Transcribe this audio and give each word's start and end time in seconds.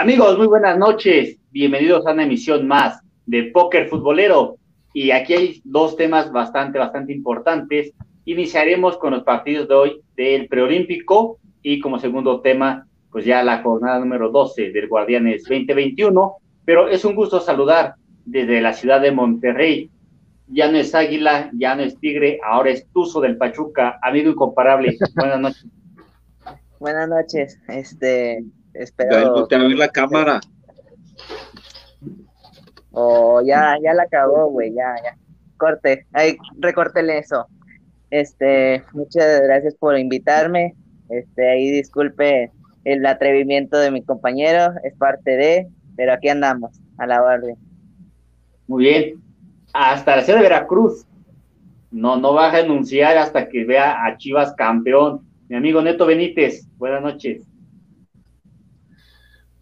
Amigos, 0.00 0.38
muy 0.38 0.46
buenas 0.46 0.78
noches. 0.78 1.36
Bienvenidos 1.50 2.06
a 2.06 2.12
una 2.12 2.22
emisión 2.22 2.66
más 2.66 3.02
de 3.26 3.50
Póker 3.52 3.86
Futbolero. 3.90 4.56
Y 4.94 5.10
aquí 5.10 5.34
hay 5.34 5.60
dos 5.62 5.94
temas 5.94 6.32
bastante, 6.32 6.78
bastante 6.78 7.12
importantes. 7.12 7.92
Iniciaremos 8.24 8.96
con 8.96 9.12
los 9.12 9.24
partidos 9.24 9.68
de 9.68 9.74
hoy 9.74 10.00
del 10.16 10.48
preolímpico 10.48 11.38
y 11.60 11.80
como 11.80 11.98
segundo 11.98 12.40
tema, 12.40 12.86
pues 13.12 13.26
ya 13.26 13.42
la 13.42 13.62
jornada 13.62 13.98
número 13.98 14.30
12 14.30 14.70
del 14.70 14.88
Guardianes 14.88 15.42
2021. 15.42 16.36
Pero 16.64 16.88
es 16.88 17.04
un 17.04 17.14
gusto 17.14 17.38
saludar 17.38 17.96
desde 18.24 18.62
la 18.62 18.72
ciudad 18.72 19.02
de 19.02 19.12
Monterrey. 19.12 19.90
Ya 20.46 20.72
no 20.72 20.78
es 20.78 20.94
Águila, 20.94 21.50
ya 21.52 21.74
no 21.74 21.82
es 21.82 21.98
Tigre, 21.98 22.40
ahora 22.42 22.70
es 22.70 22.86
Tuzo 22.90 23.20
del 23.20 23.36
Pachuca, 23.36 23.98
amigo 24.00 24.30
incomparable. 24.30 24.96
Buenas 25.14 25.40
noches. 25.40 25.66
Buenas 26.80 27.06
noches. 27.06 27.58
Este, 27.68 28.42
espero. 28.74 29.46
Te 29.46 29.56
abrir 29.56 29.78
la 29.78 29.88
cámara. 29.88 30.40
Oh, 32.92 33.40
ya, 33.42 33.76
ya 33.82 33.94
la 33.94 34.02
acabó, 34.04 34.50
güey, 34.50 34.72
ya, 34.74 34.94
ya. 35.02 35.16
Corte, 35.56 36.06
ahí, 36.12 36.36
recórtele 36.58 37.18
eso. 37.18 37.46
Este, 38.10 38.82
muchas 38.92 39.42
gracias 39.42 39.74
por 39.76 39.96
invitarme. 39.98 40.74
Este, 41.08 41.50
ahí 41.50 41.70
disculpe 41.70 42.50
el 42.84 43.04
atrevimiento 43.06 43.78
de 43.78 43.90
mi 43.90 44.02
compañero, 44.02 44.72
es 44.84 44.94
parte 44.96 45.36
de, 45.36 45.68
pero 45.96 46.12
aquí 46.12 46.28
andamos, 46.28 46.80
a 46.98 47.06
la 47.06 47.22
orden. 47.22 47.56
Muy 48.66 48.84
bien. 48.84 49.22
Hasta 49.72 50.16
la 50.16 50.22
ciudad 50.22 50.38
de 50.38 50.44
Veracruz. 50.44 51.06
No, 51.90 52.16
no 52.16 52.34
va 52.34 52.48
a 52.48 52.52
renunciar 52.52 53.18
hasta 53.18 53.48
que 53.48 53.64
vea 53.64 54.04
a 54.04 54.16
Chivas 54.16 54.54
campeón. 54.54 55.26
Mi 55.48 55.56
amigo 55.56 55.82
Neto 55.82 56.06
Benítez, 56.06 56.68
buenas 56.78 57.02
noches. 57.02 57.49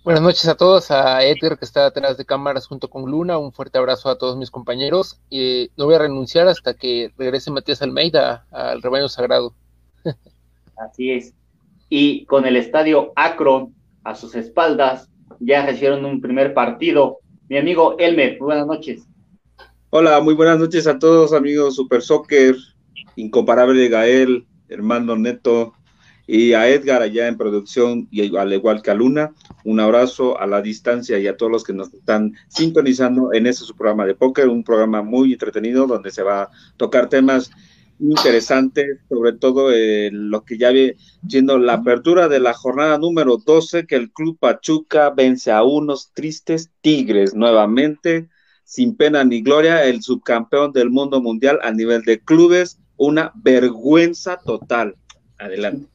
Buenas 0.05 0.23
noches 0.23 0.47
a 0.47 0.55
todos, 0.55 0.91
a 0.91 1.25
Edgar 1.25 1.59
que 1.59 1.65
está 1.65 1.85
detrás 1.85 2.17
de 2.17 2.25
cámaras 2.25 2.67
junto 2.67 2.89
con 2.89 3.11
Luna, 3.11 3.37
un 3.37 3.53
fuerte 3.53 3.79
abrazo 3.79 4.09
a 4.09 4.17
todos 4.17 4.37
mis 4.37 4.51
compañeros. 4.51 5.21
y 5.29 5.71
no 5.77 5.87
voy 5.87 5.97
a 5.97 5.99
renunciar 5.99 6.47
hasta 6.49 6.75
que 6.75 7.13
regrese 7.19 7.51
Matías 7.51 7.83
Almeida 7.83 8.47
al 8.51 8.81
rebaño 8.81 9.09
sagrado. 9.09 9.55
Así 10.77 11.11
es. 11.11 11.35
Y 11.89 12.25
con 12.27 12.47
el 12.47 12.57
estadio 12.57 13.13
Akron 13.17 13.75
a 14.05 14.15
sus 14.15 14.35
espaldas, 14.35 15.11
ya 15.41 15.67
recibieron 15.67 16.05
un 16.05 16.21
primer 16.21 16.55
partido. 16.55 17.19
Mi 17.49 17.59
amigo 17.59 17.97
Elmer, 17.99 18.39
buenas 18.39 18.67
noches. 18.67 19.03
Hola, 19.91 20.21
muy 20.21 20.35
buenas 20.35 20.59
noches 20.59 20.87
a 20.87 20.99
todos, 20.99 21.33
amigos 21.33 21.77
Super 21.77 22.03
Soccer, 22.03 22.55
incomparable 23.17 23.89
Gael, 23.89 24.47
hermano 24.69 25.17
Neto, 25.17 25.73
y 26.27 26.53
a 26.53 26.69
Edgar 26.69 27.03
allá 27.03 27.27
en 27.27 27.39
producción 27.39 28.07
y 28.11 28.37
al 28.37 28.53
igual 28.53 28.83
que 28.83 28.91
a 28.91 28.95
Luna, 28.95 29.33
un 29.64 29.81
abrazo 29.81 30.41
a 30.41 30.47
la 30.47 30.62
distancia 30.62 31.19
y 31.19 31.27
a 31.27 31.37
todos 31.37 31.53
los 31.53 31.64
que 31.64 31.73
nos 31.73 31.92
están 31.92 32.34
sintonizando 32.48 33.33
en 33.33 33.47
este 33.47 33.64
su 33.64 33.75
programa 33.75 34.06
de 34.06 34.14
póker, 34.14 34.48
un 34.48 34.64
programa 34.64 35.03
muy 35.03 35.33
entretenido 35.33 35.87
donde 35.87 36.11
se 36.11 36.23
va 36.23 36.42
a 36.42 36.51
tocar 36.77 37.09
temas 37.09 37.51
interesantes, 38.01 39.01
sobre 39.09 39.33
todo 39.33 39.73
eh, 39.73 40.11
lo 40.12 40.45
que 40.45 40.56
ya 40.56 40.70
viene 40.70 40.97
siendo 41.29 41.59
la 41.59 41.75
apertura 41.75 42.29
de 42.29 42.41
la 42.41 42.55
jornada 42.55 42.98
número 42.98 43.39
12, 43.39 43.86
que 43.86 43.97
el 43.97 44.12
Club 44.12 44.39
Pachuca 44.39 45.11
vence 45.11 45.51
a 45.51 45.62
unos 45.64 46.12
tristes 46.12 46.70
Tigres 46.81 47.34
nuevamente, 47.34 48.29
sin 48.64 48.97
pena 48.97 49.25
ni 49.25 49.42
gloria, 49.42 49.84
el 49.84 50.03
subcampeón 50.03 50.73
del 50.73 50.91
mundo 50.91 51.20
mundial 51.20 51.59
a 51.62 51.73
nivel 51.73 52.03
de 52.03 52.20
clubes, 52.20 52.79
una 52.97 53.33
vergüenza 53.34 54.39
total. 54.45 54.95
Adelante. 55.39 55.86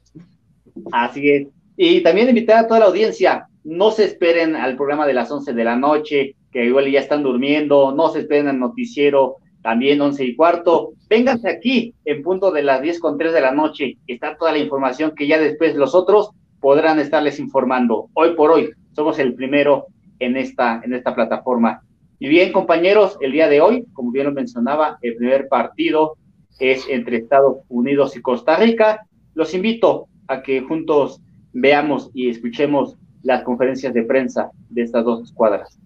Así 0.92 1.30
es. 1.30 1.48
Y 1.78 2.02
también 2.02 2.30
invitar 2.30 2.64
a 2.64 2.68
toda 2.68 2.82
la 2.82 2.86
audiencia, 2.88 3.48
no 3.64 3.92
se 3.92 4.06
esperen 4.06 4.56
al 4.56 4.76
programa 4.76 5.08
de 5.08 5.14
las 5.14 5.32
11 5.32 5.54
de 5.54 5.64
la 5.64 5.76
noche, 5.76 6.36
que 6.52 6.66
igual 6.66 6.90
ya 6.92 7.00
están 7.00 7.24
durmiendo, 7.24 7.94
no 7.94 8.10
se 8.10 8.20
esperen 8.20 8.48
al 8.48 8.60
noticiero, 8.60 9.38
también 9.62 10.02
11 10.02 10.26
y 10.26 10.36
cuarto. 10.36 10.94
Vénganse 11.10 11.50
aquí 11.50 11.96
en 12.06 12.22
punto 12.22 12.52
de 12.52 12.64
las 12.64 12.82
10 12.82 13.00
con 13.00 13.18
3 13.18 13.34
de 13.34 13.42
la 13.42 13.52
noche, 13.52 13.98
está 14.08 14.38
toda 14.38 14.52
la 14.52 14.60
información 14.60 15.14
que 15.16 15.28
ya 15.28 15.40
después 15.40 15.76
los 15.76 15.96
otros 15.96 16.32
podrán 16.60 17.00
estarles 17.00 17.40
informando. 17.40 18.10
Hoy 18.14 18.36
por 18.36 18.52
hoy 18.52 18.72
somos 18.94 19.20
el 19.20 19.34
primero 19.34 19.88
en 20.20 20.38
esta, 20.38 20.82
en 20.84 20.94
esta 20.94 21.16
plataforma. 21.16 21.82
Y 22.20 22.28
bien, 22.30 22.52
compañeros, 22.52 23.18
el 23.20 23.32
día 23.32 23.50
de 23.50 23.60
hoy, 23.60 23.86
como 23.94 24.12
bien 24.12 24.28
lo 24.28 24.32
mencionaba, 24.32 24.98
el 25.02 25.16
primer 25.16 25.48
partido 25.48 26.16
es 26.60 26.88
entre 26.88 27.18
Estados 27.18 27.58
Unidos 27.68 28.16
y 28.16 28.22
Costa 28.22 28.56
Rica. 28.56 29.06
Los 29.34 29.54
invito 29.54 30.08
a 30.28 30.42
que 30.42 30.62
juntos 30.62 31.20
veamos 31.52 32.12
y 32.14 32.30
escuchemos 32.30 32.98
las 33.24 33.44
conferencias 33.44 33.94
de 33.94 34.04
prensa 34.04 34.52
de 34.70 34.84
estas 34.84 35.04
dos 35.04 35.24
escuadras. 35.24 35.80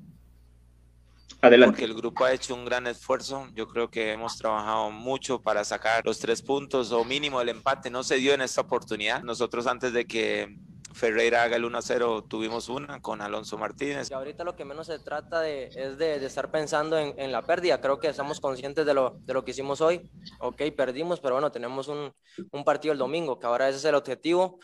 Adelante. 1.40 1.72
Porque 1.72 1.86
el 1.86 1.94
grupo 1.94 2.26
ha 2.26 2.34
hecho 2.34 2.56
un 2.56 2.66
gran 2.66 2.88
esfuerzo. 2.88 3.48
Yo 3.54 3.68
creo 3.68 3.90
que 3.90 4.12
hemos 4.12 4.38
trabajado 4.38 4.90
mucho 4.90 5.40
para 5.40 5.64
sacar 5.64 6.04
los 6.04 6.20
tres 6.20 6.42
puntos 6.42 6.92
o 6.92 7.06
mínimo 7.06 7.40
el 7.40 7.50
empate. 7.50 7.92
No 7.92 8.04
se 8.04 8.16
dio 8.16 8.34
en 8.34 8.42
esta 8.42 8.62
oportunidad. 8.62 9.22
Nosotros 9.22 9.68
antes 9.68 9.94
de 9.94 10.06
que 10.06 10.58
Ferreira 10.94 11.44
haga 11.44 11.58
el 11.58 11.64
1-0 11.64 12.28
tuvimos 12.28 12.70
una 12.70 13.00
con 13.02 13.22
Alonso 13.22 13.56
Martínez. 13.56 14.10
Y 14.10 14.16
ahorita 14.16 14.44
lo 14.44 14.56
que 14.56 14.66
menos 14.66 14.88
se 14.88 14.98
trata 14.98 15.42
de, 15.42 15.66
es 15.68 16.00
de, 16.00 16.26
estar 16.26 16.50
pensando 16.50 16.98
en, 16.98 17.14
en, 17.20 17.32
la 17.32 17.44
pérdida. 17.44 17.80
Creo 17.80 18.00
que 18.00 18.08
estamos 18.08 18.40
conscientes 18.40 18.84
de 18.86 18.96
lo, 18.96 19.20
de 19.24 19.34
lo 19.34 19.46
que 19.46 19.52
hicimos 19.52 19.80
hoy. 19.80 20.10
Ok, 20.40 20.64
perdimos, 20.76 21.20
pero 21.20 21.36
bueno, 21.36 21.52
tenemos 21.52 21.88
un, 21.88 22.12
un 22.52 22.64
partido 22.64 22.94
el 22.94 22.98
domingo, 22.98 23.38
que 23.38 23.46
ahora 23.46 23.70
ese 23.70 23.78
es 23.78 23.86
el 23.86 23.94
objetivo 23.94 24.60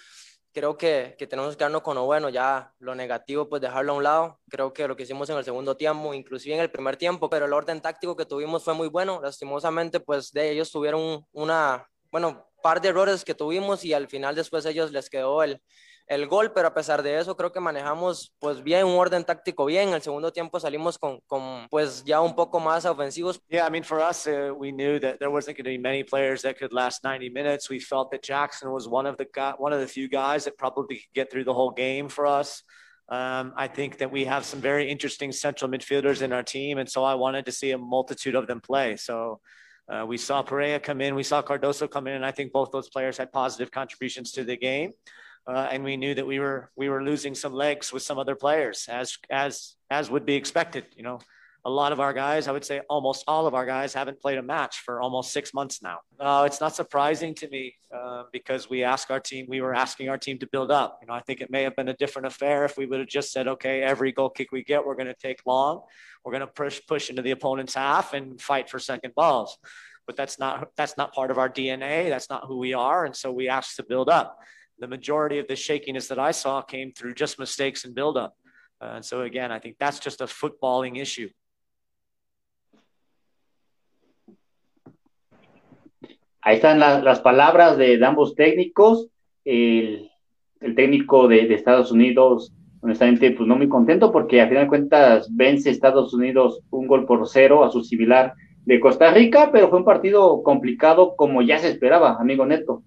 creo 0.53 0.77
que, 0.77 1.15
que, 1.17 1.27
tenemos 1.27 1.51
que 1.51 1.57
quedarnos 1.57 1.81
con 1.81 1.95
lo 1.95 2.05
bueno, 2.05 2.29
ya 2.29 2.73
lo 2.79 2.95
negativo 2.95 3.49
pues 3.49 3.61
dejarlo 3.61 3.93
a 3.93 3.95
un 3.95 4.03
lado. 4.03 4.39
Creo 4.49 4.71
que 4.73 4.87
lo 4.87 4.95
que 4.95 5.03
hicimos 5.03 5.29
en 5.29 5.37
el 5.37 5.43
segundo 5.43 5.75
tiempo, 5.75 6.13
inclusive 6.13 6.55
en 6.55 6.61
el 6.61 6.71
primer 6.71 6.95
tiempo, 6.97 7.29
pero 7.29 7.45
el 7.45 7.53
orden 7.53 7.81
táctico 7.81 8.15
que 8.15 8.25
tuvimos 8.25 8.63
fue 8.63 8.73
muy 8.73 8.87
bueno. 8.87 9.19
Lastimosamente 9.21 9.99
pues 9.99 10.31
de 10.31 10.51
ellos 10.51 10.71
tuvieron 10.71 11.25
una, 11.31 11.87
bueno, 12.11 12.47
par 12.61 12.79
de 12.81 12.89
errores 12.89 13.25
que 13.25 13.35
tuvimos 13.35 13.83
y 13.83 13.93
al 13.93 14.07
final 14.07 14.35
después 14.35 14.65
ellos 14.65 14.91
les 14.91 15.09
quedó 15.09 15.43
el, 15.43 15.61
el 16.07 16.27
gol, 16.27 16.51
pero 16.51 16.67
a 16.67 16.73
pesar 16.73 17.01
de 17.01 17.17
eso 17.17 17.35
creo 17.35 17.51
que 17.51 17.59
manejamos 17.59 18.33
pues 18.39 18.61
bien 18.61 18.85
un 18.85 18.95
orden 18.95 19.23
táctico 19.23 19.65
bien. 19.65 19.89
El 19.89 20.01
segundo 20.01 20.31
tiempo 20.31 20.59
salimos 20.59 20.97
con, 20.97 21.19
con 21.27 21.67
pues 21.69 22.03
ya 22.03 22.19
un 22.21 22.35
poco 22.35 22.59
más 22.59 22.85
ofensivos. 22.85 23.41
Yeah, 23.49 23.65
I 23.67 23.69
mean 23.69 23.83
for 23.83 23.99
us 23.99 24.27
uh, 24.27 24.53
we 24.53 24.71
knew 24.71 24.99
that 24.99 25.19
there 25.19 25.31
wasn't 25.31 25.57
going 25.57 25.65
to 25.65 25.71
be 25.71 25.77
many 25.77 26.03
players 26.03 26.41
that 26.41 26.57
could 26.57 26.73
last 26.73 27.03
90 27.03 27.29
minutes. 27.29 27.69
We 27.69 27.79
felt 27.79 28.11
that 28.11 28.21
Jackson 28.21 28.71
was 28.71 28.87
one 28.87 29.05
of 29.05 29.17
the 29.17 29.27
one 29.57 29.73
of 29.73 29.79
the 29.79 29.87
few 29.87 30.09
guys 30.09 30.43
that 30.45 30.57
probably 30.57 30.97
could 30.97 31.13
get 31.13 31.31
through 31.31 31.45
the 31.45 31.53
whole 31.53 31.71
game 31.71 32.09
for 32.09 32.25
us. 32.25 32.63
Um, 33.09 33.53
I 33.57 33.67
think 33.67 33.97
that 33.97 34.11
we 34.11 34.25
have 34.25 34.45
some 34.45 34.61
very 34.61 34.89
interesting 34.89 35.31
central 35.31 35.69
midfielders 35.69 36.21
in 36.21 36.31
our 36.31 36.43
team, 36.43 36.77
and 36.77 36.89
so 36.89 37.03
I 37.03 37.15
wanted 37.15 37.45
to 37.45 37.51
see 37.51 37.71
a 37.71 37.77
multitude 37.77 38.35
of 38.35 38.47
them 38.47 38.61
play. 38.61 38.95
So 38.95 39.39
uh, 39.89 40.05
we 40.07 40.17
saw 40.17 40.41
Perea 40.41 40.79
come 40.79 41.01
in, 41.01 41.13
we 41.13 41.23
saw 41.23 41.41
Cardoso 41.41 41.89
come 41.89 42.07
in, 42.07 42.13
and 42.13 42.25
I 42.25 42.31
think 42.31 42.53
both 42.53 42.71
those 42.71 42.89
players 42.89 43.17
had 43.17 43.31
positive 43.31 43.71
contributions 43.71 44.31
to 44.33 44.45
the 44.45 44.55
game 44.55 44.93
uh, 45.47 45.67
and 45.71 45.83
we 45.83 45.97
knew 45.97 46.15
that 46.15 46.25
we 46.25 46.39
were 46.39 46.71
we 46.75 46.89
were 46.89 47.03
losing 47.03 47.35
some 47.35 47.53
legs 47.53 47.91
with 47.91 48.03
some 48.03 48.17
other 48.17 48.35
players, 48.35 48.87
as 48.89 49.17
as 49.29 49.75
as 49.89 50.09
would 50.09 50.25
be 50.25 50.35
expected. 50.35 50.85
You 50.95 51.03
know, 51.03 51.19
a 51.65 51.69
lot 51.69 51.91
of 51.91 51.99
our 51.99 52.13
guys, 52.13 52.47
I 52.47 52.51
would 52.51 52.65
say 52.65 52.81
almost 52.89 53.23
all 53.27 53.47
of 53.47 53.53
our 53.53 53.65
guys, 53.65 53.93
haven't 53.93 54.19
played 54.21 54.37
a 54.37 54.41
match 54.41 54.79
for 54.79 55.01
almost 55.01 55.31
six 55.31 55.53
months 55.53 55.81
now. 55.81 55.99
Uh, 56.19 56.43
it's 56.45 56.59
not 56.59 56.75
surprising 56.75 57.33
to 57.35 57.49
me 57.49 57.75
uh, 57.93 58.23
because 58.31 58.69
we 58.69 58.83
asked 58.83 59.11
our 59.11 59.19
team, 59.19 59.45
we 59.47 59.61
were 59.61 59.73
asking 59.73 60.09
our 60.09 60.17
team 60.17 60.37
to 60.39 60.47
build 60.47 60.71
up. 60.71 60.99
You 61.01 61.07
know, 61.07 61.13
I 61.13 61.21
think 61.21 61.39
it 61.39 61.49
may 61.49 61.63
have 61.63 61.75
been 61.75 61.87
a 61.87 61.93
different 61.93 62.25
affair 62.27 62.65
if 62.65 62.77
we 62.77 62.85
would 62.85 62.99
have 62.99 63.07
just 63.07 63.31
said, 63.31 63.47
okay, 63.47 63.81
every 63.81 64.11
goal 64.11 64.29
kick 64.29 64.51
we 64.51 64.63
get, 64.63 64.85
we're 64.85 64.95
going 64.95 65.07
to 65.07 65.13
take 65.13 65.39
long, 65.45 65.81
we're 66.23 66.31
going 66.31 66.41
to 66.41 66.47
push 66.47 66.81
push 66.87 67.09
into 67.09 67.21
the 67.21 67.31
opponent's 67.31 67.75
half 67.75 68.13
and 68.13 68.41
fight 68.41 68.69
for 68.69 68.79
second 68.79 69.15
balls. 69.15 69.57
But 70.05 70.17
that's 70.17 70.37
not 70.37 70.69
that's 70.75 70.97
not 70.97 71.13
part 71.13 71.31
of 71.31 71.37
our 71.37 71.49
DNA. 71.49 72.09
That's 72.09 72.29
not 72.29 72.43
who 72.45 72.57
we 72.57 72.73
are, 72.73 73.05
and 73.05 73.15
so 73.15 73.31
we 73.31 73.47
asked 73.47 73.77
to 73.77 73.83
build 73.83 74.09
up 74.09 74.37
the 74.79 74.87
majority 74.87 75.39
of 75.39 75.47
the 75.47 75.55
shakiness 75.55 76.07
that 76.07 76.19
I 76.19 76.31
saw 76.31 76.61
came 76.61 76.91
through 76.91 77.13
just 77.13 77.39
mistakes 77.39 77.85
and 77.85 77.93
buildup. 77.95 78.33
Uh, 78.81 78.95
and 78.95 79.05
so 79.05 79.21
again, 79.21 79.51
I 79.51 79.59
think 79.59 79.77
that's 79.79 79.99
just 79.99 80.21
a 80.21 80.25
footballing 80.25 80.99
issue. 80.99 81.29
Ahí 86.45 86.57
están 86.57 86.79
la, 86.79 86.99
las 86.99 87.21
palabras 87.21 87.77
de, 87.77 87.97
de, 87.97 88.05
ambos 88.05 88.35
técnicos. 88.35 89.07
El, 89.45 90.11
el 90.59 90.75
técnico 90.75 91.27
de, 91.29 91.47
de, 91.47 91.55
Estados 91.55 91.91
Unidos, 91.91 92.51
honestamente, 92.81 93.31
pues 93.31 93.47
no 93.47 93.55
muy 93.55 93.69
contento 93.69 94.11
porque 94.11 94.41
a 94.41 94.47
final 94.47 94.63
de 94.63 94.69
cuentas 94.69 95.29
vence 95.31 95.69
Estados 95.69 96.13
Unidos 96.13 96.59
un 96.69 96.87
gol 96.87 97.05
por 97.05 97.25
cero 97.29 97.63
a 97.63 97.71
su 97.71 97.81
similar 97.83 98.33
de 98.65 98.79
Costa 98.79 99.11
Rica, 99.13 99.51
pero 99.53 99.69
fue 99.69 99.79
un 99.79 99.85
partido 99.85 100.43
complicado 100.43 101.15
como 101.15 101.41
ya 101.41 101.59
se 101.59 101.69
esperaba, 101.69 102.17
amigo 102.19 102.45
Neto. 102.45 102.83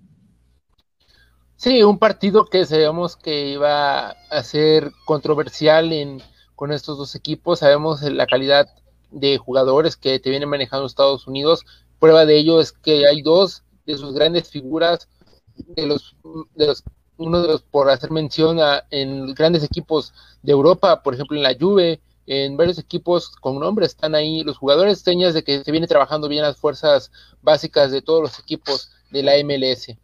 Sí, 1.56 1.82
un 1.82 1.98
partido 1.98 2.44
que 2.44 2.66
sabemos 2.66 3.16
que 3.16 3.48
iba 3.48 4.10
a 4.10 4.42
ser 4.42 4.92
controversial 5.06 5.92
en, 5.92 6.22
con 6.54 6.70
estos 6.72 6.98
dos 6.98 7.14
equipos. 7.14 7.60
Sabemos 7.60 8.02
la 8.02 8.26
calidad 8.26 8.68
de 9.10 9.38
jugadores 9.38 9.96
que 9.96 10.18
te 10.18 10.30
vienen 10.30 10.48
manejando 10.50 10.86
Estados 10.86 11.26
Unidos. 11.26 11.64
Prueba 11.98 12.26
de 12.26 12.38
ello 12.38 12.60
es 12.60 12.72
que 12.72 13.06
hay 13.06 13.22
dos 13.22 13.62
de 13.86 13.96
sus 13.96 14.14
grandes 14.14 14.50
figuras, 14.50 15.08
de 15.56 15.86
los, 15.86 16.16
de 16.54 16.66
los 16.66 16.84
uno 17.16 17.40
de 17.40 17.48
los, 17.48 17.62
por 17.62 17.88
hacer 17.88 18.10
mención 18.10 18.60
a, 18.60 18.84
en 18.90 19.32
grandes 19.34 19.64
equipos 19.64 20.12
de 20.42 20.52
Europa, 20.52 21.02
por 21.02 21.14
ejemplo 21.14 21.36
en 21.36 21.42
la 21.42 21.56
Juve, 21.58 22.00
en 22.26 22.56
varios 22.58 22.78
equipos 22.78 23.30
con 23.36 23.58
nombre 23.58 23.86
están 23.86 24.14
ahí 24.14 24.42
los 24.42 24.58
jugadores, 24.58 25.00
señas 25.00 25.32
de 25.32 25.42
que 25.44 25.64
se 25.64 25.72
viene 25.72 25.86
trabajando 25.86 26.28
bien 26.28 26.42
las 26.42 26.58
fuerzas 26.58 27.10
básicas 27.40 27.90
de 27.90 28.02
todos 28.02 28.20
los 28.20 28.38
equipos 28.38 28.90
de 29.10 29.22
la 29.22 29.32
MLS. 29.42 29.96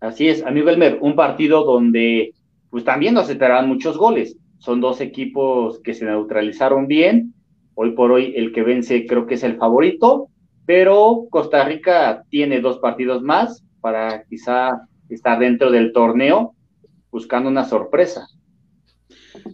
Así 0.00 0.28
es, 0.28 0.42
amigo 0.44 0.70
Elmer, 0.70 0.98
un 1.02 1.14
partido 1.14 1.64
donde 1.64 2.32
pues 2.70 2.84
también 2.84 3.14
nos 3.14 3.28
esperan 3.28 3.68
muchos 3.68 3.98
goles. 3.98 4.36
Son 4.58 4.80
dos 4.80 5.00
equipos 5.00 5.80
que 5.80 5.94
se 5.94 6.04
neutralizaron 6.06 6.86
bien. 6.86 7.34
Hoy 7.74 7.92
por 7.92 8.10
hoy 8.10 8.32
el 8.36 8.52
que 8.52 8.62
vence 8.62 9.06
creo 9.06 9.26
que 9.26 9.34
es 9.34 9.42
el 9.42 9.56
favorito, 9.56 10.28
pero 10.64 11.26
Costa 11.30 11.64
Rica 11.64 12.24
tiene 12.30 12.60
dos 12.60 12.78
partidos 12.78 13.22
más 13.22 13.64
para 13.80 14.24
quizá 14.24 14.86
estar 15.08 15.38
dentro 15.38 15.70
del 15.70 15.92
torneo 15.92 16.54
buscando 17.10 17.50
una 17.50 17.64
sorpresa. 17.64 18.26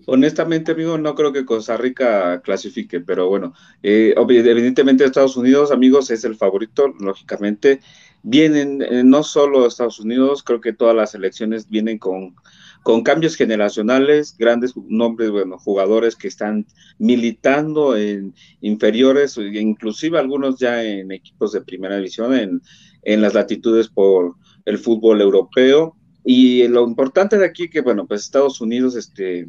Honestamente, 0.06 0.72
amigo, 0.72 0.98
no 0.98 1.14
creo 1.14 1.32
que 1.32 1.44
Costa 1.44 1.76
Rica 1.76 2.40
clasifique, 2.42 3.00
pero 3.00 3.28
bueno, 3.28 3.54
eh, 3.82 4.14
evidentemente 4.16 5.04
Estados 5.04 5.36
Unidos, 5.36 5.70
amigos, 5.70 6.10
es 6.10 6.24
el 6.24 6.36
favorito, 6.36 6.92
lógicamente. 7.00 7.80
Vienen 8.28 8.82
eh, 8.82 9.04
no 9.04 9.22
solo 9.22 9.68
Estados 9.68 10.00
Unidos, 10.00 10.42
creo 10.42 10.60
que 10.60 10.72
todas 10.72 10.96
las 10.96 11.14
elecciones 11.14 11.68
vienen 11.68 11.96
con, 11.96 12.34
con 12.82 13.04
cambios 13.04 13.36
generacionales, 13.36 14.36
grandes 14.36 14.74
nombres, 14.88 15.30
bueno, 15.30 15.58
jugadores 15.58 16.16
que 16.16 16.26
están 16.26 16.66
militando 16.98 17.96
en 17.96 18.34
inferiores, 18.62 19.38
inclusive 19.38 20.18
algunos 20.18 20.58
ya 20.58 20.82
en 20.82 21.12
equipos 21.12 21.52
de 21.52 21.60
primera 21.60 21.98
división, 21.98 22.34
en, 22.34 22.62
en 23.02 23.22
las 23.22 23.32
latitudes 23.32 23.86
por 23.86 24.34
el 24.64 24.78
fútbol 24.78 25.20
europeo. 25.20 25.94
Y 26.24 26.66
lo 26.66 26.82
importante 26.82 27.38
de 27.38 27.46
aquí 27.46 27.70
que, 27.70 27.80
bueno, 27.80 28.08
pues 28.08 28.22
Estados 28.22 28.60
Unidos, 28.60 28.96
este, 28.96 29.48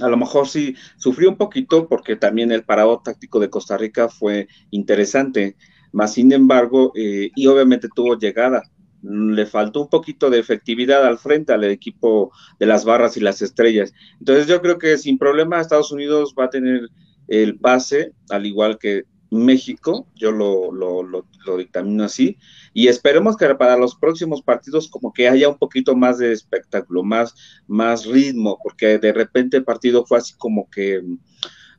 a 0.00 0.08
lo 0.08 0.16
mejor 0.16 0.48
sí 0.48 0.74
sufrió 0.96 1.30
un 1.30 1.36
poquito 1.36 1.86
porque 1.86 2.16
también 2.16 2.50
el 2.50 2.64
parado 2.64 3.00
táctico 3.00 3.38
de 3.38 3.48
Costa 3.48 3.76
Rica 3.76 4.08
fue 4.08 4.48
interesante, 4.72 5.54
más 5.92 6.14
sin 6.14 6.32
embargo, 6.32 6.92
eh, 6.96 7.30
y 7.34 7.46
obviamente 7.46 7.88
tuvo 7.94 8.18
llegada, 8.18 8.62
le 9.02 9.46
faltó 9.46 9.82
un 9.82 9.88
poquito 9.88 10.30
de 10.30 10.38
efectividad 10.38 11.04
al 11.04 11.18
frente 11.18 11.52
al 11.52 11.64
equipo 11.64 12.32
de 12.58 12.66
las 12.66 12.84
barras 12.84 13.16
y 13.16 13.20
las 13.20 13.42
estrellas. 13.42 13.92
Entonces 14.18 14.46
yo 14.46 14.60
creo 14.62 14.78
que 14.78 14.96
sin 14.96 15.18
problema 15.18 15.60
Estados 15.60 15.92
Unidos 15.92 16.34
va 16.38 16.44
a 16.44 16.50
tener 16.50 16.88
el 17.28 17.58
pase, 17.58 18.12
al 18.30 18.46
igual 18.46 18.78
que 18.78 19.04
México, 19.32 20.06
yo 20.14 20.30
lo, 20.30 20.70
lo, 20.70 21.02
lo, 21.02 21.56
dictamino 21.56 22.04
así, 22.04 22.36
y 22.74 22.88
esperemos 22.88 23.36
que 23.36 23.54
para 23.54 23.78
los 23.78 23.94
próximos 23.94 24.42
partidos 24.42 24.88
como 24.88 25.10
que 25.12 25.26
haya 25.26 25.48
un 25.48 25.56
poquito 25.56 25.96
más 25.96 26.18
de 26.18 26.32
espectáculo, 26.32 27.02
más, 27.02 27.34
más 27.66 28.04
ritmo, 28.04 28.58
porque 28.62 28.98
de 28.98 29.12
repente 29.12 29.56
el 29.56 29.64
partido 29.64 30.04
fue 30.04 30.18
así 30.18 30.34
como 30.36 30.68
que 30.68 31.00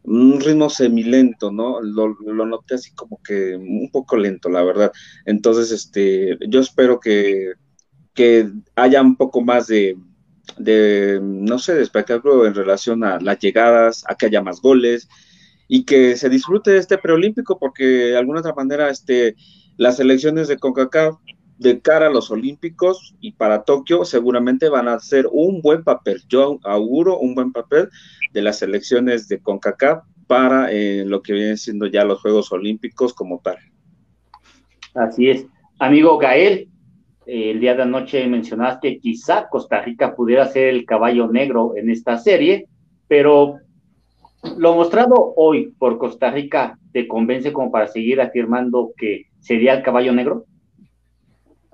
un 0.03 0.39
ritmo 0.41 0.69
semilento, 0.69 1.51
¿no? 1.51 1.81
Lo, 1.81 2.07
lo 2.07 2.45
noté 2.45 2.75
así 2.75 2.91
como 2.93 3.21
que 3.23 3.55
un 3.55 3.89
poco 3.91 4.17
lento, 4.17 4.49
la 4.49 4.63
verdad. 4.63 4.91
Entonces, 5.25 5.71
este, 5.71 6.37
yo 6.47 6.59
espero 6.59 6.99
que, 6.99 7.53
que 8.13 8.49
haya 8.75 9.01
un 9.01 9.15
poco 9.15 9.41
más 9.41 9.67
de, 9.67 9.97
de, 10.57 11.19
no 11.21 11.59
sé, 11.59 11.75
de 11.75 11.83
espectáculo 11.83 12.45
en 12.45 12.55
relación 12.55 13.03
a 13.03 13.19
las 13.19 13.39
llegadas, 13.39 14.03
a 14.07 14.15
que 14.15 14.27
haya 14.27 14.41
más 14.41 14.61
goles, 14.61 15.07
y 15.67 15.85
que 15.85 16.17
se 16.17 16.29
disfrute 16.29 16.77
este 16.77 16.97
preolímpico 16.97 17.57
porque 17.57 17.85
de 17.85 18.17
alguna 18.17 18.41
otra 18.41 18.53
manera 18.53 18.89
este, 18.89 19.35
las 19.77 19.99
elecciones 19.99 20.47
de 20.47 20.57
CONCACAF 20.57 21.15
de 21.57 21.79
cara 21.81 22.07
a 22.07 22.11
los 22.11 22.31
Olímpicos 22.31 23.15
y 23.19 23.33
para 23.33 23.63
Tokio 23.63 24.05
seguramente 24.05 24.69
van 24.69 24.87
a 24.87 24.95
hacer 24.95 25.27
un 25.31 25.61
buen 25.61 25.83
papel. 25.83 26.21
Yo 26.27 26.59
auguro 26.63 27.19
un 27.19 27.35
buen 27.35 27.51
papel 27.51 27.89
de 28.31 28.41
las 28.41 28.61
elecciones 28.61 29.27
de 29.27 29.39
CONCACAF 29.39 30.03
para 30.27 30.71
eh, 30.71 31.03
lo 31.05 31.21
que 31.21 31.33
vienen 31.33 31.57
siendo 31.57 31.85
ya 31.87 32.03
los 32.05 32.21
Juegos 32.21 32.51
Olímpicos 32.51 33.13
como 33.13 33.39
tal. 33.39 33.57
Así 34.95 35.29
es. 35.29 35.45
Amigo 35.79 36.17
Gael, 36.17 36.69
eh, 37.25 37.51
el 37.51 37.59
día 37.59 37.75
de 37.75 37.83
anoche 37.83 38.25
mencionaste 38.27 38.95
que 38.95 38.99
quizá 38.99 39.47
Costa 39.49 39.81
Rica 39.81 40.15
pudiera 40.15 40.47
ser 40.47 40.69
el 40.69 40.85
caballo 40.85 41.27
negro 41.27 41.73
en 41.75 41.89
esta 41.89 42.17
serie, 42.17 42.67
pero 43.07 43.57
lo 44.57 44.75
mostrado 44.75 45.33
hoy 45.35 45.73
por 45.77 45.97
Costa 45.97 46.31
Rica 46.31 46.77
te 46.91 47.07
convence 47.07 47.53
como 47.53 47.71
para 47.71 47.87
seguir 47.87 48.21
afirmando 48.21 48.91
que 48.97 49.27
sería 49.39 49.73
el 49.73 49.83
caballo 49.83 50.13
negro? 50.13 50.45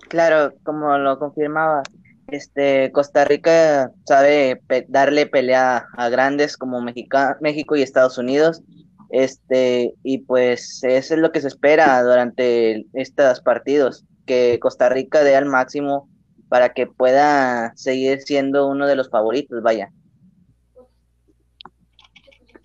Claro, 0.10 0.54
como 0.64 0.98
lo 0.98 1.20
confirmaba, 1.20 1.84
este 2.28 2.92
Costa 2.92 3.26
Rica 3.26 3.92
sabe 4.06 4.62
darle 4.88 5.28
pelea 5.28 5.86
a 5.96 6.10
grandes 6.10 6.58
como 6.58 6.82
México 6.82 7.76
y 7.76 7.82
Estados 7.82 8.18
Unidos. 8.18 8.64
Este, 9.12 9.94
y 10.04 10.20
pues 10.20 10.84
eso 10.84 11.14
es 11.16 11.20
lo 11.20 11.32
que 11.32 11.42
se 11.42 11.48
espera 11.48 12.04
durante 12.04 12.86
estos 12.94 13.42
partidos, 13.42 14.06
que 14.26 14.60
Costa 14.60 14.90
Rica 14.90 15.24
dé 15.24 15.36
al 15.36 15.46
máximo 15.46 16.10
para 16.48 16.74
que 16.74 16.88
pueda 16.88 17.72
seguir 17.76 18.22
siendo 18.22 18.68
uno 18.68 18.88
de 18.88 18.96
los 18.96 19.10
favoritos, 19.10 19.62
vaya. 19.64 19.92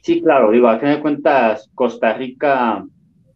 Sí, 0.03 0.21
claro, 0.21 0.51
digo, 0.51 0.69
a 0.69 0.79
fin 0.79 0.91
de 0.91 1.01
cuentas, 1.01 1.71
Costa 1.75 2.13
Rica 2.13 2.85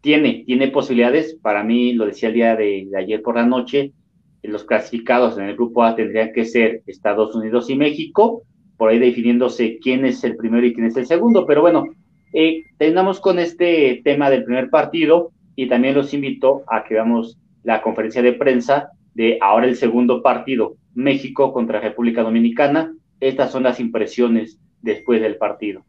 tiene, 0.03 0.45
tiene 0.45 0.69
posibilidades. 0.69 1.35
Para 1.41 1.65
mí, 1.65 1.95
lo 1.95 2.07
decía 2.07 2.29
el 2.29 2.35
día 2.35 2.57
de, 2.57 2.89
ayer 2.97 3.23
por 3.23 3.37
la 3.37 3.47
noche, 3.47 3.93
los 4.43 4.64
clasificados 4.64 5.37
en 5.38 5.44
el 5.44 5.55
grupo 5.55 5.85
A 5.85 5.96
tendrían 5.96 6.32
que 6.32 6.44
ser 6.44 6.82
Estados 6.87 7.35
Unidos 7.35 7.69
y 7.70 7.76
México, 7.76 8.43
por 8.76 8.90
ahí 8.90 8.99
definiéndose 8.99 9.79
quién 9.79 10.05
es 10.05 10.23
el 10.25 10.37
primero 10.37 10.67
y 10.67 10.75
quién 10.75 10.87
es 10.87 10.96
el 10.96 11.06
segundo. 11.06 11.46
Pero 11.46 11.61
bueno, 11.61 11.87
eh, 12.32 12.64
terminamos 12.79 13.20
con 13.20 13.38
este 13.38 14.00
tema 14.05 14.31
del 14.31 14.44
primer 14.44 14.70
partido 14.70 15.32
y 15.56 15.69
también 15.69 15.94
los 15.94 16.14
invito 16.14 16.62
a 16.69 16.85
que 16.85 16.94
veamos 16.94 17.38
la 17.64 17.82
conferencia 17.82 18.23
de 18.23 18.32
prensa 18.32 18.90
de 19.14 19.38
ahora 19.40 19.67
el 19.67 19.76
segundo 19.76 20.23
partido, 20.23 20.76
México 20.94 21.52
contra 21.52 21.81
República 21.81 22.23
Dominicana. 22.23 22.94
Estas 23.20 23.50
son 23.50 23.64
las 23.64 23.81
impresiones 23.81 24.58
después 24.81 25.20
del 25.20 25.37
partido 25.37 25.85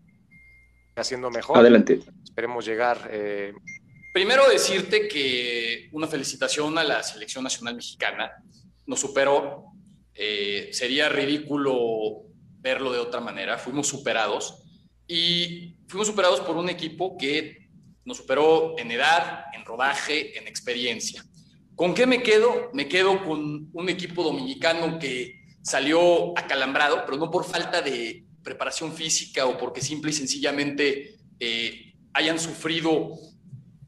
haciendo 1.00 1.32
mejor. 1.32 1.58
Adelante. 1.58 2.00
Esperemos 2.24 2.66
llegar. 2.66 3.10
Eh, 3.12 3.54
Primero 4.12 4.50
decirte 4.50 5.08
que 5.08 5.88
una 5.92 6.08
felicitación 6.08 6.78
a 6.78 6.84
la 6.84 7.04
selección 7.04 7.44
nacional 7.44 7.76
mexicana. 7.76 8.32
Nos 8.86 9.00
superó. 9.00 9.66
Eh, 10.16 10.70
sería 10.74 11.10
ridículo 11.10 12.24
verlo 12.58 12.92
de 12.92 13.00
otra 13.00 13.22
manera. 13.22 13.58
Fuimos 13.58 13.88
superados 13.88 14.64
y 15.08 15.76
fuimos 15.88 16.08
superados 16.08 16.42
por 16.42 16.58
un 16.58 16.70
equipo 16.70 17.18
que 17.18 17.70
nos 18.04 18.18
superó 18.18 18.78
en 18.80 18.92
edad, 18.92 19.46
en 19.54 19.64
rodaje, 19.64 20.38
en 20.38 20.48
experiencia. 20.48 21.24
¿Con 21.76 21.94
qué 21.94 22.08
me 22.08 22.24
quedo? 22.24 22.72
Me 22.74 22.88
quedo 22.90 23.24
con 23.24 23.70
un 23.72 23.90
equipo 23.90 24.24
dominicano 24.24 24.98
que 25.00 25.40
salió 25.62 26.38
acalambrado, 26.38 27.06
pero 27.06 27.18
no 27.18 27.30
por 27.30 27.46
falta 27.46 27.82
de 27.82 28.26
preparación 28.44 28.92
física 28.92 29.46
o 29.46 29.58
porque 29.58 29.82
simple 29.82 30.10
y 30.10 30.14
sencillamente 30.14 31.16
eh, 31.40 31.94
hayan 32.14 32.40
sufrido 32.40 33.12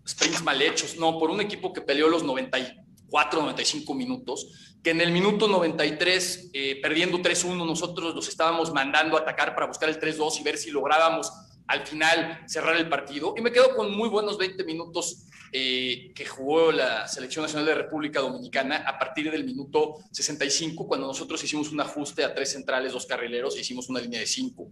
sprints 0.07 0.43
mal 0.43 0.61
hechos, 0.61 0.97
no, 0.97 1.17
por 1.19 1.29
un 1.29 1.41
equipo 1.41 1.73
que 1.73 1.81
peleó 1.81 2.07
los 2.07 2.23
94, 2.23 3.41
95 3.41 3.93
minutos, 3.93 4.75
que 4.83 4.91
en 4.91 5.01
el 5.01 5.11
minuto 5.11 5.47
93, 5.47 6.49
eh, 6.53 6.79
perdiendo 6.81 7.19
3-1, 7.19 7.65
nosotros 7.65 8.15
los 8.15 8.27
estábamos 8.27 8.73
mandando 8.73 9.17
a 9.17 9.21
atacar 9.21 9.53
para 9.53 9.67
buscar 9.67 9.89
el 9.89 9.99
3-2 9.99 10.39
y 10.39 10.43
ver 10.43 10.57
si 10.57 10.71
lográbamos 10.71 11.31
al 11.67 11.85
final 11.85 12.43
cerrar 12.47 12.75
el 12.75 12.89
partido. 12.89 13.33
Y 13.37 13.41
me 13.41 13.51
quedo 13.51 13.75
con 13.75 13.95
muy 13.95 14.09
buenos 14.09 14.37
20 14.37 14.63
minutos 14.63 15.25
eh, 15.53 16.11
que 16.15 16.25
jugó 16.25 16.71
la 16.71 17.07
Selección 17.07 17.43
Nacional 17.43 17.65
de 17.65 17.75
República 17.75 18.21
Dominicana 18.21 18.77
a 18.87 18.97
partir 18.97 19.29
del 19.29 19.43
minuto 19.43 19.97
65, 20.11 20.87
cuando 20.87 21.07
nosotros 21.07 21.43
hicimos 21.43 21.71
un 21.71 21.81
ajuste 21.81 22.23
a 22.23 22.33
tres 22.33 22.53
centrales, 22.53 22.93
dos 22.93 23.05
carrileros, 23.05 23.55
e 23.55 23.59
hicimos 23.59 23.89
una 23.89 23.99
línea 23.99 24.21
de 24.21 24.27
cinco. 24.27 24.69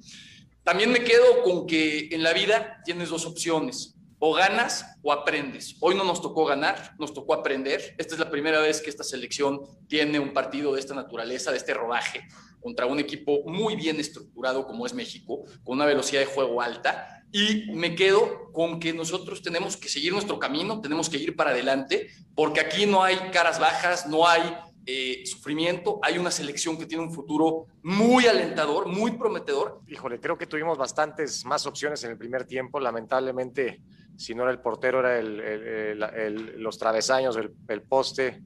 También 0.63 0.91
me 0.91 1.03
quedo 1.03 1.43
con 1.43 1.67
que 1.67 2.07
en 2.11 2.23
la 2.23 2.31
vida 2.31 2.81
tienes 2.85 3.09
dos 3.09 3.25
opciones, 3.25 3.95
o 4.19 4.33
ganas 4.33 4.85
o 5.01 5.11
aprendes. 5.11 5.75
Hoy 5.79 5.95
no 5.95 6.03
nos 6.03 6.21
tocó 6.21 6.45
ganar, 6.45 6.93
nos 6.99 7.13
tocó 7.13 7.33
aprender. 7.33 7.95
Esta 7.97 8.13
es 8.13 8.19
la 8.19 8.29
primera 8.29 8.59
vez 8.59 8.81
que 8.81 8.89
esta 8.89 9.03
selección 9.03 9.61
tiene 9.87 10.19
un 10.19 10.33
partido 10.33 10.73
de 10.73 10.79
esta 10.79 10.93
naturaleza, 10.93 11.51
de 11.51 11.57
este 11.57 11.73
rodaje, 11.73 12.27
contra 12.59 12.85
un 12.85 12.99
equipo 12.99 13.43
muy 13.45 13.75
bien 13.75 13.99
estructurado 13.99 14.67
como 14.67 14.85
es 14.85 14.93
México, 14.93 15.43
con 15.63 15.77
una 15.77 15.85
velocidad 15.85 16.21
de 16.21 16.27
juego 16.27 16.61
alta 16.61 17.19
y 17.31 17.71
me 17.73 17.95
quedo 17.95 18.51
con 18.51 18.79
que 18.79 18.93
nosotros 18.93 19.41
tenemos 19.41 19.77
que 19.77 19.87
seguir 19.87 20.11
nuestro 20.13 20.39
camino, 20.39 20.81
tenemos 20.81 21.09
que 21.09 21.17
ir 21.17 21.35
para 21.35 21.51
adelante, 21.51 22.09
porque 22.35 22.59
aquí 22.59 22.85
no 22.85 23.03
hay 23.03 23.17
caras 23.31 23.59
bajas, 23.59 24.07
no 24.07 24.27
hay 24.27 24.41
eh, 24.85 25.23
sufrimiento, 25.25 25.99
hay 26.01 26.17
una 26.17 26.31
selección 26.31 26.77
que 26.77 26.87
tiene 26.87 27.03
un 27.03 27.13
futuro 27.13 27.67
muy 27.83 28.25
alentador, 28.25 28.87
muy 28.87 29.11
prometedor. 29.11 29.81
Híjole, 29.87 30.19
creo 30.19 30.37
que 30.37 30.47
tuvimos 30.47 30.77
bastantes 30.77 31.45
más 31.45 31.67
opciones 31.67 32.03
en 32.03 32.11
el 32.11 32.17
primer 32.17 32.45
tiempo, 32.45 32.79
lamentablemente, 32.79 33.81
si 34.17 34.35
no 34.35 34.43
era 34.43 34.51
el 34.51 34.59
portero, 34.59 34.99
era 34.99 35.21
los 35.21 36.77
travesaños, 36.77 37.37
el, 37.37 37.81
poste. 37.83 38.43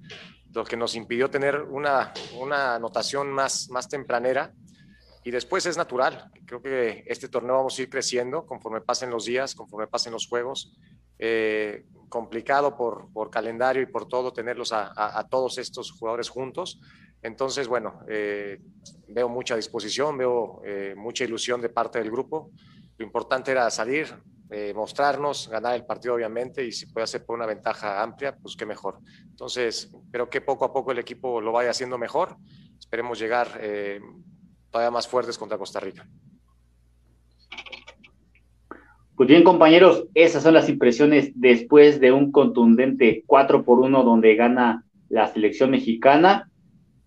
lo 0.54 0.64
que 0.64 0.78
nos 0.78 0.96
impidió 0.96 1.30
tener 1.30 1.62
una, 1.62 2.14
una 2.40 2.76
anotación 2.76 3.32
más, 3.32 3.70
más 3.70 3.90
tempranera. 3.90 4.54
Y 5.26 5.32
después 5.32 5.66
es 5.66 5.78
natural. 5.78 6.30
Creo 6.46 6.62
que 6.62 7.04
este 7.08 7.30
torneo 7.30 7.56
vamos 7.56 7.80
a 7.80 7.82
ir 7.82 7.90
creciendo 7.90 8.46
conforme 8.46 8.82
pasen 8.82 9.10
los 9.10 9.26
días, 9.26 9.56
conforme 9.56 9.88
pasen 9.88 10.12
los 10.12 10.28
juegos. 10.28 10.74
Eh, 11.18 11.86
complicado 12.10 12.76
por, 12.76 13.12
por, 13.12 13.32
calendario 13.32 13.82
y 13.82 13.86
por 13.88 14.08
todo 14.08 14.34
tenerlos 14.34 14.72
a, 14.72 14.92
a, 14.96 15.28
todos 15.28 15.58
estos 15.58 15.92
jugadores 15.92 16.30
juntos. 16.30 16.80
Entonces, 17.24 17.68
bueno, 17.68 18.02
eh, 18.08 18.60
veo 19.08 19.30
mucha 19.30 19.56
disposición, 19.56 20.18
veo 20.18 20.62
eh, 20.66 20.94
mucha 20.96 21.24
ilusión 21.24 21.62
de 21.62 21.70
parte 21.70 22.00
del 22.00 22.12
grupo. 22.12 22.52
Lo 22.98 23.06
importante 23.06 23.52
era 23.52 23.70
salir, 23.72 24.14
eh, 24.56 24.72
mostrarnos, 24.76 25.50
ganar 25.50 25.74
el 25.74 25.84
partido 25.84 26.14
obviamente 26.14 26.64
y 26.64 26.72
si 26.72 26.86
puede 26.86 27.06
hacer 27.06 27.26
por 27.26 27.36
una 27.36 27.48
ventaja 27.48 28.04
amplia, 28.04 28.38
pues 28.40 28.56
qué 28.56 28.68
mejor. 28.68 29.00
Entonces, 29.24 29.92
espero 29.92 30.30
que 30.30 30.42
poco 30.42 30.64
a 30.64 30.72
poco 30.72 30.92
el 30.92 31.00
equipo 31.00 31.42
lo 31.42 31.52
vaya 31.52 31.72
haciendo 31.72 31.98
mejor. 31.98 32.38
Esperemos 32.78 33.18
llegar 33.18 33.48
eh, 33.60 34.00
todavía 34.70 34.92
más 34.92 35.08
fuertes 35.08 35.40
contra 35.40 35.58
Costa 35.58 35.80
Rica. 35.80 36.08
Pues 39.16 39.28
bien, 39.28 39.44
compañeros, 39.44 40.06
esas 40.14 40.44
son 40.44 40.54
las 40.54 40.70
impresiones 40.70 41.32
después 41.34 42.00
de 42.00 42.12
un 42.12 42.32
contundente 42.32 43.24
4 43.26 43.64
por 43.64 43.80
1 43.80 44.04
donde 44.04 44.36
gana 44.36 44.86
la 45.10 45.30
selección 45.30 45.72
mexicana. 45.72 46.52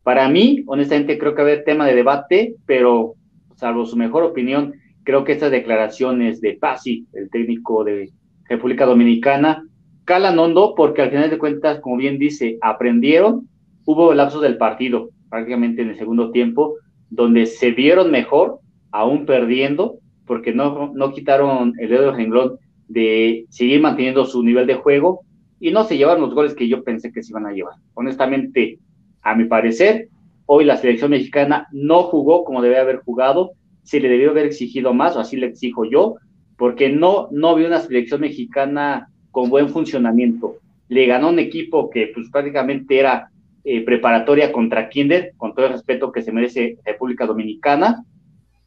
Para 0.02 0.28
mí, 0.28 0.64
honestamente, 0.66 1.16
creo 1.16 1.36
que 1.36 1.42
va 1.42 1.48
a 1.48 1.52
haber 1.52 1.64
tema 1.64 1.86
de 1.86 1.94
debate, 1.94 2.56
pero 2.66 3.14
salvo 3.54 3.86
su 3.86 3.96
mejor 3.96 4.24
opinión, 4.24 4.74
creo 5.06 5.22
que 5.22 5.32
estas 5.32 5.52
declaraciones 5.52 6.40
de 6.40 6.54
Pasi, 6.54 7.06
el 7.12 7.30
técnico 7.30 7.84
de 7.84 8.10
República 8.48 8.84
Dominicana, 8.86 9.64
calan 10.04 10.36
hondo 10.36 10.74
porque 10.76 11.00
al 11.00 11.10
final 11.10 11.30
de 11.30 11.38
cuentas, 11.38 11.78
como 11.80 11.96
bien 11.96 12.18
dice, 12.18 12.58
aprendieron, 12.60 13.48
hubo 13.84 14.12
lapsos 14.12 14.42
del 14.42 14.58
partido, 14.58 15.10
prácticamente 15.30 15.82
en 15.82 15.90
el 15.90 15.96
segundo 15.96 16.32
tiempo, 16.32 16.74
donde 17.08 17.46
se 17.46 17.70
vieron 17.70 18.10
mejor, 18.10 18.58
aún 18.90 19.26
perdiendo, 19.26 19.98
porque 20.26 20.52
no, 20.52 20.92
no 20.92 21.12
quitaron 21.12 21.74
el 21.78 21.88
dedo 21.88 22.06
del 22.06 22.16
renglón 22.16 22.58
de 22.88 23.46
seguir 23.48 23.80
manteniendo 23.80 24.24
su 24.24 24.42
nivel 24.42 24.66
de 24.66 24.74
juego 24.74 25.20
y 25.60 25.70
no 25.70 25.84
se 25.84 25.96
llevaron 25.96 26.22
los 26.22 26.34
goles 26.34 26.54
que 26.54 26.66
yo 26.66 26.82
pensé 26.82 27.12
que 27.12 27.22
se 27.22 27.30
iban 27.30 27.46
a 27.46 27.52
llevar. 27.52 27.74
Honestamente, 27.94 28.80
a 29.22 29.36
mi 29.36 29.44
parecer, 29.44 30.08
hoy 30.46 30.64
la 30.64 30.76
selección 30.78 31.12
mexicana 31.12 31.68
no 31.70 32.02
jugó 32.02 32.42
como 32.42 32.60
debe 32.60 32.80
haber 32.80 33.02
jugado, 33.04 33.52
se 33.86 34.00
le 34.00 34.08
debió 34.08 34.30
haber 34.30 34.46
exigido 34.46 34.92
más, 34.92 35.16
o 35.16 35.20
así 35.20 35.36
le 35.36 35.46
exijo 35.46 35.84
yo, 35.84 36.16
porque 36.58 36.90
no, 36.90 37.28
no 37.30 37.54
vi 37.54 37.64
una 37.64 37.80
selección 37.80 38.20
mexicana 38.20 39.08
con 39.30 39.48
buen 39.48 39.68
funcionamiento. 39.68 40.56
Le 40.88 41.06
ganó 41.06 41.30
un 41.30 41.38
equipo 41.38 41.88
que 41.88 42.10
pues 42.14 42.28
prácticamente 42.30 42.98
era 42.98 43.30
eh, 43.64 43.84
preparatoria 43.84 44.52
contra 44.52 44.88
Kinder, 44.88 45.32
con 45.36 45.54
todo 45.54 45.66
el 45.66 45.72
respeto 45.72 46.12
que 46.12 46.22
se 46.22 46.32
merece 46.32 46.78
República 46.84 47.26
Dominicana, 47.26 48.04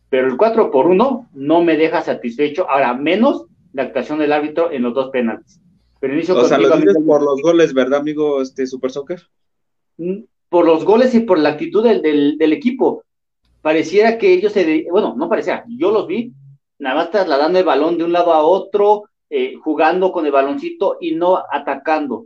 pero 0.10 0.28
el 0.28 0.38
4 0.38 0.72
por 0.72 0.88
1 0.88 1.30
no 1.34 1.64
me 1.64 1.78
deja 1.78 2.02
satisfecho, 2.02 2.70
ahora 2.70 2.94
menos 2.94 3.46
la 3.74 3.84
actuación 3.84 4.20
del 4.20 4.32
árbitro 4.32 4.72
en 4.72 4.84
los 4.84 4.94
dos 4.94 5.10
penaltis. 5.10 5.62
Pero 6.00 6.14
inicio 6.14 6.36
o 6.36 6.46
sea, 6.46 6.58
lo 6.58 6.76
dices 6.78 6.96
por 7.06 7.22
los 7.22 7.42
goles, 7.42 7.74
¿verdad, 7.74 8.00
amigo 8.00 8.42
este 8.42 8.66
Super 8.66 8.90
Soccer? 8.90 9.22
Mm, 9.98 10.22
por 10.48 10.66
los 10.66 10.86
goles 10.86 11.14
y 11.14 11.20
por 11.20 11.38
la 11.38 11.50
actitud 11.50 11.84
del, 11.84 12.38
del, 12.38 12.54
equipo. 12.54 13.04
Pareciera 13.62 14.18
que 14.18 14.34
ellos 14.34 14.54
se, 14.54 14.88
bueno, 14.90 15.16
no 15.18 15.28
parecía, 15.28 15.66
yo 15.68 15.92
los 15.92 16.08
vi, 16.08 16.34
nada 16.78 16.96
más 16.96 17.12
trasladando 17.12 17.60
el 17.60 17.66
balón 17.66 17.98
de 17.98 18.06
un 18.06 18.14
lado 18.14 18.34
a 18.34 18.42
otro, 18.42 19.04
eh, 19.30 19.56
jugando 19.62 20.12
con 20.12 20.26
el 20.26 20.32
baloncito 20.32 20.98
y 21.00 21.14
no 21.16 21.38
atacando. 21.52 22.26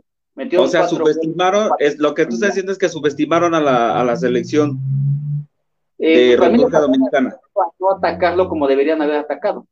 o 0.56 0.68
sea, 0.68 0.86
subestimaron, 0.86 1.70
es, 1.78 1.98
lo 1.98 2.14
que 2.14 2.26
tú 2.26 2.34
estás 2.34 2.50
diciendo 2.50 2.72
es 2.72 2.78
que 2.78 2.88
subestimaron 2.88 3.54
a 3.54 3.60
la, 3.60 4.00
a 4.00 4.04
la 4.04 4.16
selección 4.16 4.78
eh, 5.98 6.30
de 6.30 6.36
República 6.36 6.80
Dominicana. 6.80 7.36
No 7.78 7.90
atacarlo 7.90 8.48
como 8.48 8.68
deberían 8.68 9.02
haber 9.02 9.16
atacado. 9.16 9.66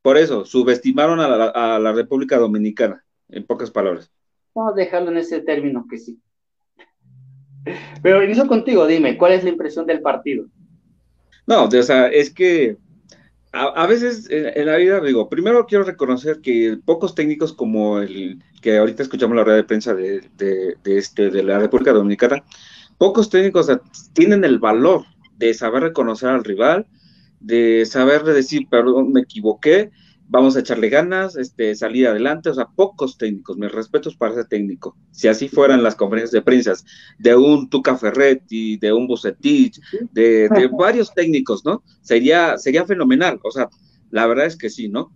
Por 0.00 0.16
eso, 0.16 0.44
subestimaron 0.44 1.20
a 1.20 1.28
la, 1.28 1.46
a 1.48 1.78
la 1.78 1.92
República 1.92 2.38
Dominicana, 2.38 3.04
en 3.28 3.44
pocas 3.46 3.70
palabras. 3.70 4.10
Vamos 4.54 4.72
a 4.72 4.76
dejarlo 4.76 5.10
en 5.10 5.18
ese 5.18 5.40
término 5.40 5.86
que 5.88 5.98
sí. 5.98 6.18
Pero 8.02 8.22
inicio 8.22 8.46
contigo, 8.46 8.86
dime, 8.86 9.16
¿cuál 9.16 9.32
es 9.32 9.44
la 9.44 9.50
impresión 9.50 9.86
del 9.86 10.00
partido? 10.00 10.46
No, 11.46 11.64
o 11.64 11.82
sea, 11.82 12.08
es 12.08 12.32
que 12.32 12.76
a, 13.52 13.86
veces 13.86 14.28
en, 14.30 14.66
la 14.66 14.76
vida, 14.76 15.00
digo, 15.00 15.28
primero 15.28 15.66
quiero 15.66 15.84
reconocer 15.84 16.40
que 16.40 16.78
pocos 16.84 17.14
técnicos 17.14 17.52
como 17.52 17.98
el 17.98 18.42
que 18.62 18.78
ahorita 18.78 19.02
escuchamos 19.02 19.36
la 19.36 19.44
rueda 19.44 19.58
de 19.58 19.64
prensa 19.64 19.94
de, 19.94 20.22
este, 20.84 21.30
de 21.30 21.42
la 21.42 21.58
República 21.58 21.92
Dominicana, 21.92 22.42
pocos 22.96 23.28
técnicos 23.28 23.70
tienen 24.14 24.44
el 24.44 24.58
valor 24.58 25.04
de 25.36 25.52
saber 25.52 25.82
reconocer 25.82 26.30
al 26.30 26.44
rival, 26.44 26.86
de 27.40 27.84
saber 27.84 28.22
decir, 28.22 28.68
perdón, 28.70 29.12
me 29.12 29.20
equivoqué, 29.20 29.90
vamos 30.32 30.56
a 30.56 30.60
echarle 30.60 30.88
ganas, 30.88 31.36
este, 31.36 31.74
salir 31.74 32.08
adelante, 32.08 32.48
o 32.48 32.54
sea, 32.54 32.64
pocos 32.64 33.18
técnicos, 33.18 33.58
mis 33.58 33.70
respetos 33.70 34.16
para 34.16 34.32
ese 34.32 34.46
técnico. 34.46 34.96
Si 35.10 35.28
así 35.28 35.46
fueran 35.46 35.82
las 35.82 35.94
conferencias 35.94 36.32
de 36.32 36.40
prensa 36.40 36.72
de 37.18 37.36
un 37.36 37.68
Tuca 37.68 37.98
Ferretti, 37.98 38.78
de 38.78 38.94
un 38.94 39.06
Bucetich, 39.06 39.78
de, 40.10 40.48
de 40.48 40.68
varios 40.68 41.12
técnicos, 41.12 41.66
¿no? 41.66 41.82
Sería, 42.00 42.56
sería 42.56 42.86
fenomenal, 42.86 43.40
o 43.44 43.50
sea, 43.50 43.68
la 44.10 44.26
verdad 44.26 44.46
es 44.46 44.56
que 44.56 44.70
sí, 44.70 44.88
¿no? 44.88 45.12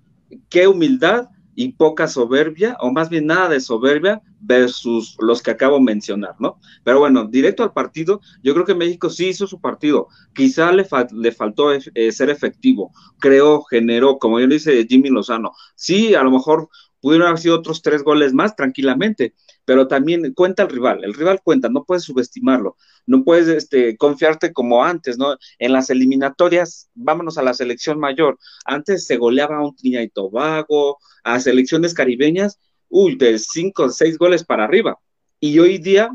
Qué 0.51 0.69
humildad 0.69 1.29
y 1.57 1.73
poca 1.73 2.07
soberbia, 2.07 2.77
o 2.81 2.93
más 2.93 3.09
bien 3.09 3.27
nada 3.27 3.49
de 3.49 3.61
soberbia 3.61 4.23
versus 4.41 5.17
los 5.19 5.43
que 5.43 5.51
acabo 5.51 5.77
de 5.79 5.85
mencionar, 5.85 6.37
¿no? 6.39 6.61
Pero 6.85 7.01
bueno, 7.01 7.25
directo 7.25 7.63
al 7.63 7.73
partido, 7.73 8.21
yo 8.43 8.53
creo 8.53 8.67
que 8.67 8.75
México 8.75 9.09
sí 9.09 9.29
hizo 9.29 9.47
su 9.47 9.61
partido, 9.61 10.09
quizá 10.35 10.71
le, 10.71 10.87
le 11.13 11.33
faltó 11.33 11.73
eh, 11.73 12.13
ser 12.13 12.31
efectivo, 12.31 12.93
creó, 13.19 13.63
generó, 13.63 14.19
como 14.19 14.39
yo 14.39 14.47
le 14.47 14.57
dice 14.57 14.87
Jimmy 14.89 15.09
Lozano, 15.09 15.53
sí, 15.75 16.15
a 16.15 16.23
lo 16.23 16.31
mejor 16.31 16.69
pudieron 17.01 17.29
haber 17.29 17.41
sido 17.41 17.57
otros 17.57 17.81
tres 17.83 18.03
goles 18.03 18.35
más 18.35 18.55
tranquilamente, 18.55 19.35
pero 19.67 19.89
también 19.89 20.33
cuenta 20.33 20.63
el 20.63 20.71
rival, 20.71 21.05
el 21.05 21.13
rival 21.13 21.43
cuenta, 21.45 21.69
no 21.69 21.85
puedes 21.85 22.05
subestimarlo, 22.05 22.77
no 23.05 23.25
puedes 23.25 23.49
este, 23.49 23.97
confiarte 23.99 24.53
como 24.55 24.83
antes, 24.83 25.19
¿no? 25.19 25.37
En 25.59 25.73
las 25.73 25.91
eliminatorias, 25.91 26.89
vámonos 26.95 27.37
a 27.37 27.43
la 27.43 27.53
selección 27.53 27.99
mayor, 27.99 28.39
antes 28.65 29.05
se 29.05 29.19
goleaba 29.19 29.57
a 29.59 29.67
un 29.67 29.77
Trinidad 29.77 30.03
y 30.03 30.09
Tobago, 30.09 30.99
a 31.25 31.39
selecciones 31.41 31.93
caribeñas, 31.93 32.59
uy, 32.89 33.17
de 33.17 33.39
cinco 33.39 33.85
o 33.85 33.91
seis 33.91 34.17
goles 34.17 34.45
para 34.45 34.65
arriba, 34.65 34.99
y 35.41 35.59
hoy 35.59 35.79
día, 35.79 36.11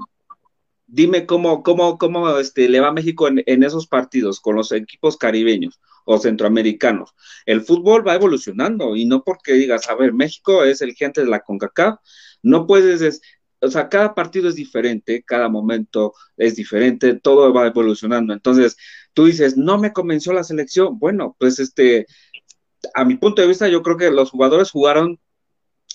dime 0.87 1.25
cómo, 1.25 1.61
cómo, 1.61 1.97
cómo 1.97 2.37
este, 2.37 2.67
le 2.69 2.79
va 2.79 2.93
México 2.93 3.27
en, 3.27 3.43
en 3.45 3.63
esos 3.63 3.85
partidos 3.85 4.39
con 4.39 4.55
los 4.55 4.71
equipos 4.71 5.17
caribeños 5.17 5.79
o 6.05 6.17
centroamericanos. 6.17 7.13
El 7.45 7.61
fútbol 7.61 8.05
va 8.05 8.15
evolucionando 8.15 8.95
y 8.95 9.05
no 9.05 9.23
porque 9.23 9.53
digas, 9.53 9.89
a 9.89 9.95
ver, 9.95 10.13
México 10.13 10.63
es 10.63 10.81
el 10.81 10.93
gente 10.93 11.21
de 11.21 11.27
la 11.27 11.41
CONCACAF, 11.41 11.99
no 12.43 12.65
puedes 12.65 13.21
o 13.61 13.69
sea, 13.69 13.89
cada 13.89 14.15
partido 14.15 14.49
es 14.49 14.55
diferente, 14.55 15.23
cada 15.23 15.49
momento 15.49 16.13
es 16.37 16.55
diferente, 16.55 17.19
todo 17.19 17.53
va 17.53 17.67
evolucionando. 17.67 18.33
Entonces, 18.33 18.75
tú 19.13 19.25
dices, 19.25 19.57
no 19.57 19.77
me 19.77 19.93
convenció 19.93 20.33
la 20.33 20.43
selección. 20.43 20.99
Bueno, 20.99 21.35
pues 21.39 21.59
este, 21.59 22.07
a 22.95 23.05
mi 23.05 23.15
punto 23.15 23.41
de 23.41 23.47
vista, 23.47 23.67
yo 23.67 23.83
creo 23.83 23.97
que 23.97 24.11
los 24.11 24.31
jugadores 24.31 24.71
jugaron, 24.71 25.19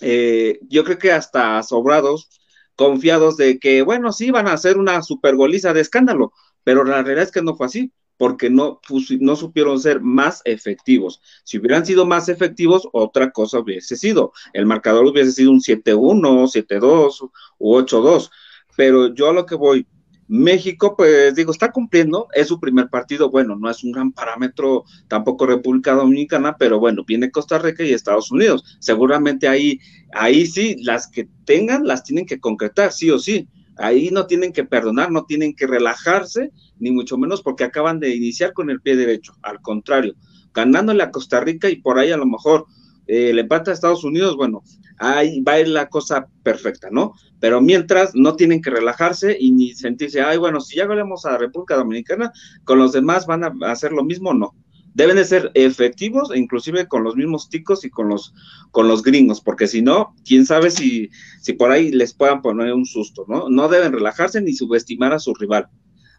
eh, 0.00 0.60
yo 0.62 0.84
creo 0.84 0.98
que 0.98 1.12
hasta 1.12 1.62
sobrados, 1.62 2.30
confiados 2.76 3.36
de 3.36 3.58
que, 3.58 3.82
bueno, 3.82 4.12
sí, 4.12 4.30
van 4.30 4.48
a 4.48 4.52
hacer 4.52 4.78
una 4.78 5.02
super 5.02 5.36
goliza 5.36 5.72
de 5.72 5.80
escándalo, 5.80 6.32
pero 6.64 6.84
la 6.84 7.02
realidad 7.02 7.24
es 7.24 7.32
que 7.32 7.42
no 7.42 7.56
fue 7.56 7.66
así 7.66 7.92
porque 8.16 8.50
no, 8.50 8.80
no 9.20 9.36
supieron 9.36 9.78
ser 9.78 10.00
más 10.00 10.42
efectivos. 10.44 11.20
Si 11.44 11.58
hubieran 11.58 11.84
sido 11.84 12.06
más 12.06 12.28
efectivos, 12.28 12.88
otra 12.92 13.30
cosa 13.30 13.60
hubiese 13.60 13.96
sido. 13.96 14.32
El 14.52 14.66
marcador 14.66 15.06
hubiese 15.06 15.32
sido 15.32 15.50
un 15.50 15.60
7-1, 15.60 16.46
7-2 16.48 17.30
u 17.58 17.76
8-2. 17.76 18.30
Pero 18.76 19.14
yo 19.14 19.30
a 19.30 19.32
lo 19.32 19.46
que 19.46 19.54
voy, 19.54 19.86
México, 20.28 20.96
pues 20.96 21.34
digo, 21.34 21.52
está 21.52 21.70
cumpliendo, 21.70 22.28
es 22.34 22.48
su 22.48 22.58
primer 22.58 22.88
partido, 22.88 23.30
bueno, 23.30 23.56
no 23.56 23.70
es 23.70 23.84
un 23.84 23.92
gran 23.92 24.12
parámetro 24.12 24.84
tampoco 25.08 25.46
República 25.46 25.92
Dominicana, 25.92 26.56
pero 26.58 26.80
bueno, 26.80 27.04
viene 27.06 27.30
Costa 27.30 27.58
Rica 27.58 27.84
y 27.84 27.92
Estados 27.92 28.30
Unidos. 28.30 28.76
Seguramente 28.80 29.46
ahí, 29.46 29.78
ahí 30.12 30.46
sí, 30.46 30.76
las 30.82 31.08
que 31.08 31.28
tengan, 31.44 31.86
las 31.86 32.02
tienen 32.02 32.26
que 32.26 32.40
concretar, 32.40 32.92
sí 32.92 33.10
o 33.10 33.18
sí. 33.18 33.48
Ahí 33.76 34.10
no 34.10 34.26
tienen 34.26 34.52
que 34.52 34.64
perdonar, 34.64 35.10
no 35.10 35.24
tienen 35.24 35.54
que 35.54 35.66
relajarse, 35.66 36.50
ni 36.78 36.90
mucho 36.90 37.18
menos 37.18 37.42
porque 37.42 37.64
acaban 37.64 38.00
de 38.00 38.14
iniciar 38.14 38.52
con 38.52 38.70
el 38.70 38.80
pie 38.80 38.96
derecho. 38.96 39.34
Al 39.42 39.60
contrario, 39.60 40.14
ganándole 40.54 41.02
a 41.02 41.10
Costa 41.10 41.40
Rica 41.40 41.68
y 41.68 41.76
por 41.76 41.98
ahí 41.98 42.10
a 42.10 42.16
lo 42.16 42.26
mejor 42.26 42.66
eh, 43.06 43.30
el 43.30 43.38
empate 43.38 43.70
a 43.70 43.74
Estados 43.74 44.04
Unidos, 44.04 44.36
bueno, 44.36 44.62
ahí 44.98 45.40
va 45.40 45.52
a 45.52 45.60
ir 45.60 45.68
la 45.68 45.88
cosa 45.88 46.26
perfecta, 46.42 46.88
¿no? 46.90 47.12
Pero 47.38 47.60
mientras 47.60 48.14
no 48.14 48.34
tienen 48.34 48.62
que 48.62 48.70
relajarse 48.70 49.36
y 49.38 49.52
ni 49.52 49.74
sentirse, 49.74 50.22
ay, 50.22 50.38
bueno, 50.38 50.60
si 50.60 50.76
ya 50.76 50.86
volvemos 50.86 51.26
a 51.26 51.38
República 51.38 51.76
Dominicana, 51.76 52.32
con 52.64 52.78
los 52.78 52.92
demás 52.92 53.26
van 53.26 53.44
a 53.44 53.52
hacer 53.70 53.92
lo 53.92 54.04
mismo, 54.04 54.32
no. 54.34 54.54
Deben 54.96 55.16
de 55.16 55.26
ser 55.26 55.50
efectivos, 55.52 56.30
e 56.32 56.38
inclusive 56.38 56.88
con 56.88 57.04
los 57.04 57.16
mismos 57.16 57.50
ticos 57.50 57.84
y 57.84 57.90
con 57.90 58.08
los, 58.08 58.32
con 58.70 58.88
los 58.88 59.02
gringos, 59.02 59.42
porque 59.42 59.66
si 59.66 59.82
no, 59.82 60.14
quién 60.24 60.46
sabe 60.46 60.70
si, 60.70 61.10
si 61.42 61.52
por 61.52 61.70
ahí 61.70 61.92
les 61.92 62.14
puedan 62.14 62.40
poner 62.40 62.72
un 62.72 62.86
susto, 62.86 63.26
¿no? 63.28 63.50
No 63.50 63.68
deben 63.68 63.92
relajarse 63.92 64.40
ni 64.40 64.54
subestimar 64.54 65.12
a 65.12 65.18
su 65.18 65.34
rival. 65.34 65.68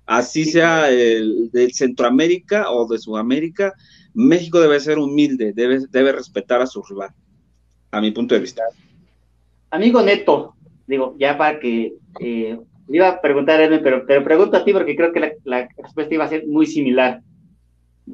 Así 0.06 0.46
sea 0.46 0.92
el 0.92 1.50
de 1.52 1.72
Centroamérica 1.72 2.70
o 2.70 2.88
de 2.88 3.00
Sudamérica, 3.00 3.74
México 4.14 4.60
debe 4.60 4.80
ser 4.80 5.00
humilde, 5.00 5.54
debe, 5.54 5.80
debe 5.90 6.12
respetar 6.12 6.62
a 6.62 6.68
su 6.68 6.84
rival, 6.84 7.10
a 7.90 8.00
mi 8.00 8.12
punto 8.12 8.36
de 8.36 8.42
vista. 8.42 8.62
Amigo 9.72 10.04
Neto, 10.04 10.54
digo, 10.86 11.16
ya 11.18 11.36
para 11.36 11.60
que 11.60 11.96
eh, 12.20 12.60
iba 12.90 13.10
a 13.10 13.22
preguntar 13.22 13.60
a 13.60 13.66
Edwin, 13.66 13.82
pero, 13.82 14.06
pero 14.06 14.24
pregunto 14.24 14.56
a 14.56 14.64
ti 14.64 14.72
porque 14.72 14.96
creo 14.96 15.12
que 15.12 15.20
la, 15.20 15.32
la, 15.46 15.68
respuesta 15.78 16.14
iba 16.14 16.26
a 16.26 16.30
ser 16.30 16.46
muy 16.46 16.68
similar. 16.68 17.22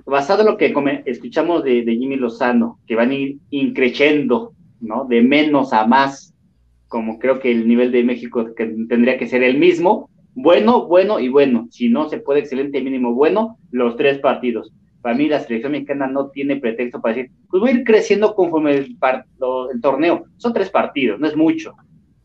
Basado 0.05 0.41
en 0.41 0.47
lo 0.47 0.57
que 0.57 0.73
escuchamos 1.05 1.63
de, 1.63 1.83
de, 1.83 1.95
Jimmy 1.95 2.15
Lozano, 2.15 2.79
que 2.87 2.95
van 2.95 3.11
a 3.11 3.15
ir 3.15 3.37
increciendo, 3.51 4.53
¿no? 4.81 5.05
De 5.05 5.21
menos 5.21 5.71
a 5.71 5.85
más, 5.85 6.33
como 6.87 7.19
creo 7.19 7.39
que 7.39 7.51
el 7.51 7.67
nivel 7.67 7.91
de 7.91 8.03
México 8.03 8.53
que 8.55 8.65
tendría 8.87 9.17
que 9.17 9.27
ser 9.27 9.43
el 9.43 9.57
mismo, 9.57 10.09
bueno, 10.35 10.87
bueno 10.87 11.19
y 11.19 11.29
bueno. 11.29 11.67
Si 11.69 11.89
no 11.89 12.09
se 12.09 12.19
puede, 12.19 12.39
excelente, 12.39 12.81
mínimo 12.81 13.13
bueno, 13.13 13.57
los 13.71 13.95
tres 13.95 14.19
partidos. 14.19 14.71
Para 15.01 15.15
mí 15.15 15.27
la 15.27 15.41
selección 15.41 15.73
mexicana 15.73 16.07
no 16.07 16.29
tiene 16.29 16.55
pretexto 16.57 17.01
para 17.01 17.15
decir, 17.15 17.31
pues 17.49 17.61
voy 17.61 17.69
a 17.69 17.73
ir 17.73 17.83
creciendo 17.83 18.33
conforme 18.35 18.77
el, 18.77 18.97
el 19.73 19.81
torneo. 19.81 20.25
Son 20.37 20.53
tres 20.53 20.69
partidos, 20.69 21.19
no 21.19 21.27
es 21.27 21.35
mucho. 21.35 21.75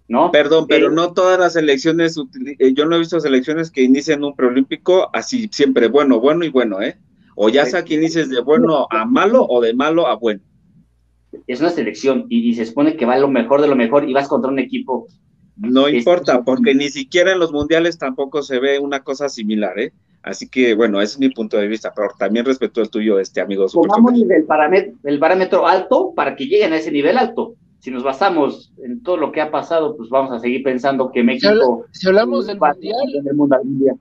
¿no? 0.08 0.30
Perdón, 0.32 0.66
pero 0.66 0.88
eh, 0.88 0.94
no 0.94 1.12
todas 1.12 1.38
las 1.38 1.52
selecciones, 1.52 2.16
eh, 2.58 2.72
yo 2.72 2.86
no 2.86 2.96
he 2.96 3.00
visto 3.00 3.20
selecciones 3.20 3.70
que 3.70 3.82
inician 3.82 4.24
un 4.24 4.34
preolímpico 4.34 5.10
así 5.12 5.48
siempre 5.52 5.88
bueno, 5.88 6.18
bueno 6.18 6.44
y 6.44 6.48
bueno, 6.48 6.80
¿eh? 6.80 6.96
O 7.40 7.48
ya 7.48 7.66
sea 7.66 7.84
que 7.84 7.94
inicies 7.94 8.30
de 8.30 8.40
bueno 8.40 8.88
a 8.90 9.04
malo 9.04 9.46
o 9.48 9.60
de 9.60 9.72
malo 9.72 10.06
a 10.06 10.16
bueno. 10.16 10.40
Es 11.46 11.60
una 11.60 11.70
selección 11.70 12.26
y, 12.28 12.54
se 12.54 12.66
supone 12.66 12.96
que 12.96 13.06
va 13.06 13.16
lo 13.16 13.28
mejor 13.28 13.60
de 13.60 13.68
lo 13.68 13.76
mejor 13.76 14.08
y 14.08 14.12
vas 14.12 14.28
contra 14.28 14.50
un 14.50 14.58
equipo. 14.58 15.06
No 15.56 15.88
importa, 15.88 16.42
porque 16.42 16.74
ni 16.74 16.88
siquiera 16.88 17.32
en 17.32 17.38
los 17.38 17.52
mundiales 17.52 17.98
tampoco 17.98 18.42
se 18.42 18.58
ve 18.58 18.78
una 18.78 19.00
cosa 19.00 19.28
similar, 19.28 19.78
¿eh? 19.78 19.92
Así 20.22 20.48
que, 20.48 20.74
bueno, 20.74 21.00
ese 21.00 21.14
es 21.14 21.18
mi 21.20 21.30
punto 21.30 21.56
de 21.56 21.68
vista, 21.68 21.92
pero 21.94 22.08
también 22.18 22.44
respeto 22.44 22.80
el 22.80 22.90
tuyo, 22.90 23.18
este 23.18 23.40
amigo. 23.40 23.66
Tomamos 23.66 24.14
el 24.14 24.44
parámetro, 24.44 24.94
el 25.04 25.18
parámetro 25.18 25.66
alto 25.66 26.12
para 26.14 26.34
que 26.34 26.46
lleguen 26.46 26.72
a 26.72 26.76
ese 26.76 26.90
nivel 26.90 27.18
alto 27.18 27.54
si 27.78 27.90
nos 27.90 28.02
basamos 28.02 28.72
en 28.82 29.02
todo 29.02 29.16
lo 29.16 29.32
que 29.32 29.40
ha 29.40 29.50
pasado, 29.50 29.96
pues 29.96 30.08
vamos 30.10 30.32
a 30.32 30.40
seguir 30.40 30.62
pensando 30.62 31.10
que 31.12 31.22
México. 31.22 31.84
Si, 31.92 32.08
hablamos 32.08 32.46
del 32.46 32.58
mundial, 32.58 33.98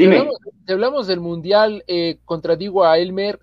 Dime. 0.00 0.26
Si 0.66 0.72
hablamos, 0.72 1.06
del 1.06 1.20
mundial, 1.20 1.84
eh, 1.86 2.18
contradigo 2.24 2.84
a 2.84 2.98
Elmer, 2.98 3.38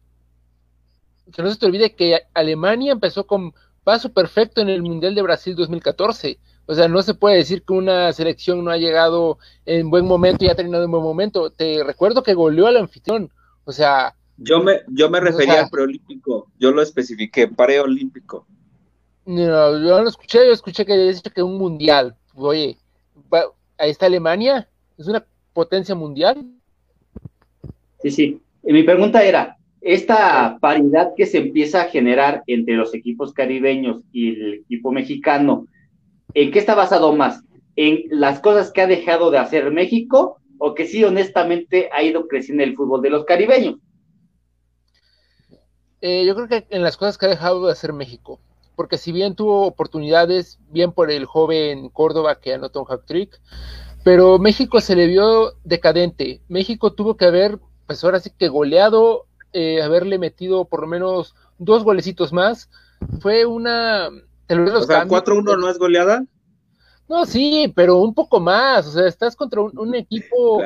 que 1.32 1.44
no 1.44 1.52
se 1.52 1.60
te 1.60 1.68
olvide 1.68 1.94
que 1.94 2.22
Alemania 2.34 2.94
empezó 2.94 3.28
con 3.28 3.54
paso 3.84 4.12
perfecto 4.12 4.62
en 4.62 4.70
el 4.70 4.82
mundial 4.82 5.14
de 5.14 5.22
Brasil 5.22 5.56
2014. 5.56 6.40
O 6.66 6.74
sea, 6.74 6.88
no 6.88 7.04
se 7.04 7.14
puede 7.14 7.38
decir 7.38 7.62
que 7.62 7.74
una 7.74 8.12
selección 8.12 8.64
no 8.64 8.72
ha 8.72 8.78
llegado 8.78 9.38
en 9.66 9.92
buen 9.92 10.06
momento 10.06 10.46
y 10.46 10.50
ha 10.50 10.56
terminado 10.56 10.84
en 10.84 10.92
buen 10.92 11.04
momento. 11.04 11.52
Te 11.52 11.84
recuerdo 11.84 12.24
que 12.24 12.34
goleó 12.34 12.66
al 12.66 12.78
anfitrión. 12.78 13.32
O 13.64 13.72
sea. 13.72 14.16
Yo 14.38 14.60
me, 14.60 14.82
yo 14.88 15.12
me 15.12 15.20
refería 15.20 15.62
al 15.62 15.70
preolímpico, 15.70 16.52
yo 16.60 16.72
lo 16.72 16.82
especifiqué, 16.82 17.48
preolímpico. 17.48 18.48
No, 19.26 19.80
yo 19.80 20.02
no 20.02 20.10
escuché, 20.10 20.46
yo 20.46 20.54
escuché 20.54 20.86
que 20.86 20.94
había 20.94 21.12
dicho 21.12 21.32
que 21.32 21.44
un 21.44 21.58
mundial. 21.58 22.16
Oye, 22.36 22.78
ahí 23.78 23.90
está 23.90 24.06
Alemania, 24.06 24.70
es 24.98 25.08
una 25.08 25.26
potencia 25.58 25.96
mundial. 25.96 26.46
Sí, 28.04 28.12
sí. 28.12 28.42
mi 28.62 28.84
pregunta 28.84 29.24
era, 29.24 29.58
esta 29.82 30.60
paridad 30.62 31.14
que 31.18 31.26
se 31.26 31.40
empieza 31.40 31.82
a 31.82 31.90
generar 31.90 32.44
entre 32.46 32.76
los 32.76 32.94
equipos 32.94 33.34
caribeños 33.34 34.04
y 34.12 34.40
el 34.40 34.54
equipo 34.54 34.92
mexicano, 34.92 35.66
¿en 36.36 36.52
qué 36.52 36.60
está 36.60 36.76
basado 36.76 37.12
más? 37.16 37.42
¿En 37.76 38.04
las 38.12 38.40
cosas 38.40 38.72
que 38.72 38.82
ha 38.82 38.88
dejado 38.88 39.32
de 39.32 39.40
hacer 39.40 39.72
México 39.72 40.38
o 40.60 40.76
que 40.76 40.86
sí, 40.86 41.04
honestamente, 41.04 41.90
ha 41.92 42.04
ido 42.04 42.28
creciendo 42.28 42.64
el 42.64 42.76
fútbol 42.76 43.02
de 43.02 43.10
los 43.10 43.26
caribeños? 43.26 43.78
Eh, 46.02 46.24
yo 46.28 46.36
creo 46.36 46.48
que 46.48 46.68
en 46.70 46.84
las 46.84 46.98
cosas 46.98 47.18
que 47.18 47.26
ha 47.26 47.30
dejado 47.30 47.66
de 47.66 47.72
hacer 47.72 47.94
México 47.94 48.40
porque 48.78 49.00
si 49.00 49.12
bien 49.12 49.34
tuvo 49.34 49.66
oportunidades, 49.66 50.60
bien 50.70 50.92
por 50.92 51.10
el 51.10 51.26
joven 51.26 51.90
Córdoba 51.90 52.40
que 52.40 52.54
anotó 52.54 52.82
un 52.82 52.86
hack 52.86 53.06
trick, 53.08 53.42
pero 54.08 54.40
México 54.40 54.80
se 54.80 54.96
le 54.96 55.06
vio 55.06 55.52
decadente. 55.66 56.40
México 56.48 56.94
tuvo 56.94 57.18
que 57.18 57.26
haber, 57.26 57.60
pues 57.88 58.06
ahora 58.06 58.22
sí 58.22 58.32
que 58.38 58.48
goleado, 58.48 59.26
eh, 59.52 59.82
haberle 59.82 60.18
metido 60.18 60.64
por 60.64 60.80
lo 60.80 60.88
menos 60.88 61.36
dos 61.58 61.84
golecitos 61.84 62.32
más. 62.32 62.70
Fue 63.20 63.46
una. 63.46 64.08
O 64.08 64.82
sea, 64.84 65.06
4-1 65.06 65.60
no 65.60 65.70
es 65.70 65.78
goleada. 65.78 66.24
No, 67.10 67.26
sí, 67.26 67.74
pero 67.76 67.98
un 67.98 68.14
poco 68.14 68.40
más. 68.40 68.88
O 68.88 68.92
sea, 68.92 69.08
estás 69.08 69.36
contra 69.36 69.60
un, 69.60 69.94
equipo 69.94 70.62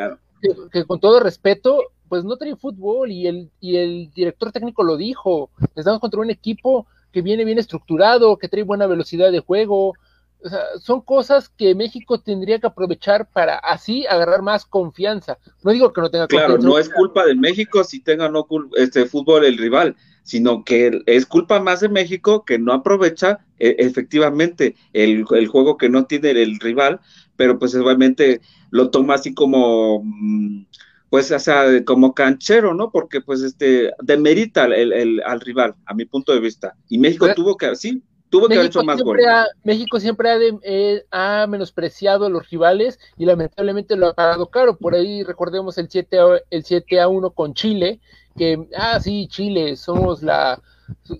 que, 0.71 0.86
con 0.86 0.99
todo 0.99 1.19
respeto, 1.19 1.82
pues 2.10 2.23
no 2.23 2.38
trae 2.38 2.56
fútbol 2.56 3.10
y 3.10 3.25
el, 3.25 3.49
y 3.60 3.77
el 3.77 4.12
director 4.13 4.51
técnico 4.51 4.84
lo 4.84 4.97
dijo. 4.97 5.49
Estamos 5.75 5.99
contra 5.99 6.21
un 6.21 6.30
equipo 6.30 6.86
que 7.12 7.23
viene 7.23 7.43
bien 7.43 7.58
estructurado, 7.58 8.38
que 8.38 8.49
trae 8.49 8.62
buena 8.62 8.86
velocidad 8.86 9.32
de 9.32 9.39
juego. 9.39 9.95
O 10.43 10.49
sea, 10.49 10.62
son 10.80 11.01
cosas 11.01 11.49
que 11.49 11.75
México 11.75 12.19
tendría 12.19 12.60
que 12.60 12.67
aprovechar 12.67 13.30
para 13.30 13.58
así 13.58 14.06
agarrar 14.08 14.41
más 14.41 14.65
confianza. 14.65 15.38
No 15.63 15.71
digo 15.71 15.93
que 15.93 16.01
no 16.01 16.10
tenga 16.10 16.27
claro, 16.27 16.56
Claro, 16.56 16.63
no 16.63 16.80
es 16.80 16.89
culpa 16.89 17.25
de 17.25 17.36
México 17.36 17.84
si 17.84 17.99
tenga 17.99 18.30
no 18.30 18.47
este 18.75 19.06
fútbol 19.06 19.45
el 19.45 19.58
rival, 19.58 19.95
sino 20.23 20.63
que 20.63 21.01
es 21.06 21.25
culpa 21.25 21.60
más 21.60 21.82
de 21.82 21.89
México 21.89 22.43
que 22.45 22.58
no 22.58 22.73
aprovecha 22.73 23.39
e, 23.60 23.75
efectivamente 23.80 24.75
el, 24.93 25.25
el, 25.32 25.47
juego 25.47 25.77
que 25.77 25.89
no 25.89 26.06
tiene 26.06 26.32
el 26.32 26.60
rival, 26.60 26.99
pero 27.36 27.60
pues 27.60 27.75
obviamente 27.75 28.41
lo 28.71 28.89
toma 28.89 29.15
así 29.15 29.34
como... 29.34 30.01
Mm, 30.04 30.65
pues, 31.12 31.30
o 31.30 31.39
sea, 31.39 31.65
como 31.84 32.13
canchero, 32.13 32.73
¿no? 32.73 32.89
Porque, 32.89 33.19
pues, 33.19 33.41
este, 33.41 33.91
demerita 34.01 34.63
el, 34.63 34.93
el, 34.93 35.21
al 35.25 35.41
rival, 35.41 35.75
a 35.86 35.93
mi 35.93 36.06
punto 36.06 36.34
de 36.34 36.39
vista. 36.39 36.77
Y 36.88 36.99
México 36.99 37.27
tuvo 37.36 37.58
que, 37.58 37.75
sí, 37.75 38.01
tuvo 38.31 38.47
que 38.47 38.55
haber 38.55 38.67
hecho 38.67 38.83
más 38.83 39.03
goles. 39.03 39.23
México 39.63 39.99
siempre 39.99 40.31
ha, 40.31 40.37
eh, 40.63 41.05
ha, 41.11 41.45
menospreciado 41.47 42.25
a 42.25 42.29
los 42.29 42.49
rivales 42.49 42.99
y 43.17 43.25
lamentablemente 43.25 43.95
lo 43.95 44.07
ha 44.07 44.13
pagado 44.13 44.49
caro. 44.49 44.77
Por 44.77 44.95
ahí 44.95 45.21
recordemos 45.21 45.77
el 45.77 45.89
7 45.89 46.17
a, 46.17 46.23
el 46.49 46.63
7 46.63 46.99
a 46.99 47.07
1 47.07 47.29
con 47.31 47.53
Chile, 47.53 47.99
que, 48.35 48.67
ah, 48.75 48.99
sí, 48.99 49.27
Chile, 49.27 49.75
somos 49.75 50.23
la, 50.23 50.59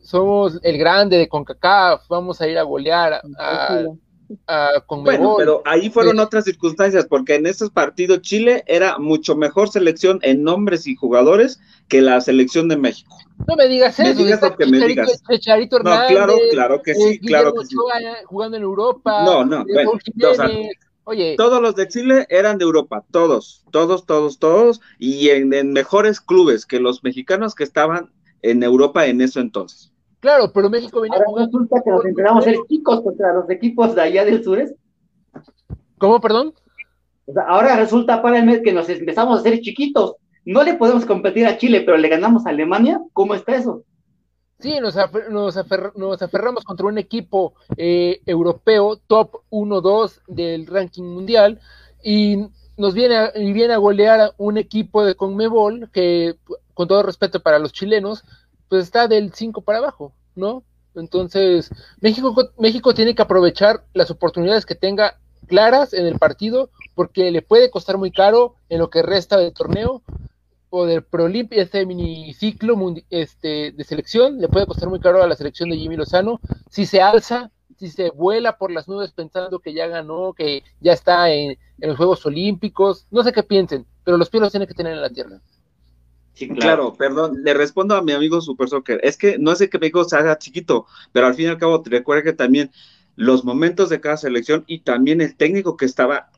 somos 0.02 0.60
el 0.63 0.78
grande 0.78 1.17
de 1.17 1.30
CONCACAF, 1.30 2.08
vamos 2.08 2.41
a 2.41 2.47
ir 2.47 2.58
a 2.58 2.63
golear 2.63 3.21
a, 3.38 3.86
bueno, 4.88 5.36
pero 5.38 5.62
ahí 5.65 5.89
fueron 5.89 6.19
otras 6.19 6.45
circunstancias, 6.45 7.06
porque 7.06 7.36
en 7.36 7.45
esos 7.45 7.69
partidos 7.69 8.21
Chile 8.21 8.63
era 8.67 8.97
mucho 8.97 9.36
mejor 9.36 9.69
selección 9.69 10.19
en 10.21 10.43
nombres 10.43 10.88
y 10.88 10.95
jugadores 10.95 11.60
que 11.88 12.02
la 12.02 12.21
selección 12.21 12.67
de 12.69 12.78
México. 12.78 13.17
No 13.48 13.56
me 13.56 13.68
digas 13.68 14.00
eso. 14.00 14.10
Me 14.20 14.24
digas 14.24 14.42
lo 14.42 14.56
que 14.56 14.66
me 14.66 14.86
digas. 14.86 15.22
no, 15.28 15.80
claro, 15.82 16.36
claro 16.52 16.82
que 16.82 16.96
sí, 16.96 17.20
claro 17.20 17.54
que 17.54 17.66
sí. 17.66 17.76
Jugando 18.26 18.58
en 18.58 18.64
Europa. 18.64 19.24
No, 19.24 19.46
no, 19.46 19.66
bueno, 19.66 19.92
Oye. 21.04 21.36
Todos 21.36 21.62
los 21.62 21.76
de 21.76 21.88
Chile 21.88 22.28
eran 22.30 22.60
de 22.60 22.64
Europa, 22.64 23.04
todos, 23.10 23.66
todos, 23.72 24.06
todos, 24.06 24.38
todos, 24.38 24.82
y 25.00 25.30
en, 25.30 25.52
en 25.52 25.74
mejores 25.74 26.22
clubes 26.22 26.68
que 26.68 26.80
los 26.80 27.04
mexicanos 27.04 27.56
que 27.56 27.64
estaban 27.64 28.12
en 28.44 28.62
Europa 28.62 29.08
en 29.08 29.20
eso 29.20 29.40
entonces. 29.40 29.92
Claro, 30.20 30.52
pero 30.54 30.70
México 30.70 31.02
venía 31.02 31.18
Ahora 31.26 31.46
resulta 31.46 31.82
que 31.84 31.90
nos 31.90 32.06
empezamos 32.06 32.46
a 32.46 32.50
ser 32.50 32.60
chicos 32.70 33.02
contra 33.02 33.34
los 33.34 33.50
equipos 33.50 33.96
de 33.96 34.02
allá 34.02 34.24
del 34.24 34.44
sur. 34.44 34.64
¿Cómo, 35.98 36.22
perdón? 36.22 36.54
O 37.26 37.34
sea, 37.34 37.44
ahora 37.44 37.76
resulta 37.76 38.22
para 38.22 38.38
el 38.38 38.46
mes 38.46 38.62
que 38.64 38.72
nos 38.72 38.88
empezamos 38.88 39.38
a 39.38 39.40
hacer 39.42 39.60
chiquitos. 39.62 40.16
No 40.46 40.64
le 40.64 40.74
podemos 40.74 41.06
competir 41.06 41.46
a 41.46 41.58
Chile, 41.58 41.82
pero 41.82 41.98
le 41.98 42.10
ganamos 42.10 42.46
a 42.46 42.50
Alemania. 42.50 43.00
¿Cómo 43.14 43.36
está 43.36 43.56
eso? 43.56 43.84
Sí, 44.60 44.80
nos, 44.80 44.96
nos, 45.30 45.58
aferramos 46.22 46.64
contra 46.64 46.86
un 46.86 47.00
equipo 47.00 47.56
eh, 47.78 48.22
europeo, 48.28 48.98
top 49.08 49.42
1-2 49.50 50.22
del 50.28 50.68
ranking 50.68 51.04
mundial, 51.04 51.60
y 52.04 52.46
nos 52.78 52.94
viene 52.94 53.16
a, 53.18 53.32
y 53.36 53.54
viene 53.54 53.74
a 53.74 53.78
golear 53.78 54.22
a 54.22 54.32
un 54.38 54.58
equipo 54.58 55.04
de 55.04 55.16
Conmebol 55.16 55.90
que, 55.92 56.36
con 56.76 56.88
todo 56.88 57.02
respeto 57.02 57.40
para 57.40 57.58
los 57.58 57.74
chilenos, 57.74 58.24
pues 58.70 58.84
está 58.84 59.08
del 59.08 59.34
5 59.34 59.62
para 59.62 59.80
abajo, 59.80 60.14
¿no? 60.36 60.64
Entonces, 60.94 61.72
México, 62.00 62.36
México 62.60 62.94
tiene 62.94 63.16
que 63.16 63.22
aprovechar 63.22 63.84
las 63.94 64.12
oportunidades 64.12 64.68
que 64.68 64.76
tenga 64.76 65.18
claras 65.48 65.94
en 65.94 66.06
el 66.06 66.20
partido, 66.20 66.70
porque 66.94 67.32
le 67.32 67.42
puede 67.42 67.72
costar 67.72 67.98
muy 67.98 68.12
caro 68.12 68.56
en 68.70 68.78
lo 68.80 68.90
que 68.90 69.02
resta 69.02 69.38
del 69.38 69.54
torneo 69.54 70.04
o 70.72 70.86
del 70.86 71.04
Prolimpia, 71.04 71.62
este 71.62 71.86
miniciclo 71.86 72.76
este, 73.10 73.72
de 73.72 73.84
selección, 73.84 74.40
le 74.40 74.48
puede 74.48 74.66
costar 74.66 74.90
muy 74.90 75.02
caro 75.02 75.22
a 75.22 75.28
la 75.28 75.36
selección 75.36 75.70
de 75.70 75.78
Jimmy 75.78 75.98
Lozano 75.98 76.40
si 76.70 76.86
se 76.86 77.02
alza, 77.02 77.52
si 77.78 77.90
se 77.90 78.10
vuela 78.10 78.58
por 78.58 78.72
las 78.72 78.88
nubes 78.88 79.12
pensando 79.12 79.60
que 79.60 79.74
ya 79.74 79.88
ganó, 79.88 80.34
que 80.34 80.64
ya 80.80 80.94
está 80.94 81.30
en, 81.30 81.58
en 81.80 81.90
los 81.90 81.98
Juegos 81.98 82.26
Olímpicos, 82.26 83.06
no 83.12 83.22
sé 83.22 83.34
qué 83.34 83.44
piensen, 83.44 83.86
pero 84.06 84.18
los 84.18 84.30
pies 84.30 84.42
los 84.42 84.52
tiene 84.52 84.66
que 84.66 84.74
tener 84.74 84.94
en 84.94 85.02
la 85.02 85.10
tierra. 85.10 85.42
Sí, 86.34 86.48
claro. 86.48 86.94
perdón, 86.94 87.44
le 87.44 87.54
respondo 87.54 87.96
a 87.96 88.02
mi 88.02 88.14
amigo 88.14 88.40
Super 88.40 88.70
Soccer. 88.70 89.02
Es 89.04 89.18
que 89.18 89.38
no 89.38 89.54
de 89.54 89.70
que 89.70 89.78
México 89.78 90.06
se 90.06 90.16
haga 90.16 90.38
chiquito, 90.38 90.86
pero 91.12 91.28
al 91.28 91.36
fin 91.36 91.48
y 91.48 91.50
al 91.50 91.58
cabo 91.58 91.82
te 91.82 91.90
recuerda 91.90 92.24
que 92.24 92.34
también 92.34 92.72
los 93.18 93.44
momentos 93.44 93.90
de 93.90 94.00
cada 94.00 94.16
selección 94.16 94.64
y 94.68 94.80
también 94.80 95.20
el 95.20 95.36
técnico 95.36 95.76
que 95.76 95.86
estaba 95.86 96.32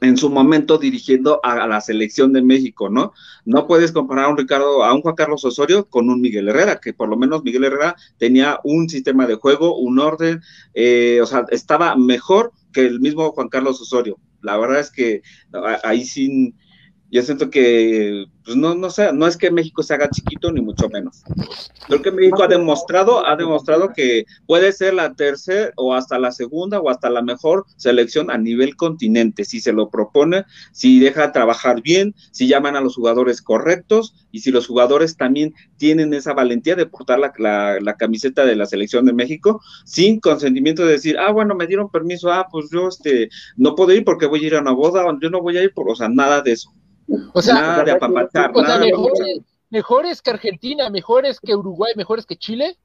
en 0.00 0.16
su 0.16 0.30
momento 0.30 0.78
dirigiendo 0.78 1.40
a, 1.42 1.66
la 1.66 1.80
selección 1.80 2.32
de 2.32 2.42
México, 2.42 2.88
¿no? 2.88 3.12
No 3.44 3.66
puedes 3.66 3.92
comparar 3.92 4.26
a 4.26 4.28
un 4.28 4.36
Ricardo, 4.36 4.84
a 4.84 4.94
un 4.94 5.02
Juan 5.02 5.14
Carlos 5.14 5.44
Osorio 5.44 5.88
con 5.88 6.08
un 6.08 6.20
Miguel 6.20 6.48
Herrera, 6.48 6.80
que 6.80 6.92
por 6.92 7.08
lo 7.08 7.16
menos 7.16 7.42
Miguel 7.42 7.64
Herrera 7.64 7.96
tenía 8.16 8.60
un 8.64 8.88
sistema 8.88 9.26
de 9.26 9.34
juego, 9.34 9.76
un 9.76 9.98
orden, 9.98 10.40
eh, 10.74 11.20
o 11.22 11.26
sea, 11.26 11.44
estaba 11.50 11.96
mejor 11.96 12.52
que 12.72 12.86
el 12.86 13.00
mismo 13.00 13.32
Juan 13.32 13.48
Carlos 13.48 13.80
Osorio. 13.80 14.18
La 14.40 14.56
verdad 14.56 14.80
es 14.80 14.90
que 14.90 15.22
ahí 15.82 16.04
sin 16.04 16.54
yo 17.10 17.22
siento 17.22 17.48
que, 17.48 18.26
pues 18.44 18.56
no, 18.56 18.74
no 18.74 18.90
sé, 18.90 19.12
no 19.14 19.26
es 19.26 19.36
que 19.38 19.50
México 19.50 19.82
se 19.82 19.94
haga 19.94 20.10
chiquito, 20.10 20.52
ni 20.52 20.60
mucho 20.60 20.88
menos. 20.90 21.22
Creo 21.86 22.02
que 22.02 22.10
México 22.10 22.42
ha 22.42 22.48
demostrado, 22.48 23.26
ha 23.26 23.34
demostrado 23.34 23.92
que 23.94 24.24
puede 24.46 24.72
ser 24.72 24.92
la 24.94 25.14
tercera 25.14 25.72
o 25.76 25.94
hasta 25.94 26.18
la 26.18 26.32
segunda 26.32 26.80
o 26.80 26.90
hasta 26.90 27.08
la 27.08 27.22
mejor 27.22 27.64
selección 27.76 28.30
a 28.30 28.36
nivel 28.36 28.76
continente, 28.76 29.44
si 29.44 29.60
se 29.60 29.72
lo 29.72 29.88
propone, 29.88 30.44
si 30.72 31.00
deja 31.00 31.32
trabajar 31.32 31.80
bien, 31.80 32.14
si 32.30 32.46
llaman 32.46 32.76
a 32.76 32.82
los 32.82 32.94
jugadores 32.94 33.40
correctos 33.40 34.14
y 34.30 34.40
si 34.40 34.50
los 34.50 34.66
jugadores 34.66 35.16
también 35.16 35.54
tienen 35.78 36.12
esa 36.12 36.34
valentía 36.34 36.76
de 36.76 36.86
portar 36.86 37.18
la, 37.18 37.78
la, 37.80 37.96
camiseta 37.96 38.44
de 38.44 38.54
la 38.54 38.66
selección 38.66 39.06
de 39.06 39.14
México 39.14 39.60
sin 39.84 40.20
consentimiento 40.20 40.84
de 40.84 40.92
decir, 40.92 41.16
ah, 41.18 41.32
bueno, 41.32 41.54
me 41.54 41.66
dieron 41.66 41.90
permiso, 41.90 42.30
ah, 42.30 42.46
pues 42.50 42.68
yo 42.70 42.88
este, 42.88 43.30
no 43.56 43.74
puedo 43.74 43.92
ir 43.92 44.04
porque 44.04 44.26
voy 44.26 44.44
a 44.44 44.46
ir 44.46 44.54
a 44.56 44.60
una 44.60 44.72
boda, 44.72 45.04
yo 45.20 45.30
no 45.30 45.40
voy 45.40 45.56
a 45.56 45.62
ir, 45.62 45.72
por, 45.72 45.90
o 45.90 45.94
sea, 45.94 46.08
nada 46.08 46.42
de 46.42 46.52
eso. 46.52 46.72
O 47.32 47.42
sea, 47.42 47.54
nada 47.54 47.84
de 47.84 47.92
apapachar, 47.92 48.50
o 48.54 48.64
sea 48.64 48.78
mejores, 49.70 50.22
que 50.22 50.30
Argentina, 50.30 50.88
mejores 50.90 51.40
que 51.40 51.54
Uruguay, 51.54 51.92
mejores 51.96 52.26
que 52.26 52.36
Chile. 52.36 52.76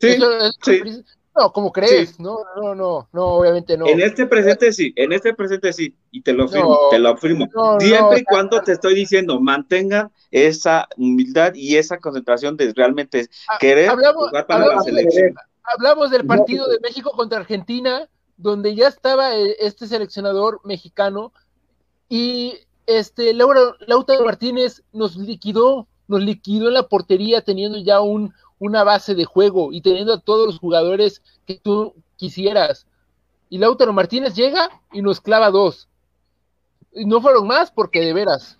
Sí, 0.00 0.16
sí. 0.62 1.04
No, 1.36 1.52
como 1.52 1.70
crees, 1.70 2.18
no, 2.18 2.38
no, 2.56 2.74
no, 2.74 3.08
no, 3.12 3.24
obviamente 3.24 3.76
no. 3.78 3.86
En 3.86 4.00
este 4.00 4.26
presente 4.26 4.72
sí, 4.72 4.92
en 4.96 5.12
este 5.12 5.32
presente 5.32 5.72
sí, 5.72 5.94
y 6.10 6.22
te 6.22 6.32
lo 6.32 6.48
firmo, 6.48 6.78
te 6.90 6.98
lo 6.98 7.16
firmo. 7.16 7.46
Siempre 7.78 8.20
y 8.20 8.24
cuando 8.24 8.60
te 8.62 8.72
estoy 8.72 8.94
diciendo, 8.94 9.40
mantengan 9.40 10.10
esa 10.30 10.88
humildad 10.96 11.54
y 11.54 11.76
esa 11.76 11.98
concentración 11.98 12.56
de 12.56 12.72
realmente 12.74 13.28
ah, 13.48 13.58
querer 13.60 13.90
jugar 13.90 14.46
para 14.46 14.66
la 14.66 14.82
selección. 14.82 15.34
Hablamos 15.62 16.10
del 16.10 16.26
partido 16.26 16.66
de 16.68 16.80
México 16.80 17.12
contra 17.12 17.38
Argentina, 17.38 18.08
donde 18.36 18.74
ya 18.74 18.88
estaba 18.88 19.36
eh, 19.36 19.56
este 19.60 19.86
seleccionador 19.86 20.60
mexicano 20.64 21.32
y 22.08 22.58
este, 22.98 23.32
Laura, 23.34 23.60
Lautaro 23.86 24.24
Martínez 24.24 24.82
nos 24.92 25.16
liquidó, 25.16 25.86
nos 26.08 26.20
liquidó 26.20 26.68
en 26.68 26.74
la 26.74 26.88
portería 26.88 27.42
teniendo 27.42 27.78
ya 27.78 28.00
un, 28.00 28.34
una 28.58 28.84
base 28.84 29.14
de 29.14 29.24
juego 29.24 29.72
y 29.72 29.80
teniendo 29.80 30.14
a 30.14 30.20
todos 30.20 30.46
los 30.46 30.58
jugadores 30.58 31.22
que 31.46 31.56
tú 31.56 31.94
quisieras. 32.16 32.86
Y 33.48 33.58
Lautaro 33.58 33.92
Martínez 33.92 34.34
llega 34.34 34.68
y 34.92 35.02
nos 35.02 35.20
clava 35.20 35.50
dos. 35.50 35.88
Y 36.92 37.04
no 37.04 37.20
fueron 37.20 37.46
más 37.46 37.70
porque 37.70 38.00
de 38.00 38.12
veras. 38.12 38.58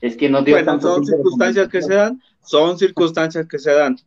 Es 0.00 0.16
que 0.16 0.28
no 0.28 0.42
dio 0.42 0.56
bueno, 0.56 0.80
son 0.80 1.06
circunstancias 1.06 1.68
que 1.68 1.82
se 1.82 1.94
dan, 1.94 2.22
son 2.42 2.78
circunstancias 2.78 3.46
que 3.48 3.58
se 3.58 3.72
dan. 3.72 3.98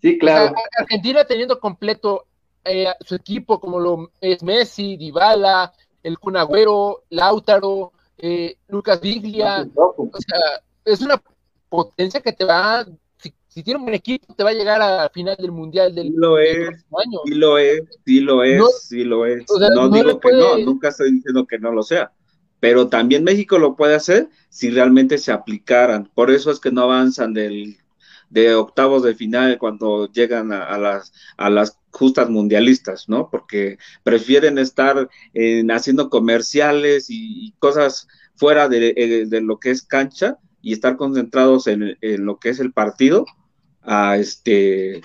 Sí, 0.00 0.18
claro. 0.18 0.54
Argentina 0.78 1.24
teniendo 1.24 1.58
completo 1.58 2.26
eh, 2.64 2.86
su 3.00 3.14
equipo 3.14 3.60
como 3.60 3.80
lo 3.80 4.12
es 4.20 4.42
Messi, 4.42 4.96
Dybala, 4.96 5.72
el 6.02 6.18
Cunagüero, 6.18 7.04
Lautaro, 7.10 7.92
eh, 8.18 8.56
Lucas 8.68 9.00
Viglia, 9.00 9.68
o 9.74 10.10
sea, 10.18 10.62
es 10.84 11.00
una 11.00 11.22
potencia 11.68 12.20
que 12.20 12.32
te 12.32 12.44
va, 12.44 12.86
si, 13.16 13.32
si, 13.46 13.62
tiene 13.62 13.78
un 13.78 13.84
buen 13.84 13.94
equipo, 13.94 14.34
te 14.34 14.42
va 14.42 14.50
a 14.50 14.54
llegar 14.54 14.80
a 14.80 15.08
final 15.10 15.36
del 15.36 15.52
Mundial 15.52 15.94
del, 15.94 16.12
lo 16.14 16.38
es, 16.38 16.56
año. 16.58 17.20
Sí 17.24 17.34
lo 17.34 17.58
es, 17.58 17.82
sí 18.04 18.20
lo 18.20 18.42
es, 18.42 18.62
sí 18.88 19.04
lo 19.04 19.26
es. 19.26 19.44
no, 19.74 19.88
digo 19.90 20.18
que 20.18 20.32
no, 20.32 20.58
nunca 20.58 20.88
estoy 20.88 21.12
diciendo 21.12 21.46
que 21.46 21.58
no 21.58 21.72
lo 21.72 21.82
sea. 21.82 22.12
Pero 22.60 22.88
también 22.88 23.22
México 23.22 23.56
lo 23.58 23.76
puede 23.76 23.94
hacer 23.94 24.30
si 24.48 24.70
realmente 24.70 25.18
se 25.18 25.30
aplicaran. 25.30 26.10
Por 26.12 26.32
eso 26.32 26.50
es 26.50 26.58
que 26.58 26.72
no 26.72 26.82
avanzan 26.82 27.32
del 27.32 27.78
de 28.30 28.54
octavos 28.54 29.02
de 29.02 29.14
final 29.14 29.58
cuando 29.58 30.10
llegan 30.12 30.52
a, 30.52 30.76
las, 30.78 31.12
a 31.36 31.50
las 31.50 31.78
justas 31.90 32.28
mundialistas, 32.28 33.08
¿no? 33.08 33.30
Porque 33.30 33.78
prefieren 34.02 34.58
estar 34.58 35.08
haciendo 35.70 36.10
comerciales 36.10 37.06
y, 37.08 37.54
cosas 37.58 38.06
fuera 38.36 38.68
eh, 38.70 39.26
de, 39.26 39.40
lo 39.40 39.58
que 39.58 39.70
es 39.70 39.82
cancha 39.82 40.38
y 40.62 40.72
estar 40.72 40.96
concentrados 40.96 41.66
en, 41.66 41.96
lo 42.00 42.38
que 42.38 42.50
es 42.50 42.60
el 42.60 42.72
partido, 42.72 43.26
a 43.82 44.16
este, 44.16 45.00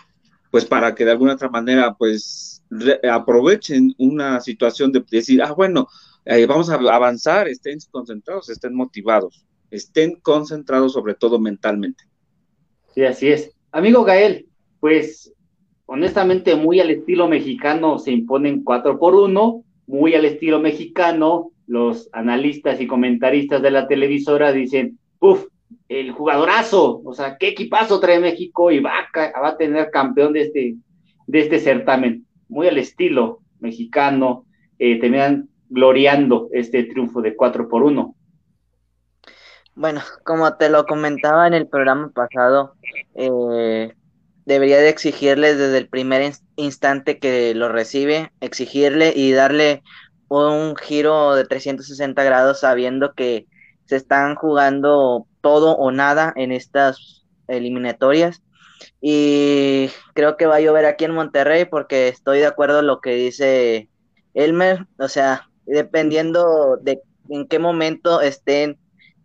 pues 0.52 0.66
para 0.66 0.94
que 0.94 1.06
de 1.06 1.12
alguna 1.12 1.34
otra 1.34 1.50
manera, 1.50 1.94
pues 1.96 2.64
aprovechen 3.10 3.94
una 3.98 4.40
situación 4.42 4.92
de 4.92 5.04
decir, 5.10 5.42
ah, 5.42 5.54
bueno, 5.54 5.88
eh, 6.26 6.46
vamos 6.46 6.70
a 6.70 6.76
avanzar, 6.76 7.48
estén 7.48 7.80
concentrados, 7.92 8.50
estén 8.50 8.76
motivados, 8.76 9.46
estén 9.70 10.16
concentrados 10.22 10.94
sobre 10.94 11.16
todo 11.16 11.40
mentalmente. 11.40 12.06
Sí, 12.94 13.04
así 13.04 13.30
es. 13.30 13.56
Amigo 13.72 14.04
Gael, 14.04 14.46
pues 14.80 15.34
honestamente 15.86 16.56
muy 16.56 16.80
al 16.80 16.92
estilo 16.92 17.28
mexicano 17.28 17.98
se 17.98 18.12
imponen 18.12 18.64
cuatro 18.64 19.00
por 19.00 19.16
uno, 19.16 19.64
muy 19.88 20.14
al 20.14 20.26
estilo 20.26 20.60
mexicano, 20.60 21.52
los 21.66 22.10
analistas 22.12 22.80
y 22.82 22.88
comentaristas 22.88 23.62
de 23.62 23.72
la 23.72 23.88
televisora 23.88 24.52
dicen, 24.52 25.00
uff, 25.20 25.46
el 25.90 26.12
jugadorazo, 26.12 27.02
o 27.04 27.14
sea, 27.14 27.38
qué 27.38 27.50
equipazo 27.50 28.00
trae 28.00 28.20
México 28.20 28.72
y 28.72 28.80
va 28.80 28.92
a, 29.14 29.58
tener 29.58 29.90
campeón 29.90 30.34
de 30.34 30.42
este, 30.42 30.76
de 31.26 31.40
este 31.40 31.60
certamen, 31.60 32.26
muy 32.48 32.68
al 32.68 32.78
estilo 32.78 33.40
mexicano, 33.60 34.46
eh, 34.78 35.00
terminan 35.00 35.50
gloriando 35.70 36.50
este 36.52 36.84
triunfo 36.84 37.22
de 37.22 37.36
cuatro 37.36 37.68
por 37.68 37.84
uno. 37.84 38.16
Bueno, 39.76 40.02
como 40.24 40.56
te 40.56 40.70
lo 40.70 40.86
comentaba 40.86 41.48
en 41.48 41.56
el 41.56 41.68
programa 41.68 42.10
pasado, 42.10 42.76
eh, 43.16 43.94
debería 44.46 44.78
de 44.78 44.90
exigirle 44.90 45.56
desde 45.56 45.78
el 45.80 45.90
primer 45.90 46.34
instante 46.56 47.18
que 47.18 47.56
lo 47.56 47.70
recibe, 47.70 48.32
exigirle 48.40 49.14
y 49.16 49.32
darle 49.32 49.82
un 50.28 50.76
giro 50.76 51.36
de 51.36 51.46
360 51.46 52.24
grados 52.24 52.60
sabiendo 52.60 53.14
que 53.14 53.48
se 53.86 53.96
están 53.96 54.36
jugando 54.36 55.28
todo 55.42 55.76
o 55.76 55.92
nada 55.92 56.34
en 56.36 56.52
estas 56.52 57.26
eliminatorias. 57.48 58.42
Y 59.02 59.90
creo 60.14 60.38
que 60.38 60.46
va 60.46 60.58
a 60.58 60.62
llover 60.62 60.86
aquí 60.86 61.06
en 61.06 61.14
Monterrey 61.14 61.66
porque 61.66 62.10
estoy 62.10 62.40
de 62.40 62.48
acuerdo 62.48 62.80
en 62.80 62.88
lo 62.88 63.02
que 63.02 63.16
dice 63.16 63.90
Elmer, 64.34 64.88
o 65.00 65.08
sea, 65.08 65.50
dependiendo 65.66 66.78
de 66.78 67.02
en 67.30 67.48
qué 67.48 67.60
momento 67.60 68.22
estén 68.22 68.78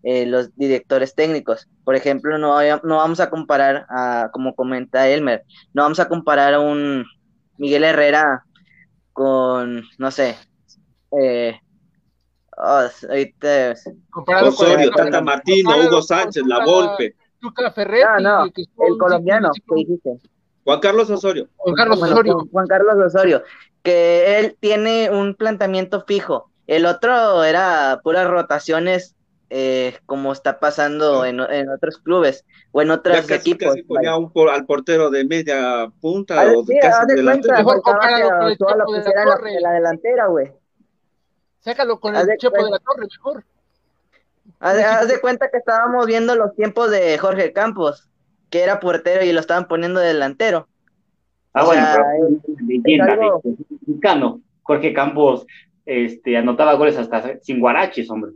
eh, 0.02 0.26
los 0.26 0.54
directores 0.56 1.14
técnicos. 1.14 1.68
Por 1.84 1.96
ejemplo, 1.96 2.38
no, 2.38 2.58
no 2.82 2.96
vamos 2.96 3.20
a 3.20 3.30
comparar, 3.30 3.86
a, 3.88 4.30
como 4.32 4.54
comenta 4.54 5.08
Elmer, 5.08 5.44
no 5.72 5.82
vamos 5.82 6.00
a 6.00 6.08
comparar 6.08 6.54
a 6.54 6.60
un 6.60 7.04
Miguel 7.56 7.84
Herrera 7.84 8.44
con, 9.12 9.82
no 9.98 10.10
sé, 10.10 10.36
eh, 11.18 11.58
oh, 12.56 12.84
Osorio, 14.44 14.90
Tata 14.92 15.20
Martino, 15.20 15.70
Hugo 15.76 16.02
Sánchez, 16.02 16.44
La 16.46 16.64
Volpe. 16.64 17.16
no, 17.40 18.20
no, 18.20 18.44
el 18.44 18.98
colombiano, 18.98 19.50
¿qué 19.52 19.74
dijiste? 19.74 20.18
Juan 20.64 20.80
Carlos 20.80 21.08
Osorio. 21.08 21.48
Juan 21.56 21.74
Carlos 21.74 22.02
Osorio. 22.02 22.46
Juan 22.52 22.66
Carlos 22.66 22.94
Osorio, 23.06 23.42
que 23.82 24.38
él 24.38 24.56
tiene 24.60 25.10
un 25.10 25.34
planteamiento 25.34 26.04
fijo. 26.06 26.50
El 26.66 26.84
otro 26.84 27.42
era 27.42 28.00
puras 28.04 28.28
rotaciones 28.28 29.16
eh, 29.50 29.96
como 30.04 30.32
está 30.32 30.60
pasando 30.60 31.24
en, 31.24 31.40
en, 31.40 31.70
otros 31.70 31.98
clubes 31.98 32.44
o 32.70 32.82
en 32.82 32.90
otros 32.90 33.16
casi, 33.22 33.34
equipos. 33.34 33.68
Casi 33.68 33.82
ponía 33.82 34.16
un 34.16 34.30
por, 34.30 34.50
al 34.50 34.66
portero 34.66 35.10
de 35.10 35.24
media 35.24 35.90
punta 36.00 36.52
o 36.52 36.62
de 36.62 36.78
casi. 36.78 37.14
Mejor 37.14 37.82
de 39.42 39.60
la 39.60 39.72
delantera, 39.72 40.26
güey. 40.26 40.52
Sácalo 41.60 41.98
con 41.98 42.14
el 42.14 42.26
Chepo 42.36 42.62
de 42.62 42.70
la 42.70 42.78
Torre, 42.78 43.06
mejor. 43.10 43.44
Haz, 44.60 44.78
haz 44.78 45.08
de 45.08 45.20
cuenta 45.20 45.50
que 45.50 45.58
estábamos 45.58 46.06
viendo 46.06 46.34
los 46.36 46.54
tiempos 46.54 46.90
de 46.90 47.16
Jorge 47.18 47.52
Campos, 47.52 48.08
que 48.50 48.62
era 48.62 48.80
portero 48.80 49.24
y 49.24 49.32
lo 49.32 49.40
estaban 49.40 49.66
poniendo 49.68 50.00
de 50.00 50.08
delantero. 50.08 50.68
Ah, 51.52 51.64
bueno, 51.64 51.82
sea, 51.82 52.04
pero 52.84 53.40
mexicano. 53.86 54.40
Jorge 54.62 54.92
Campos 54.92 55.46
este, 55.88 56.36
anotaba 56.36 56.74
goles 56.74 56.98
hasta 56.98 57.38
sin 57.40 57.60
guaraches, 57.60 58.10
hombre. 58.10 58.32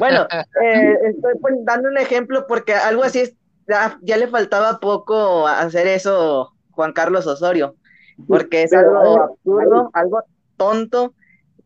Bueno, 0.00 0.26
eh, 0.62 0.94
estoy 1.06 1.32
dando 1.62 1.88
un 1.88 1.96
ejemplo 1.96 2.44
porque 2.48 2.74
algo 2.74 3.04
así 3.04 3.20
es, 3.20 3.36
ya, 3.68 4.16
le 4.16 4.26
faltaba 4.26 4.80
poco 4.80 5.46
hacer 5.46 5.86
eso 5.86 6.52
Juan 6.72 6.92
Carlos 6.92 7.28
Osorio, 7.28 7.76
porque 8.26 8.64
es 8.64 8.72
algo 8.72 9.22
absurdo, 9.22 9.90
algo 9.92 10.22
tonto 10.56 11.14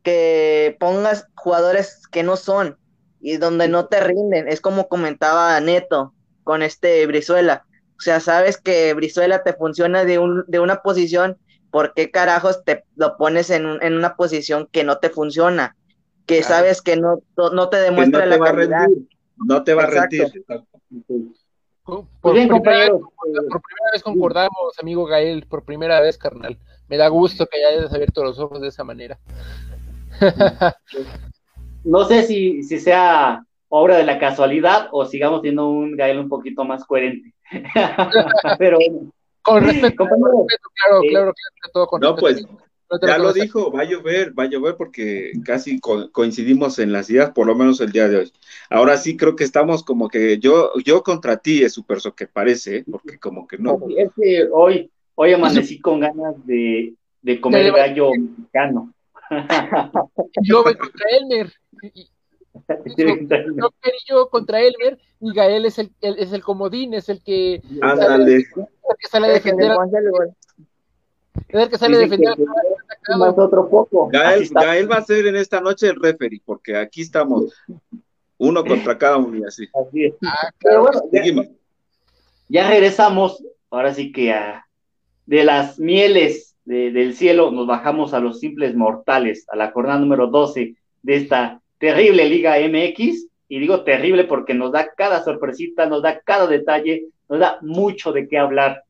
que 0.03 0.77
pongas 0.79 1.27
jugadores 1.35 2.07
que 2.09 2.23
no 2.23 2.37
son. 2.37 2.77
y 3.25 3.37
donde 3.39 3.69
no 3.69 3.87
te 3.87 4.01
rinden. 4.01 4.49
Es 4.49 4.61
como 4.61 4.89
comentaba 4.89 5.59
Neto 5.61 6.13
con 6.45 6.61
este 6.61 7.07
Brizuela. 7.07 7.65
O 7.97 8.01
sea, 8.01 8.21
sabes 8.21 8.59
que 8.59 8.93
Brizuela 8.95 9.45
te 9.45 9.53
funciona 9.55 10.05
de, 10.05 10.19
un, 10.19 10.45
de 10.49 10.59
una 10.59 10.83
posición, 10.83 11.39
¿por 11.73 11.95
qué 11.95 12.13
carajos 12.13 12.63
te 12.65 12.85
lo 12.95 13.17
pones 13.17 13.51
en, 13.51 13.67
en 13.83 13.95
una 13.95 14.15
posición 14.15 14.69
que 14.71 14.85
no 14.85 14.99
te 14.99 15.09
funciona? 15.09 15.75
Que 16.27 16.45
sabes 16.45 16.83
que 16.83 16.97
no, 16.97 17.23
no 17.37 17.69
te 17.69 17.79
demuestra 17.79 18.27
la 18.27 18.39
calidad. 18.39 18.87
No 19.45 19.65
te 19.65 19.75
va 19.75 19.85
a 19.85 19.87
rendir. 19.87 20.31
Por, 21.83 22.07
primera, 22.21 22.93
vez 23.93 24.03
concordamos, 24.05 24.79
amigo 24.81 25.05
Gael, 25.05 25.47
por 25.49 25.65
primera 25.65 26.01
vez, 26.01 26.17
carnal. 26.17 26.57
Me 26.89 26.97
da 26.97 27.09
gusto 27.09 27.47
que 27.47 27.65
hayas 27.65 27.93
abierto 27.93 28.23
los 28.23 28.39
ojos 28.39 28.61
de 28.61 28.69
esa 28.69 28.85
manera. 28.85 29.19
no 31.85 32.05
sé 32.05 32.23
si, 32.23 32.63
si 32.63 32.79
sea 32.79 33.45
obra 33.69 33.97
de 33.97 34.05
la 34.05 34.19
casualidad 34.19 34.89
o 34.93 35.07
sigamos 35.07 35.41
siendo 35.41 35.69
un 35.69 35.97
Gael 35.97 36.19
un 36.19 36.29
poquito 36.29 36.65
más 36.65 36.85
coherente. 36.85 37.35
Pero 38.59 38.79
con 39.43 39.63
respeto, 39.63 40.05
claro, 40.07 40.47
claro, 41.01 41.01
claro, 41.11 41.35
todo 41.73 41.87
con 41.87 42.01
no, 42.01 42.17
pues 42.17 42.45
ya 43.01 43.19
lo 43.19 43.33
dijo, 43.33 43.73
va 43.73 43.83
a 43.83 43.85
llover, 43.85 44.39
va 44.39 44.45
a 44.45 44.49
llover 44.49 44.77
porque 44.77 45.33
casi 45.45 45.81
coincidimos 45.81 46.79
en 46.79 46.93
las 46.93 47.09
ideas, 47.09 47.31
por 47.31 47.47
lo 47.47 47.55
menos 47.55 47.81
el 47.81 47.93
día 47.93 48.09
de 48.09 48.19
hoy. 48.19 48.33
Ahora 48.69 48.97
sí 48.97 49.17
creo 49.17 49.37
que 49.37 49.45
estamos 49.45 49.83
como 49.83 50.09
que 50.09 50.39
yo, 50.39 50.73
yo 50.85 51.03
contra 51.03 51.39
ti 51.39 51.63
es 51.63 51.73
super 51.73 51.99
que 52.15 52.27
parece, 52.27 52.79
¿eh? 52.79 52.85
porque 52.91 53.19
como 53.19 53.47
que 53.47 53.59
no. 53.59 53.79
Es 53.97 54.11
que 54.15 54.49
hoy, 54.53 54.91
hoy 55.15 55.33
amanecí 55.33 55.81
con 55.81 56.01
ganas 56.01 56.35
de, 56.45 56.95
de 57.23 57.41
comer 57.41 57.73
gallo 57.73 58.11
mexicano. 58.11 58.93
yo 60.43 60.63
voy 60.63 60.75
contra 60.75 61.07
Elmer. 61.11 61.53
Yo, 62.99 63.07
yo 64.07 64.29
contra 64.29 64.61
Elmer 64.61 64.99
y 65.21 65.33
Gael 65.33 65.65
es 65.65 65.79
el, 65.79 65.91
es 66.03 66.33
el 66.35 66.43
comodín, 66.43 66.93
es 66.93 67.09
el 67.09 67.23
que, 67.23 67.63
Ándale. 67.81 68.45
El 68.93 68.99
que 68.99 69.09
sale 69.09 69.27
a 69.27 69.31
defender. 69.31 69.73
Es 71.49 71.63
el 71.63 71.69
que 71.71 71.79
sale 71.79 71.97
a 71.97 72.01
defender. 72.01 72.35
Más 73.19 73.39
otro 73.39 73.69
poco. 73.69 74.09
Gael, 74.09 74.49
Gael, 74.51 74.91
va 74.91 74.97
a 74.97 75.05
ser 75.05 75.27
en 75.27 75.37
esta 75.37 75.61
noche 75.61 75.89
el 75.89 76.01
referee, 76.01 76.41
porque 76.45 76.77
aquí 76.77 77.03
estamos 77.03 77.53
uno 78.39 78.65
contra 78.65 78.99
cada 78.99 79.19
uno 79.19 79.39
y 79.39 79.45
así. 79.45 79.69
así 79.73 80.05
es. 80.05 80.15
Ah, 80.27 80.51
Pero 80.61 80.83
bueno, 80.83 81.03
ya, 81.13 81.23
ya, 82.49 82.69
regresamos, 82.69 83.43
ahora 83.71 83.95
sí 83.95 84.13
que 84.13 84.33
a, 84.33 84.67
de 85.27 85.45
las 85.45 85.79
mieles 85.79 86.57
del 86.65 87.15
cielo 87.15 87.51
nos 87.51 87.67
bajamos 87.67 88.15
a 88.15 88.21
los 88.21 88.41
simples 88.41 88.75
mortales, 88.75 89.47
a 89.49 89.57
la 89.57 89.73
jornada 89.73 89.99
número 89.99 90.29
12 90.29 90.77
de 91.03 91.17
esta 91.17 91.61
terrible 91.79 92.29
Liga 92.29 92.57
MX, 92.59 93.27
y 93.49 93.59
digo 93.59 93.83
terrible 93.85 94.25
porque 94.25 94.55
nos 94.55 94.73
da 94.73 94.93
cada 94.97 95.23
sorpresita, 95.25 95.87
nos 95.87 96.03
da 96.03 96.21
cada 96.21 96.47
detalle, 96.47 97.07
nos 97.33 97.41
da 97.41 97.59
mucho 97.63 98.13
de 98.13 98.29
qué 98.29 98.37
hablar. 98.37 98.85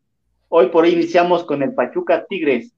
Hoy 0.49 0.67
por 0.67 0.83
hoy 0.83 0.91
iniciamos 0.91 1.45
con 1.45 1.63
el 1.63 1.75
Pachuca 1.75 2.27
Tigres, 2.29 2.73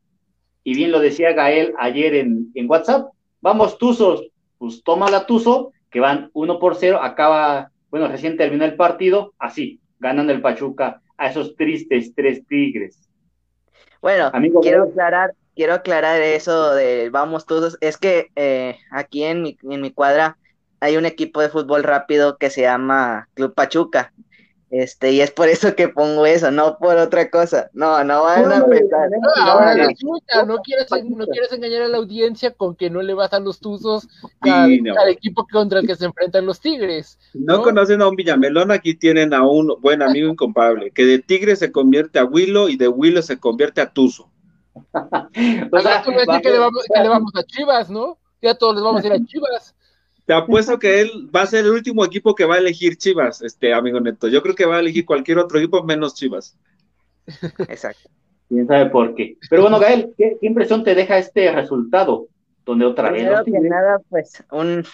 y 0.62 0.74
bien 0.74 0.92
lo 0.92 1.00
decía 1.00 1.32
Gael 1.32 1.72
ayer 1.78 2.14
en, 2.16 2.50
en 2.54 2.68
WhatsApp, 2.68 3.08
vamos 3.40 3.78
Tuzos, 3.78 4.28
pues 4.58 4.82
toma 4.84 5.10
la 5.10 5.24
Tuzo, 5.24 5.72
que 5.90 6.00
van 6.00 6.28
uno 6.34 6.58
por 6.58 6.76
cero, 6.76 7.00
acaba, 7.02 7.70
bueno, 7.88 8.08
recién 8.08 8.36
terminó 8.36 8.66
el 8.66 8.76
partido, 8.76 9.32
así, 9.38 9.80
ganando 10.00 10.34
el 10.34 10.42
Pachuca 10.42 11.00
a 11.16 11.28
esos 11.28 11.56
tristes 11.56 12.14
tres 12.14 12.46
Tigres. 12.46 13.08
Bueno, 14.02 14.30
quiero 14.60 14.82
aclarar, 14.82 15.32
quiero 15.56 15.72
aclarar 15.72 16.20
eso 16.20 16.74
de 16.74 17.08
vamos 17.08 17.46
todos. 17.46 17.78
Es 17.80 17.96
que 17.96 18.26
eh, 18.36 18.76
aquí 18.90 19.24
en 19.24 19.40
mi, 19.40 19.56
en 19.62 19.80
mi 19.80 19.92
cuadra 19.92 20.36
hay 20.80 20.98
un 20.98 21.06
equipo 21.06 21.40
de 21.40 21.48
fútbol 21.48 21.84
rápido 21.84 22.36
que 22.36 22.50
se 22.50 22.60
llama 22.60 23.30
Club 23.32 23.54
Pachuca. 23.54 24.12
Este, 24.76 25.12
y 25.12 25.20
es 25.20 25.30
por 25.30 25.48
eso 25.48 25.76
que 25.76 25.86
pongo 25.86 26.26
eso, 26.26 26.50
no 26.50 26.78
por 26.78 26.96
otra 26.96 27.30
cosa. 27.30 27.70
No, 27.74 28.02
no 28.02 28.24
van 28.24 28.52
a 28.52 28.66
pensar. 28.66 29.08
ahora 29.36 29.76
no 29.76 30.58
quieres, 30.62 30.88
no 31.04 31.26
quieres 31.26 31.52
engañar 31.52 31.82
a 31.82 31.88
la 31.88 31.98
audiencia 31.98 32.50
con 32.50 32.74
que 32.74 32.90
no 32.90 33.00
le 33.00 33.14
vas 33.14 33.32
a 33.32 33.38
los 33.38 33.60
tuzos 33.60 34.08
al, 34.40 35.08
equipo 35.08 35.46
contra 35.52 35.78
el 35.78 35.86
que 35.86 35.94
se 35.94 36.06
enfrentan 36.06 36.44
los 36.44 36.58
tigres. 36.58 37.20
¿no? 37.34 37.62
conocen 37.62 38.02
a 38.02 38.08
un 38.08 38.16
Villamelón, 38.16 38.72
aquí 38.72 38.94
tienen 38.94 39.32
a 39.32 39.46
un 39.46 39.76
buen 39.80 40.02
amigo 40.02 40.28
incomparable, 40.28 40.90
que 40.90 41.04
de 41.04 41.20
tigre 41.20 41.54
se 41.54 41.70
convierte 41.70 42.18
a 42.18 42.24
Willow 42.24 42.68
y 42.68 42.76
de 42.76 42.88
Willow 42.88 43.22
se 43.22 43.38
convierte 43.38 43.80
a 43.80 43.92
Tuzo. 43.92 44.28
o 44.74 45.80
sea, 45.80 46.02
tú 46.02 46.10
que 46.10 46.50
le, 46.50 46.58
vamos, 46.58 46.84
que 46.92 47.00
le 47.00 47.08
vamos 47.08 47.30
a 47.36 47.44
Chivas, 47.44 47.90
¿no? 47.90 48.18
Ya 48.42 48.56
todos 48.56 48.74
les 48.74 48.82
vamos 48.82 49.04
a 49.04 49.06
ir 49.06 49.12
a 49.12 49.24
Chivas. 49.24 49.72
Te 50.26 50.32
apuesto 50.32 50.78
que 50.78 51.02
él 51.02 51.28
va 51.34 51.42
a 51.42 51.46
ser 51.46 51.66
el 51.66 51.72
último 51.72 52.04
equipo 52.04 52.34
que 52.34 52.46
va 52.46 52.54
a 52.54 52.58
elegir 52.58 52.96
Chivas, 52.96 53.42
este 53.42 53.74
amigo 53.74 54.00
Neto. 54.00 54.28
Yo 54.28 54.42
creo 54.42 54.54
que 54.54 54.64
va 54.64 54.76
a 54.76 54.80
elegir 54.80 55.04
cualquier 55.04 55.38
otro 55.38 55.58
equipo 55.58 55.82
menos 55.82 56.14
Chivas. 56.14 56.56
Exacto. 57.68 58.08
Quién 58.48 58.66
sabe 58.66 58.86
por 58.86 59.14
qué. 59.14 59.36
Pero 59.50 59.62
bueno, 59.62 59.78
Gael, 59.78 60.14
¿qué, 60.16 60.38
impresión 60.40 60.82
te 60.82 60.94
deja 60.94 61.18
este 61.18 61.52
resultado? 61.52 62.28
Donde 62.64 62.86
otra 62.86 63.10
vez. 63.10 63.28
que 63.44 63.60
nada, 63.60 64.00
pues, 64.08 64.42
un, 64.50 64.86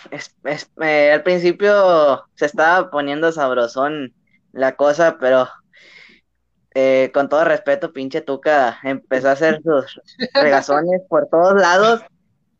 eh, 0.82 1.12
al 1.12 1.22
principio 1.22 2.24
se 2.34 2.46
estaba 2.46 2.90
poniendo 2.90 3.30
sabrosón 3.30 4.12
la 4.50 4.74
cosa, 4.74 5.18
pero 5.20 5.48
eh, 6.74 7.10
con 7.14 7.28
todo 7.28 7.44
respeto, 7.44 7.92
pinche 7.92 8.20
Tuca 8.20 8.78
empezó 8.82 9.28
a 9.28 9.32
hacer 9.32 9.62
sus 9.62 10.00
regazones 10.34 11.02
por 11.08 11.28
todos 11.28 11.60
lados 11.60 12.02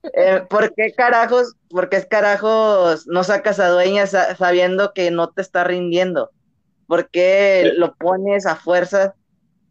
eh, 0.03 0.43
¿Por 0.49 0.75
qué 0.75 0.93
carajos, 0.93 1.55
por 1.69 1.89
qué 1.89 2.07
carajos 2.07 3.07
no 3.07 3.23
sacas 3.25 3.61
a 3.61 3.69
dueñas 3.69 4.17
sabiendo 4.39 4.93
que 4.95 5.11
no 5.11 5.31
te 5.31 5.43
está 5.43 5.65
rindiendo? 5.65 6.31
¿Por 6.87 7.11
qué 7.11 7.73
lo 7.77 7.95
pones 7.95 8.47
a 8.47 8.57
fuerza 8.57 9.15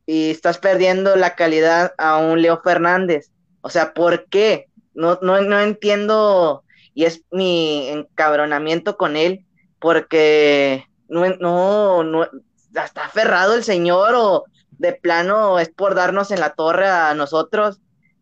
y 0.05 0.31
estás 0.31 0.57
perdiendo 0.57 1.15
la 1.15 1.35
calidad 1.35 1.93
a 1.97 2.17
un 2.17 2.41
Leo 2.41 2.61
Fernández? 2.61 3.31
O 3.61 3.69
sea, 3.69 3.93
¿por 3.93 4.25
qué? 4.29 4.67
No, 4.93 5.19
no, 5.21 5.41
no 5.41 5.59
entiendo 5.59 6.63
y 6.93 7.05
es 7.05 7.23
mi 7.31 7.87
encabronamiento 7.89 8.97
con 8.97 9.15
él 9.15 9.45
porque 9.79 10.85
no, 11.07 11.27
no, 11.37 12.03
no, 12.03 12.27
está 12.75 13.05
aferrado 13.05 13.55
el 13.55 13.63
señor 13.63 14.15
o 14.15 14.43
de 14.71 14.93
plano 14.93 15.59
es 15.59 15.69
por 15.69 15.95
darnos 15.95 16.31
en 16.31 16.39
la 16.39 16.51
torre 16.51 16.87
a 16.87 17.13
nosotros 17.13 17.79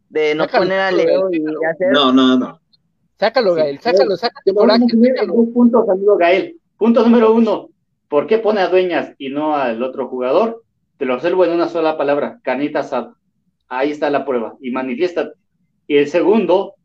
de 0.09 0.35
no 0.35 0.47
poner 0.47 0.79
a 0.79 0.91
Leo 0.91 1.29
y 1.31 1.43
hacer. 1.65 1.91
No, 1.91 2.11
no, 2.11 2.37
no. 2.37 2.59
Sácalo, 3.19 3.55
Gael, 3.55 3.79
sácalo, 3.79 4.15
sácalo. 4.15 4.55
Coraje, 4.55 4.85
Dos 5.25 5.47
puntos, 5.53 5.89
amigo 5.89 6.17
Gael. 6.17 6.59
Punto 6.77 7.03
número 7.03 7.33
uno. 7.33 7.69
¿Por 8.07 8.27
qué 8.27 8.37
pone 8.37 8.61
a 8.61 8.67
Dueñas 8.67 9.13
y 9.17 9.29
no 9.29 9.55
al 9.55 9.81
otro 9.81 10.07
jugador? 10.07 10.63
Te 10.97 11.05
lo 11.05 11.15
resuelvo 11.15 11.45
en 11.45 11.51
una 11.51 11.67
sola 11.67 11.97
palabra, 11.97 12.39
canita 12.43 12.79
asada. 12.79 13.15
Ahí 13.67 13.91
está 13.91 14.09
la 14.09 14.25
prueba. 14.25 14.55
Y 14.61 14.71
manifiesta. 14.71 15.31
Y 15.87 15.97
el 15.97 16.07
segundo, 16.07 16.75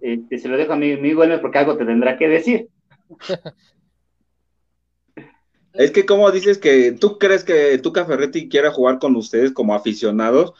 este, 0.00 0.38
se 0.38 0.48
lo 0.48 0.56
dejo 0.56 0.74
a 0.74 0.76
mi 0.76 0.92
amigo 0.92 1.22
porque 1.40 1.58
algo 1.58 1.76
te 1.76 1.84
tendrá 1.84 2.16
que 2.16 2.28
decir. 2.28 2.68
Es 5.74 5.92
que 5.92 6.04
como 6.06 6.28
dices 6.32 6.58
que 6.58 6.90
tú 6.90 7.18
crees 7.18 7.44
que 7.44 7.78
Tuca 7.78 8.04
Ferretti 8.04 8.48
quiera 8.48 8.72
jugar 8.72 8.98
con 8.98 9.14
ustedes 9.14 9.52
como 9.52 9.76
aficionados, 9.76 10.52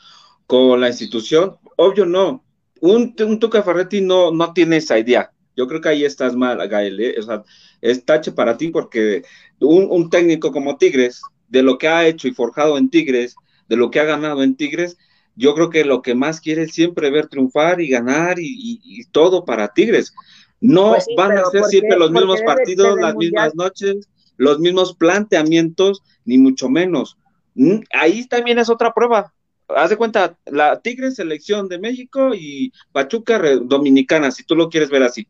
con 0.47 0.79
la 0.79 0.87
institución, 0.87 1.57
obvio 1.79 2.05
no. 2.05 2.43
Un, 2.81 3.15
un 3.25 3.39
Tuca 3.39 3.63
Ferretti 3.63 4.01
no, 4.01 4.31
no 4.31 4.53
tiene 4.53 4.77
esa 4.77 4.99
idea. 4.99 5.31
Yo 5.55 5.67
creo 5.67 5.81
que 5.81 5.89
ahí 5.89 6.05
estás 6.05 6.35
mal, 6.35 6.65
Gael. 6.67 6.99
¿eh? 6.99 7.15
O 7.19 7.21
sea, 7.21 7.43
es 7.81 8.05
tache 8.05 8.31
para 8.31 8.57
ti 8.57 8.69
porque 8.69 9.23
un, 9.59 10.09
técnico 10.09 10.51
como 10.51 10.77
Tigres, 10.77 11.21
de 11.47 11.63
lo 11.63 11.77
que 11.77 11.87
ha 11.87 12.07
hecho 12.07 12.27
y 12.27 12.33
forjado 12.33 12.77
en 12.77 12.89
Tigres, 12.89 13.35
de 13.67 13.77
lo 13.77 13.91
que 13.91 13.99
ha 13.99 14.05
ganado 14.05 14.43
en 14.43 14.55
Tigres, 14.55 14.97
yo 15.35 15.55
creo 15.55 15.69
que 15.69 15.85
lo 15.85 16.01
que 16.01 16.15
más 16.15 16.41
quiere 16.41 16.63
es 16.63 16.73
siempre 16.73 17.09
ver 17.11 17.27
triunfar 17.27 17.79
y 17.79 17.87
ganar 17.87 18.37
y, 18.39 19.05
todo 19.11 19.45
para 19.45 19.69
Tigres. 19.69 20.13
No 20.59 20.91
pues 20.91 21.05
van 21.15 21.37
a 21.37 21.45
ser 21.45 21.63
siempre 21.63 21.97
los 21.97 22.11
mismos 22.11 22.41
partidos, 22.41 22.99
las 22.99 23.15
mismas 23.15 23.55
noches, 23.55 24.09
los 24.35 24.59
mismos 24.59 24.95
planteamientos, 24.95 26.03
ni 26.25 26.37
mucho 26.37 26.69
menos. 26.69 27.17
Mm, 27.55 27.79
ahí 27.93 28.27
también 28.27 28.59
es 28.59 28.69
otra 28.69 28.93
prueba 28.93 29.33
haz 29.75 29.89
de 29.89 29.97
cuenta, 29.97 30.37
la 30.45 30.81
Tigres 30.81 31.15
selección 31.15 31.67
de 31.67 31.79
México 31.79 32.33
y 32.33 32.71
Pachuca 32.91 33.39
dominicana, 33.61 34.31
si 34.31 34.43
tú 34.43 34.55
lo 34.55 34.69
quieres 34.69 34.89
ver 34.89 35.03
así. 35.03 35.27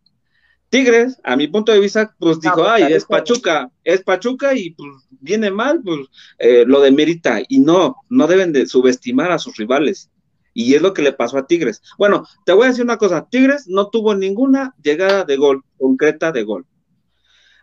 Tigres, 0.70 1.20
a 1.24 1.36
mi 1.36 1.48
punto 1.48 1.72
de 1.72 1.80
vista, 1.80 2.16
pues 2.20 2.40
dijo, 2.40 2.58
pues, 2.58 2.68
ay, 2.70 2.94
es 2.94 3.06
Pachuca, 3.06 3.72
es 3.84 4.04
Pachuca 4.04 4.54
y 4.54 4.72
pues 4.72 5.08
viene 5.10 5.50
mal, 5.50 5.82
pues 5.84 6.08
eh, 6.38 6.64
lo 6.66 6.80
demerita. 6.80 7.42
Y 7.48 7.60
no, 7.60 7.96
no 8.08 8.28
deben 8.28 8.54
de 8.54 8.68
subestimar 8.68 9.32
a 9.32 9.40
sus 9.40 9.58
rivales. 9.58 10.12
Y 10.54 10.76
es 10.76 10.82
lo 10.82 10.94
que 10.94 11.02
le 11.02 11.14
pasó 11.14 11.38
a 11.38 11.48
Tigres. 11.48 11.82
Bueno, 11.98 12.24
te 12.46 12.54
voy 12.54 12.66
a 12.66 12.70
decir 12.70 12.84
una 12.84 12.98
cosa, 12.98 13.28
Tigres 13.30 13.68
no 13.68 13.90
tuvo 13.90 14.14
ninguna 14.14 14.76
llegada 14.84 15.24
de 15.24 15.38
gol, 15.38 15.64
concreta 15.78 16.32
de 16.32 16.44
gol. 16.44 16.68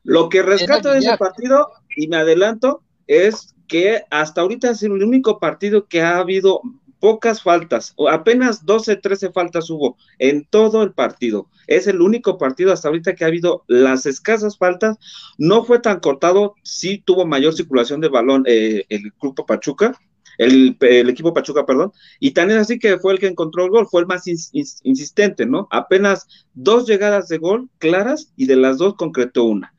Lo 0.03 0.29
que 0.29 0.43
rescato 0.43 0.91
de 0.91 0.99
ese 0.99 1.17
partido, 1.17 1.69
y 1.97 2.09
me 2.09 2.17
adelanto, 2.17 2.83
es 3.07 3.56
que 3.67 4.03
hasta 4.11 4.41
ahorita 4.41 4.71
es 4.71 4.83
el 4.83 4.93
único 4.93 5.39
partido 5.39 5.87
que 5.87 6.03
ha 6.03 6.19
habido 6.19 6.61
pocas 7.01 7.43
faltas, 7.43 7.93
o 7.97 8.09
apenas 8.09 8.65
12, 8.65 8.97
13 8.97 9.31
faltas 9.31 9.71
hubo 9.71 9.97
en 10.19 10.47
todo 10.49 10.83
el 10.83 10.93
partido. 10.93 11.49
Es 11.67 11.87
el 11.87 12.01
único 12.01 12.39
partido 12.39 12.73
hasta 12.73 12.89
ahorita 12.89 13.15
que 13.15 13.25
ha 13.25 13.29
habido 13.29 13.65
las 13.67 14.07
escasas 14.07 14.57
faltas. 14.57 14.97
No 15.37 15.65
fue 15.65 15.79
tan 15.81 16.01
cortado, 16.01 16.55
sí 16.63 17.03
tuvo 17.05 17.27
mayor 17.27 17.55
circulación 17.55 18.01
de 18.01 18.09
balón 18.09 18.45
eh, 18.47 18.85
el 18.89 19.13
grupo 19.21 19.47
Pachuca, 19.47 19.99
el, 20.39 20.77
equipo 20.81 21.33
Pachuca, 21.33 21.65
perdón, 21.65 21.93
y 22.21 22.33
tan 22.33 22.51
es 22.51 22.57
así 22.57 22.79
que 22.79 22.99
fue 22.99 23.13
el 23.13 23.19
que 23.19 23.27
encontró 23.27 23.65
el 23.65 23.71
gol, 23.71 23.87
fue 23.91 24.03
el 24.03 24.07
más 24.07 24.27
insistente, 24.27 25.47
¿no? 25.47 25.67
Apenas 25.71 26.27
dos 26.55 26.87
llegadas 26.87 27.29
de 27.29 27.39
gol 27.39 27.71
claras 27.79 28.33
y 28.37 28.47
de 28.47 28.57
las 28.57 28.79
dos 28.79 28.95
concretó 28.97 29.45
una. 29.45 29.73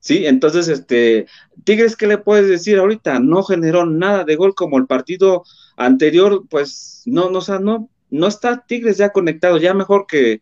Sí, 0.00 0.26
entonces, 0.26 0.68
este, 0.68 1.26
Tigres, 1.64 1.94
¿qué 1.94 2.06
le 2.06 2.16
puedes 2.16 2.48
decir 2.48 2.78
ahorita? 2.78 3.20
No 3.20 3.42
generó 3.42 3.84
nada 3.84 4.24
de 4.24 4.34
gol 4.34 4.54
como 4.54 4.78
el 4.78 4.86
partido 4.86 5.44
anterior, 5.76 6.44
pues 6.48 7.02
no, 7.04 7.30
no, 7.30 7.38
o 7.38 7.42
sea, 7.42 7.58
no, 7.58 7.90
no 8.08 8.26
está 8.26 8.64
Tigres 8.66 8.96
ya 8.96 9.10
conectado, 9.10 9.58
ya 9.58 9.74
mejor 9.74 10.06
que, 10.08 10.40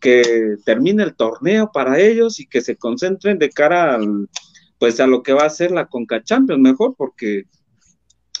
que 0.00 0.56
termine 0.64 1.02
el 1.02 1.16
torneo 1.16 1.72
para 1.72 1.98
ellos 1.98 2.38
y 2.38 2.46
que 2.46 2.60
se 2.60 2.76
concentren 2.76 3.38
de 3.38 3.50
cara 3.50 3.96
al, 3.96 4.28
pues 4.78 5.00
a 5.00 5.08
lo 5.08 5.24
que 5.24 5.32
va 5.32 5.44
a 5.44 5.50
ser 5.50 5.72
la 5.72 5.88
Conca 5.88 6.22
Champions, 6.22 6.62
mejor, 6.62 6.94
porque 6.96 7.44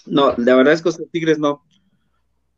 no, 0.06 0.34
la 0.38 0.54
verdad 0.54 0.74
es 0.74 0.82
que 0.82 0.90
los 0.90 1.10
Tigres 1.10 1.40
no, 1.40 1.64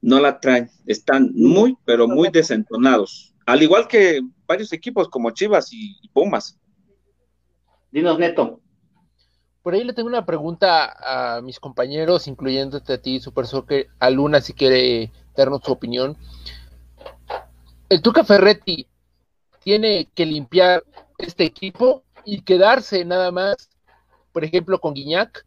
no 0.03 0.21
la 0.21 0.39
traen, 0.39 0.71
están 0.85 1.33
muy, 1.35 1.79
pero 1.87 2.07
muy 2.09 2.29
desentonados, 2.31 3.35
al 3.47 3.63
igual 3.63 3.89
que 3.89 4.21
varios 4.47 4.73
equipos 4.75 5.09
como 5.09 5.31
Chivas 5.31 5.73
y 5.73 5.97
Pumas. 6.13 6.59
Dinos, 7.93 8.19
Neto. 8.19 8.61
Por 9.63 9.75
ahí 9.75 9.85
le 9.85 9.93
tengo 9.93 10.09
una 10.09 10.27
pregunta 10.27 11.37
a 11.37 11.41
mis 11.43 11.61
compañeros, 11.61 12.27
incluyéndote 12.27 12.95
a 12.95 13.01
ti, 13.01 13.21
Super 13.21 13.47
Soccer, 13.47 13.87
a 14.01 14.11
Luna, 14.11 14.41
si 14.41 14.55
quiere 14.55 15.13
darnos 15.37 15.61
su 15.63 15.71
opinión. 15.71 16.17
El 17.89 18.03
Tuca 18.03 18.25
Ferretti 18.25 18.89
tiene 19.63 20.09
que 20.15 20.27
limpiar 20.27 20.83
este 21.19 21.45
equipo 21.45 22.03
y 22.25 22.43
quedarse 22.43 23.05
nada 23.05 23.31
más, 23.31 23.71
por 24.33 24.43
ejemplo, 24.43 24.81
con 24.81 24.95
Guiñac, 24.95 25.47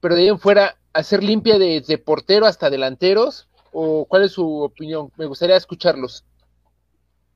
pero 0.00 0.16
de 0.16 0.22
ahí 0.22 0.28
en 0.28 0.40
fuera 0.40 0.76
hacer 0.92 1.22
limpia 1.22 1.58
desde 1.58 1.98
portero 1.98 2.46
hasta 2.46 2.70
delanteros, 2.70 3.48
o 3.70 4.06
cuál 4.06 4.24
es 4.24 4.32
su 4.32 4.62
opinión? 4.62 5.12
Me 5.16 5.26
gustaría 5.26 5.56
escucharlos. 5.56 6.24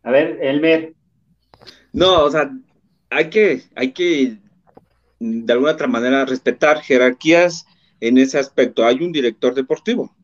A 0.02 0.10
ver, 0.10 0.38
Elmer. 0.42 0.94
No, 1.92 2.24
o 2.24 2.30
sea, 2.30 2.50
hay 3.10 3.28
que, 3.28 3.62
hay 3.74 3.92
que 3.92 4.38
de 5.18 5.52
alguna 5.52 5.72
otra 5.72 5.86
manera 5.86 6.24
respetar 6.24 6.80
jerarquías 6.80 7.66
en 8.00 8.18
ese 8.18 8.38
aspecto. 8.38 8.86
Hay 8.86 9.02
un 9.02 9.12
director 9.12 9.54
deportivo, 9.54 10.14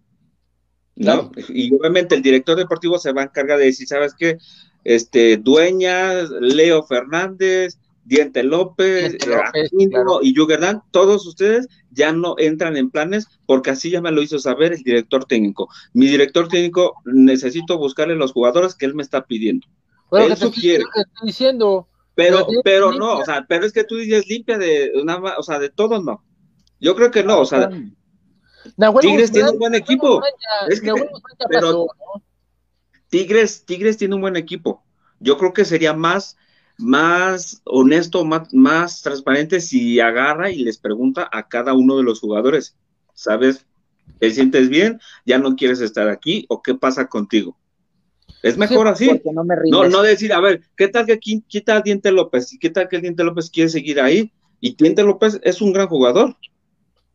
¿no? 0.94 1.30
Y 1.48 1.74
obviamente 1.74 2.14
el 2.14 2.22
director 2.22 2.56
deportivo 2.56 2.98
se 2.98 3.12
va 3.12 3.22
a 3.22 3.24
encargar 3.24 3.58
de 3.58 3.66
decir, 3.66 3.86
¿sabes 3.86 4.14
qué? 4.18 4.38
Este, 4.84 5.36
Dueñas, 5.36 6.30
Leo 6.30 6.84
Fernández, 6.84 7.78
Diente 8.04 8.44
López, 8.44 9.16
y 10.22 10.32
Yugerdan, 10.32 10.82
todos 10.92 11.26
ustedes 11.26 11.66
ya 11.90 12.12
no 12.12 12.36
entran 12.38 12.76
en 12.76 12.90
planes 12.90 13.26
porque 13.46 13.70
así 13.70 13.90
ya 13.90 14.00
me 14.00 14.12
lo 14.12 14.22
hizo 14.22 14.38
saber 14.38 14.72
el 14.72 14.82
director 14.82 15.24
técnico. 15.24 15.68
Mi 15.92 16.06
director 16.06 16.46
técnico 16.46 16.94
necesito 17.04 17.78
buscarle 17.78 18.14
los 18.14 18.32
jugadores 18.32 18.76
que 18.76 18.86
él 18.86 18.94
me 18.94 19.02
está 19.02 19.26
pidiendo. 19.26 19.66
Bueno, 20.08 20.26
él 20.26 20.36
sugiere. 20.36 20.84
Estoy 20.94 21.26
diciendo, 21.26 21.88
pero, 22.16 22.46
pero 22.64 22.92
no, 22.92 23.18
o 23.18 23.24
sea, 23.24 23.44
pero 23.46 23.66
es 23.66 23.72
que 23.72 23.84
tú 23.84 23.96
dices 23.96 24.26
limpia 24.26 24.56
de 24.56 24.90
una, 25.00 25.18
o 25.18 25.42
sea, 25.42 25.58
de 25.58 25.68
todo 25.68 26.02
no. 26.02 26.24
Yo 26.80 26.96
creo 26.96 27.10
que 27.10 27.22
no, 27.22 27.40
o 27.40 27.44
sea, 27.44 27.70
Tigres 29.00 29.30
tiene 29.30 29.50
un 29.50 29.58
buen 29.58 29.74
equipo. 29.74 30.22
pero 31.48 31.86
Tigres, 33.10 33.64
Tigres 33.66 33.98
tiene 33.98 34.14
un 34.14 34.22
buen 34.22 34.36
equipo. 34.36 34.82
Yo 35.20 35.36
creo 35.36 35.52
que 35.52 35.66
sería 35.66 35.92
más, 35.92 36.38
más 36.78 37.60
honesto, 37.64 38.24
más, 38.24 38.52
más 38.54 39.02
transparente 39.02 39.60
si 39.60 40.00
agarra 40.00 40.50
y 40.50 40.64
les 40.64 40.78
pregunta 40.78 41.28
a 41.30 41.48
cada 41.48 41.74
uno 41.74 41.98
de 41.98 42.02
los 42.02 42.20
jugadores, 42.20 42.76
¿sabes? 43.12 43.66
¿Te 44.18 44.30
sientes 44.30 44.70
bien? 44.70 45.00
¿Ya 45.26 45.38
no 45.38 45.54
quieres 45.54 45.80
estar 45.80 46.08
aquí? 46.08 46.46
¿O 46.48 46.62
qué 46.62 46.74
pasa 46.74 47.08
contigo? 47.08 47.58
Es 48.42 48.56
mejor 48.56 48.88
así. 48.88 49.20
No, 49.70 49.88
no, 49.88 50.02
decir, 50.02 50.32
a 50.32 50.40
ver, 50.40 50.60
¿qué 50.76 50.88
tal 50.88 51.06
que 51.06 51.18
quita 51.18 51.76
a 51.76 51.80
Diente 51.80 52.12
López? 52.12 52.52
¿Y 52.52 52.58
qué 52.58 52.70
tal 52.70 52.88
que 52.88 52.96
el 52.96 53.02
Diente 53.02 53.24
López 53.24 53.50
quiere 53.50 53.70
seguir 53.70 54.00
ahí? 54.00 54.32
Y 54.60 54.76
Diente 54.76 55.02
López 55.02 55.40
es 55.42 55.60
un 55.60 55.72
gran 55.72 55.88
jugador. 55.88 56.36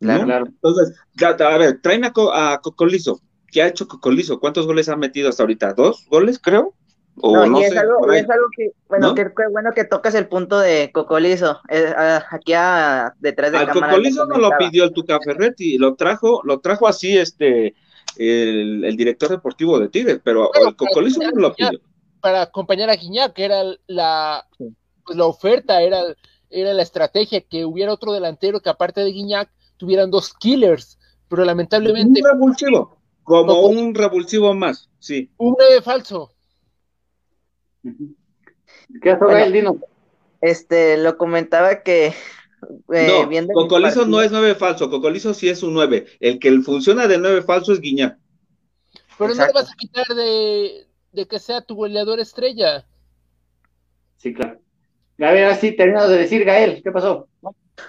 Claro, 0.00 0.24
claro. 0.24 0.46
Entonces, 0.46 0.94
a 1.22 1.58
ver, 1.58 1.80
tráeme 1.80 2.12
a, 2.32 2.60
Cocolizo. 2.62 3.20
¿Qué 3.50 3.62
ha 3.62 3.68
hecho 3.68 3.86
Cocolizo? 3.86 4.40
¿Cuántos 4.40 4.66
goles 4.66 4.88
ha 4.88 4.96
metido 4.96 5.28
hasta 5.28 5.42
ahorita? 5.42 5.74
¿Dos 5.74 6.06
goles, 6.08 6.38
creo? 6.38 6.74
O 7.20 7.46
no, 7.46 7.60
y 7.60 7.64
es, 7.64 7.76
algo, 7.76 8.10
es, 8.10 8.28
algo, 8.28 8.46
que, 8.56 8.70
bueno, 8.88 9.14
que, 9.14 9.26
bueno 9.50 9.70
que 9.74 9.84
tocas 9.84 10.14
el 10.14 10.28
punto 10.28 10.58
de 10.58 10.90
Cocolizo. 10.92 11.60
Eh, 11.68 11.92
aquí 12.30 12.54
a, 12.54 13.14
detrás 13.20 13.52
de 13.52 13.58
Al 13.58 13.68
Cocolizo 13.68 14.26
no 14.26 14.38
lo 14.38 14.50
pidió 14.58 14.84
el 14.84 14.92
Tuca 14.92 15.20
Ferretti, 15.20 15.76
lo 15.76 15.94
trajo, 15.94 16.40
lo 16.44 16.60
trajo 16.60 16.88
así, 16.88 17.18
este, 17.18 17.74
el, 18.16 18.96
director 18.96 19.28
deportivo 19.28 19.78
de 19.78 19.88
Tigres, 19.88 20.20
pero 20.22 20.50
el 20.54 20.76
Cocolizo 20.76 21.20
no 21.20 21.30
lo 21.40 21.54
pidió. 21.54 21.80
Para 22.20 22.42
acompañar 22.42 22.90
a 22.90 22.96
Guiñac, 22.96 23.32
que 23.32 23.44
era 23.44 23.62
la, 23.86 24.46
pues, 24.56 25.16
la 25.16 25.26
oferta, 25.26 25.82
era, 25.82 26.00
era 26.50 26.72
la 26.72 26.82
estrategia, 26.82 27.40
que 27.40 27.64
hubiera 27.64 27.92
otro 27.92 28.12
delantero 28.12 28.60
que 28.60 28.70
aparte 28.70 29.00
de 29.00 29.12
Guiñac 29.12 29.50
tuvieran 29.76 30.10
dos 30.10 30.32
killers, 30.34 30.98
pero 31.28 31.44
lamentablemente... 31.44 32.20
Un 32.20 32.30
revulsivo, 32.32 32.98
como 33.24 33.60
un 33.66 33.94
revulsivo 33.94 34.54
más, 34.54 34.88
sí. 34.98 35.30
Un 35.38 35.54
breve 35.54 35.82
falso. 35.82 36.32
¿Qué 39.02 39.10
hace 39.10 39.42
el 39.42 39.52
Dino? 39.52 39.80
Este, 40.40 40.96
lo 40.98 41.16
comentaba 41.16 41.82
que 41.82 42.12
eh, 42.92 43.42
no, 43.42 43.54
Cocolizo 43.54 44.06
no 44.06 44.22
es 44.22 44.30
nueve 44.30 44.54
falso, 44.54 44.90
Cocolizo 44.90 45.34
sí 45.34 45.48
es 45.48 45.62
un 45.62 45.74
nueve. 45.74 46.06
El 46.20 46.38
que 46.38 46.50
funciona 46.60 47.06
de 47.06 47.18
nueve 47.18 47.42
falso 47.42 47.72
es 47.72 47.80
Guiñac. 47.80 48.18
Pero 49.18 49.34
no 49.34 49.46
le 49.46 49.52
vas 49.52 49.70
a 49.70 49.76
quitar 49.76 50.06
de, 50.08 50.86
que 51.28 51.38
sea 51.38 51.60
tu 51.60 51.74
goleador 51.74 52.20
estrella. 52.20 52.86
Sí, 54.16 54.32
claro. 54.34 54.60
A 55.18 55.32
ver, 55.32 55.44
así 55.44 55.72
terminado 55.72 56.08
de 56.08 56.18
decir, 56.18 56.44
Gael, 56.44 56.82
¿qué 56.82 56.90
pasó? 56.90 57.28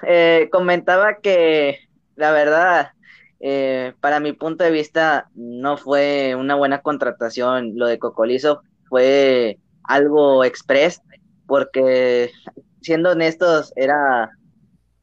Eh, 0.06 0.50
comentaba 0.52 1.18
que 1.22 1.80
la 2.16 2.32
verdad, 2.32 2.92
eh, 3.40 3.94
para 4.00 4.20
mi 4.20 4.34
punto 4.34 4.64
de 4.64 4.72
vista, 4.72 5.30
no 5.36 5.78
fue 5.78 6.36
una 6.36 6.56
buena 6.56 6.82
contratación 6.82 7.74
lo 7.76 7.88
de 7.88 8.00
Cocolizo, 8.00 8.62
fue 8.88 9.58
algo 9.84 10.44
express, 10.44 11.02
porque 11.48 12.32
siendo 12.82 13.12
honestos, 13.12 13.74
era 13.76 14.32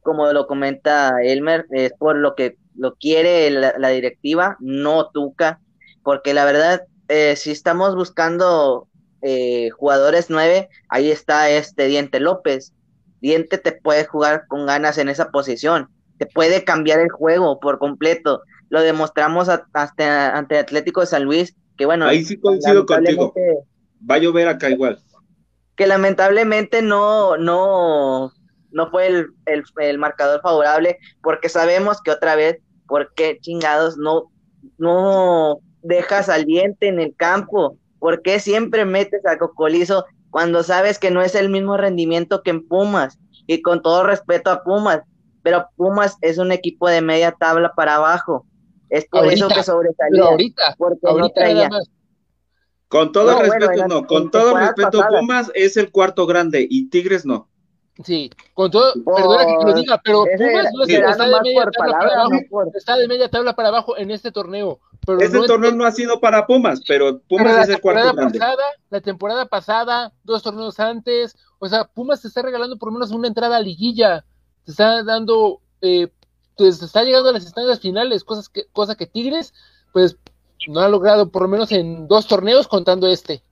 como 0.01 0.31
lo 0.33 0.47
comenta 0.47 1.21
Elmer, 1.23 1.65
es 1.71 1.93
por 1.93 2.15
lo 2.15 2.35
que 2.35 2.57
lo 2.75 2.95
quiere 2.95 3.49
la, 3.51 3.89
directiva, 3.89 4.57
no 4.59 5.09
Tuca, 5.09 5.59
porque 6.03 6.33
la 6.33 6.45
verdad, 6.45 6.83
eh, 7.07 7.35
si 7.35 7.51
estamos 7.51 7.95
buscando 7.95 8.87
eh, 9.21 9.69
jugadores 9.71 10.29
nueve, 10.29 10.69
ahí 10.89 11.11
está 11.11 11.49
este 11.49 11.87
Diente 11.87 12.19
López. 12.19 12.73
Diente 13.21 13.59
te 13.59 13.71
puede 13.71 14.05
jugar 14.05 14.47
con 14.47 14.65
ganas 14.65 14.97
en 14.97 15.09
esa 15.09 15.29
posición, 15.29 15.89
te 16.17 16.25
puede 16.25 16.63
cambiar 16.63 16.99
el 16.99 17.09
juego 17.09 17.59
por 17.59 17.77
completo. 17.77 18.41
Lo 18.69 18.81
demostramos 18.81 19.49
hasta 19.49 20.37
ante 20.37 20.57
Atlético 20.57 21.01
de 21.01 21.07
San 21.07 21.23
Luis, 21.23 21.55
que 21.77 21.85
bueno. 21.85 22.05
Ahí 22.05 22.23
sí 22.23 22.39
coincido 22.39 22.85
contigo. 22.85 23.33
Va 24.09 24.15
a 24.15 24.17
llover 24.17 24.47
acá 24.47 24.69
igual. 24.69 24.99
Que 25.75 25.85
lamentablemente 25.85 26.81
no, 26.81 27.37
no, 27.37 28.31
no 28.71 28.89
fue 28.89 29.07
el, 29.07 29.27
el, 29.77 29.97
marcador 29.97 30.41
favorable, 30.41 30.97
porque 31.21 31.49
sabemos 31.49 32.01
que 32.01 32.11
otra 32.11 32.35
vez, 32.35 32.57
¿por 32.87 33.13
qué 33.13 33.37
chingados 33.41 33.97
no, 33.97 34.31
no 34.77 35.59
dejas 35.81 36.29
al 36.29 36.45
diente 36.45 36.87
en 36.87 36.99
el 36.99 37.15
campo? 37.15 37.77
¿Por 37.99 38.21
qué 38.21 38.39
siempre 38.39 38.85
metes 38.85 39.25
a 39.25 39.37
Cocolizo 39.37 40.05
cuando 40.29 40.63
sabes 40.63 40.97
que 40.97 41.11
no 41.11 41.21
es 41.21 41.35
el 41.35 41.49
mismo 41.49 41.77
rendimiento 41.77 42.41
que 42.41 42.51
en 42.51 42.67
Pumas? 42.67 43.19
Y 43.47 43.61
con 43.61 43.81
todo 43.81 44.03
respeto 44.03 44.49
a 44.49 44.63
Pumas, 44.63 45.01
pero 45.43 45.67
Pumas 45.75 46.17
es 46.21 46.37
un 46.37 46.51
equipo 46.51 46.87
de 46.87 47.01
media 47.01 47.31
tabla 47.31 47.73
para 47.75 47.95
abajo. 47.95 48.45
Es 48.89 49.05
por 49.05 49.25
eso 49.31 49.47
que 49.47 49.63
sobresalía. 49.63 50.23
Ahorita, 50.23 50.75
ahorita 51.03 51.69
Con 52.87 53.11
todo 53.11 53.41
respeto, 53.41 53.87
no. 53.87 54.05
Con 54.05 54.31
todo 54.31 54.57
respeto, 54.57 55.01
Pumas 55.09 55.51
es 55.55 55.77
el 55.77 55.91
cuarto 55.91 56.27
grande 56.27 56.67
y 56.69 56.89
Tigres 56.89 57.25
no. 57.25 57.50
Sí, 58.03 58.29
con 58.53 58.71
todo, 58.71 58.93
perdona 58.93 59.45
que 59.45 59.65
lo 59.65 59.73
diga, 59.73 60.01
pero 60.03 60.23
Pumas 60.37 60.67
no 60.73 60.83
está, 60.83 61.27
de 61.27 61.41
media 61.41 61.65
tabla 61.71 61.99
para 61.99 62.21
abajo, 62.21 62.71
está 62.73 62.95
de 62.97 63.07
media 63.07 63.29
tabla 63.29 63.55
para 63.55 63.67
abajo 63.69 63.97
en 63.97 64.11
este 64.11 64.31
torneo. 64.31 64.79
Pero 65.05 65.19
este 65.19 65.41
torneo 65.45 65.71
no 65.71 65.85
ha 65.85 65.91
sido 65.91 66.19
para 66.19 66.47
Pumas, 66.47 66.81
pero 66.87 67.19
Pumas 67.21 67.67
es 67.67 67.75
el 67.75 67.81
cuarto 67.81 68.13
grande. 68.13 68.39
Pasada, 68.39 68.63
la 68.89 69.01
temporada 69.01 69.45
pasada, 69.45 70.13
dos 70.23 70.43
torneos 70.43 70.79
antes, 70.79 71.35
o 71.59 71.67
sea, 71.67 71.85
Pumas 71.85 72.21
te 72.21 72.27
está 72.27 72.41
regalando 72.41 72.77
por 72.77 72.89
lo 72.89 72.93
menos 72.93 73.11
una 73.11 73.27
entrada 73.27 73.57
a 73.57 73.61
liguilla, 73.61 74.25
te 74.65 74.71
está 74.71 75.03
dando, 75.03 75.61
eh, 75.81 76.07
pues 76.57 76.81
está 76.81 77.03
llegando 77.03 77.29
a 77.29 77.33
las 77.33 77.43
instancias 77.43 77.79
finales, 77.79 78.23
cosas 78.23 78.49
que, 78.49 78.65
cosa 78.71 78.95
que 78.95 79.07
Tigres, 79.07 79.53
pues 79.91 80.17
no 80.67 80.79
ha 80.79 80.89
logrado 80.89 81.29
por 81.29 81.43
lo 81.43 81.47
menos 81.47 81.71
en 81.71 82.07
dos 82.07 82.27
torneos 82.27 82.67
contando 82.67 83.07
este. 83.07 83.43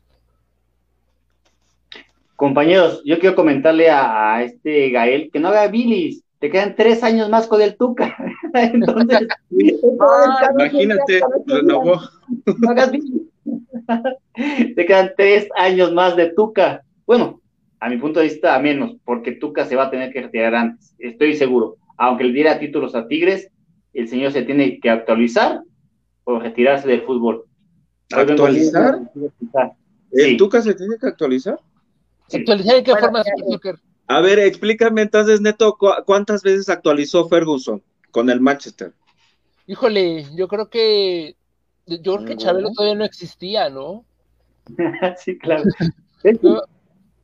Compañeros, 2.39 3.01
yo 3.03 3.19
quiero 3.19 3.35
comentarle 3.35 3.89
a, 3.89 4.41
este 4.41 4.91
Gael 4.91 5.29
que 5.29 5.41
no 5.41 5.49
haga 5.49 5.67
bilis, 5.67 6.23
te 6.39 6.49
quedan 6.49 6.73
tres 6.73 7.03
años 7.03 7.27
más 7.27 7.47
con 7.47 7.61
el 7.61 7.75
Tuca. 7.75 8.15
Entonces, 8.53 9.27
imagínate, 9.49 11.19
renovó. 11.47 11.99
No 12.59 12.69
hagas 12.69 12.91
bilis. 12.91 13.23
te 14.73 14.85
quedan 14.85 15.11
tres 15.17 15.49
años 15.57 15.91
más 15.91 16.15
de 16.15 16.27
Tuca. 16.27 16.81
Bueno, 17.05 17.41
a 17.81 17.89
mi 17.89 17.97
punto 17.97 18.21
de 18.21 18.27
vista, 18.27 18.55
a 18.55 18.59
menos, 18.59 18.95
porque 19.03 19.33
Tuca 19.33 19.65
se 19.65 19.75
va 19.75 19.87
a 19.87 19.91
tener 19.91 20.13
que 20.13 20.21
retirar 20.21 20.55
antes, 20.55 20.95
estoy 20.97 21.35
seguro. 21.35 21.75
Aunque 21.97 22.23
le 22.23 22.31
diera 22.31 22.57
títulos 22.57 22.95
a 22.95 23.05
Tigres, 23.09 23.51
el 23.93 24.07
señor 24.07 24.31
se 24.31 24.43
tiene 24.43 24.79
que 24.79 24.89
actualizar 24.89 25.59
o 26.23 26.39
retirarse 26.39 26.87
del 26.87 27.01
fútbol. 27.01 27.43
¿Actualizar? 28.13 29.01
¿El 30.13 30.37
Tuca 30.37 30.61
se 30.61 30.73
tiene 30.73 30.95
que 30.97 31.07
actualizar? 31.07 31.59
¿Actualizar 32.31 32.75
en 32.75 32.83
qué 32.83 32.95
forma? 32.95 33.23
A 34.07 34.21
ver, 34.21 34.39
explícame 34.39 35.03
entonces, 35.03 35.39
Neto, 35.41 35.77
¿cuántas 36.05 36.41
veces 36.41 36.69
actualizó 36.69 37.27
Ferguson 37.27 37.83
con 38.11 38.29
el 38.29 38.41
Manchester? 38.41 38.93
Híjole, 39.67 40.25
yo 40.35 40.47
creo 40.47 40.69
que 40.69 41.35
yo 41.85 42.15
creo 42.15 42.25
que 42.25 42.37
Chabelo 42.37 42.71
todavía 42.71 42.95
no 42.95 43.05
existía, 43.05 43.69
¿no? 43.69 44.05
sí, 45.17 45.37
claro. 45.37 45.63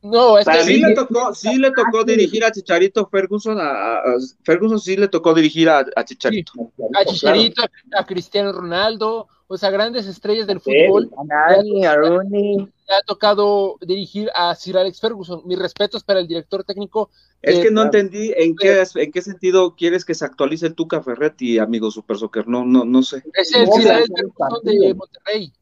No, 0.02 0.38
es 0.38 0.46
que 0.46 0.62
sí 0.62 0.78
le 0.78 0.94
tocó, 0.94 1.34
sí 1.34 1.58
le 1.58 1.72
tocó 1.72 2.04
dirigir 2.04 2.44
a 2.44 2.52
Chicharito 2.52 3.08
Ferguson, 3.08 3.58
a, 3.60 4.00
Ferguson 4.44 4.78
sí 4.78 4.96
le 4.96 5.08
tocó 5.08 5.34
dirigir 5.34 5.68
a, 5.68 5.84
Chicharito. 6.04 6.52
a 6.94 7.04
Chicharito, 7.04 7.64
a, 7.92 8.06
Cristiano 8.06 8.52
Ronaldo, 8.52 9.28
o 9.48 9.56
sea, 9.56 9.70
grandes 9.70 10.06
estrellas 10.06 10.46
del 10.46 10.60
fútbol. 10.60 11.10
A 11.30 11.94
Rooney. 11.94 12.56
Le 12.56 12.94
ha 12.94 13.02
tocado 13.06 13.76
dirigir 13.80 14.30
a 14.34 14.54
Sir 14.54 14.76
Alex 14.76 15.00
Ferguson. 15.00 15.42
Mis 15.44 15.58
respetos 15.58 16.02
para 16.02 16.20
el 16.20 16.26
director 16.26 16.64
técnico. 16.64 17.10
Es 17.42 17.60
que 17.60 17.70
no 17.70 17.82
entendí 17.82 18.32
en 18.36 18.56
qué, 18.56 18.82
en 18.96 19.12
qué 19.12 19.22
sentido 19.22 19.76
quieres 19.76 20.04
que 20.04 20.14
se 20.14 20.24
actualice 20.24 20.66
el 20.66 20.74
Tuca 20.74 21.02
Ferretti, 21.02 21.58
amigo 21.58 21.90
Super 21.90 22.16
Soccer. 22.16 22.48
No, 22.48 22.64
no, 22.64 22.84
no 22.84 23.02
sé. 23.02 23.22
Es 23.34 23.54
el 23.54 23.66
Sir 23.68 23.90
Alex 23.90 24.08
Ferguson 24.14 24.60
de 24.64 24.94
Monterrey. 24.94 25.52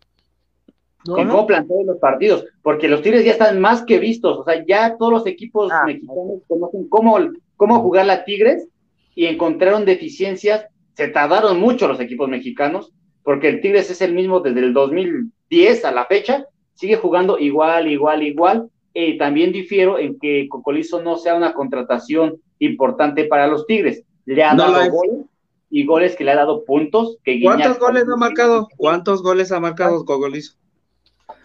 ¿No? 1.07 1.17
cómo 1.17 1.47
plantean 1.47 1.85
los 1.85 1.99
partidos, 1.99 2.47
porque 2.63 2.89
los 2.89 3.03
Tigres 3.03 3.27
ya 3.27 3.33
están 3.33 3.61
más 3.61 3.83
que 3.83 3.99
vistos, 3.99 4.39
o 4.39 4.45
sea, 4.45 4.65
ya 4.67 4.97
todos 4.97 5.13
los 5.13 5.27
equipos 5.27 5.71
ah, 5.71 5.83
mexicanos 5.85 6.41
conocen 6.49 6.89
cómo, 6.89 7.19
cómo 7.57 7.81
jugar 7.81 8.07
la 8.07 8.25
Tigres 8.25 8.69
y 9.15 9.27
encontraron 9.27 9.85
deficiencias, 9.85 10.67
se 10.95 11.09
tardaron 11.09 11.61
mucho 11.61 11.89
los 11.89 12.01
equipos 12.01 12.31
mexicanos, 12.31 12.91
porque 13.25 13.49
el 13.49 13.61
Tigres 13.61 13.91
es 13.91 14.01
el 14.03 14.15
mismo 14.15 14.41
desde 14.41 14.61
el 14.61 14.73
2010 14.73 15.85
a 15.85 15.91
la 15.91 16.07
fecha, 16.07 16.47
sigue 16.75 16.97
jugando 16.97 17.39
igual, 17.39 17.91
igual, 17.91 18.23
igual, 18.23 18.71
y 18.93 19.19
también 19.19 19.51
difiero 19.51 19.99
en 19.99 20.19
que 20.21 20.47
Cocolizo 20.49 21.03
no 21.03 21.17
sea 21.17 21.35
una 21.35 21.55
contratación 21.55 22.37
importante 22.61 23.25
para 23.25 23.49
los 23.49 23.67
Tigres, 23.67 24.05
le 24.27 24.45
ha 24.45 24.55
dado 24.55 24.91
goles 24.91 25.27
y 25.71 25.85
goles 25.85 26.15
que 26.15 26.23
le 26.23 26.31
ha 26.31 26.37
dado 26.37 26.65
puntos. 26.65 27.19
Que 27.25 27.43
¿Cuántos 27.43 27.79
goles 27.81 28.05
ha 28.05 28.17
marcado? 28.17 28.69
¿Cuántos 28.77 29.23
goles 29.23 29.51
ha 29.51 29.59
marcado 29.59 30.05
Cocolizo? 30.05 30.57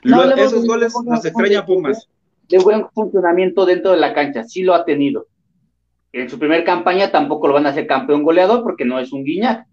esos 0.04 0.68
goles 0.68 0.94
nos 1.04 1.26
extraña 1.26 1.66
Pumas. 1.66 2.08
De 2.48 2.60
buen 2.60 2.88
funcionamiento 2.94 3.66
dentro 3.66 3.92
de 3.92 3.98
la 3.98 4.14
cancha, 4.14 4.44
sí 4.44 4.64
lo 4.64 4.74
ha 4.74 4.86
tenido. 4.86 5.28
En 6.12 6.30
su 6.30 6.40
primer 6.40 6.64
campaña 6.64 7.12
tampoco 7.12 7.48
lo 7.48 7.54
van 7.54 7.68
a 7.68 7.70
hacer 7.70 7.86
campeón 7.86 8.24
goleador 8.24 8.64
porque 8.64 8.86
no 8.86 9.00
es 9.00 9.12
un 9.14 9.24
guiñac. 9.24 9.66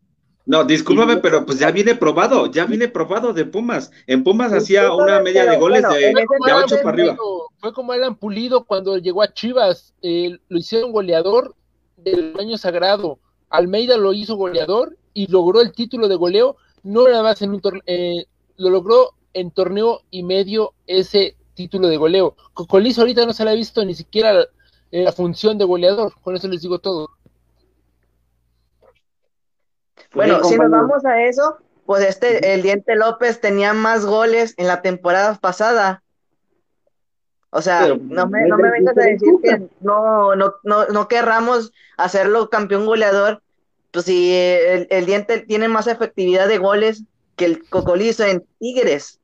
No, 0.46 0.62
discúlpame, 0.64 1.16
pero 1.16 1.44
pues 1.44 1.58
ya 1.58 1.72
viene 1.72 1.96
probado, 1.96 2.46
ya 2.46 2.66
viene 2.66 2.86
probado 2.86 3.32
de 3.32 3.44
Pumas. 3.44 3.90
En 4.06 4.22
Pumas 4.22 4.52
hacía 4.52 4.92
una 4.92 5.20
media 5.20 5.44
de 5.44 5.58
goles 5.58 5.82
de, 5.82 5.98
de 5.98 6.52
8 6.52 6.76
para 6.84 6.90
arriba. 6.90 7.16
Fue 7.58 7.72
como 7.72 7.92
eran 7.92 8.14
Pulido 8.14 8.64
cuando 8.64 8.96
llegó 8.96 9.22
a 9.22 9.32
Chivas, 9.32 9.92
eh, 10.02 10.38
lo 10.48 10.58
hicieron 10.58 10.92
goleador 10.92 11.56
del 11.96 12.34
año 12.38 12.56
sagrado. 12.58 13.18
Almeida 13.50 13.96
lo 13.96 14.12
hizo 14.12 14.36
goleador 14.36 14.96
y 15.14 15.26
logró 15.26 15.60
el 15.60 15.72
título 15.72 16.06
de 16.06 16.14
goleo, 16.14 16.56
no 16.84 17.08
nada 17.08 17.24
más 17.24 17.42
en 17.42 17.50
un 17.50 17.60
torneo, 17.60 17.82
eh, 17.86 18.26
lo 18.56 18.70
logró 18.70 19.14
en 19.34 19.50
torneo 19.50 20.02
y 20.10 20.22
medio 20.22 20.74
ese 20.86 21.36
título 21.54 21.88
de 21.88 21.96
goleo. 21.96 22.36
Cocolizo 22.54 23.00
ahorita 23.00 23.26
no 23.26 23.32
se 23.32 23.44
le 23.44 23.50
ha 23.50 23.54
visto 23.54 23.84
ni 23.84 23.94
siquiera 23.94 24.46
la, 24.90 25.12
función 25.12 25.58
de 25.58 25.64
goleador, 25.64 26.12
con 26.22 26.36
eso 26.36 26.46
les 26.46 26.62
digo 26.62 26.78
todo. 26.78 27.10
Bueno, 30.16 30.42
si 30.44 30.56
nos 30.56 30.70
vamos 30.70 31.04
a 31.04 31.22
eso, 31.22 31.58
pues 31.84 32.04
este, 32.04 32.54
el 32.54 32.62
Diente 32.62 32.96
López 32.96 33.40
tenía 33.40 33.72
más 33.72 34.04
goles 34.04 34.54
en 34.56 34.66
la 34.66 34.82
temporada 34.82 35.34
pasada. 35.34 36.02
O 37.50 37.62
sea, 37.62 37.86
no 37.88 38.26
me, 38.26 38.48
no 38.48 38.58
me 38.58 38.70
vengas 38.70 38.98
a 38.98 39.02
decir 39.02 39.34
que 39.42 39.68
no, 39.80 40.34
no, 40.34 40.54
no, 40.64 40.86
no 40.86 41.08
querramos 41.08 41.72
hacerlo 41.96 42.50
campeón 42.50 42.86
goleador, 42.86 43.40
pues 43.92 44.06
si 44.06 44.34
el, 44.34 44.88
el 44.90 45.06
Diente 45.06 45.38
tiene 45.40 45.68
más 45.68 45.86
efectividad 45.86 46.48
de 46.48 46.58
goles 46.58 47.04
que 47.36 47.44
el 47.44 47.68
Cocolizo 47.68 48.24
en 48.24 48.44
Tigres 48.58 49.20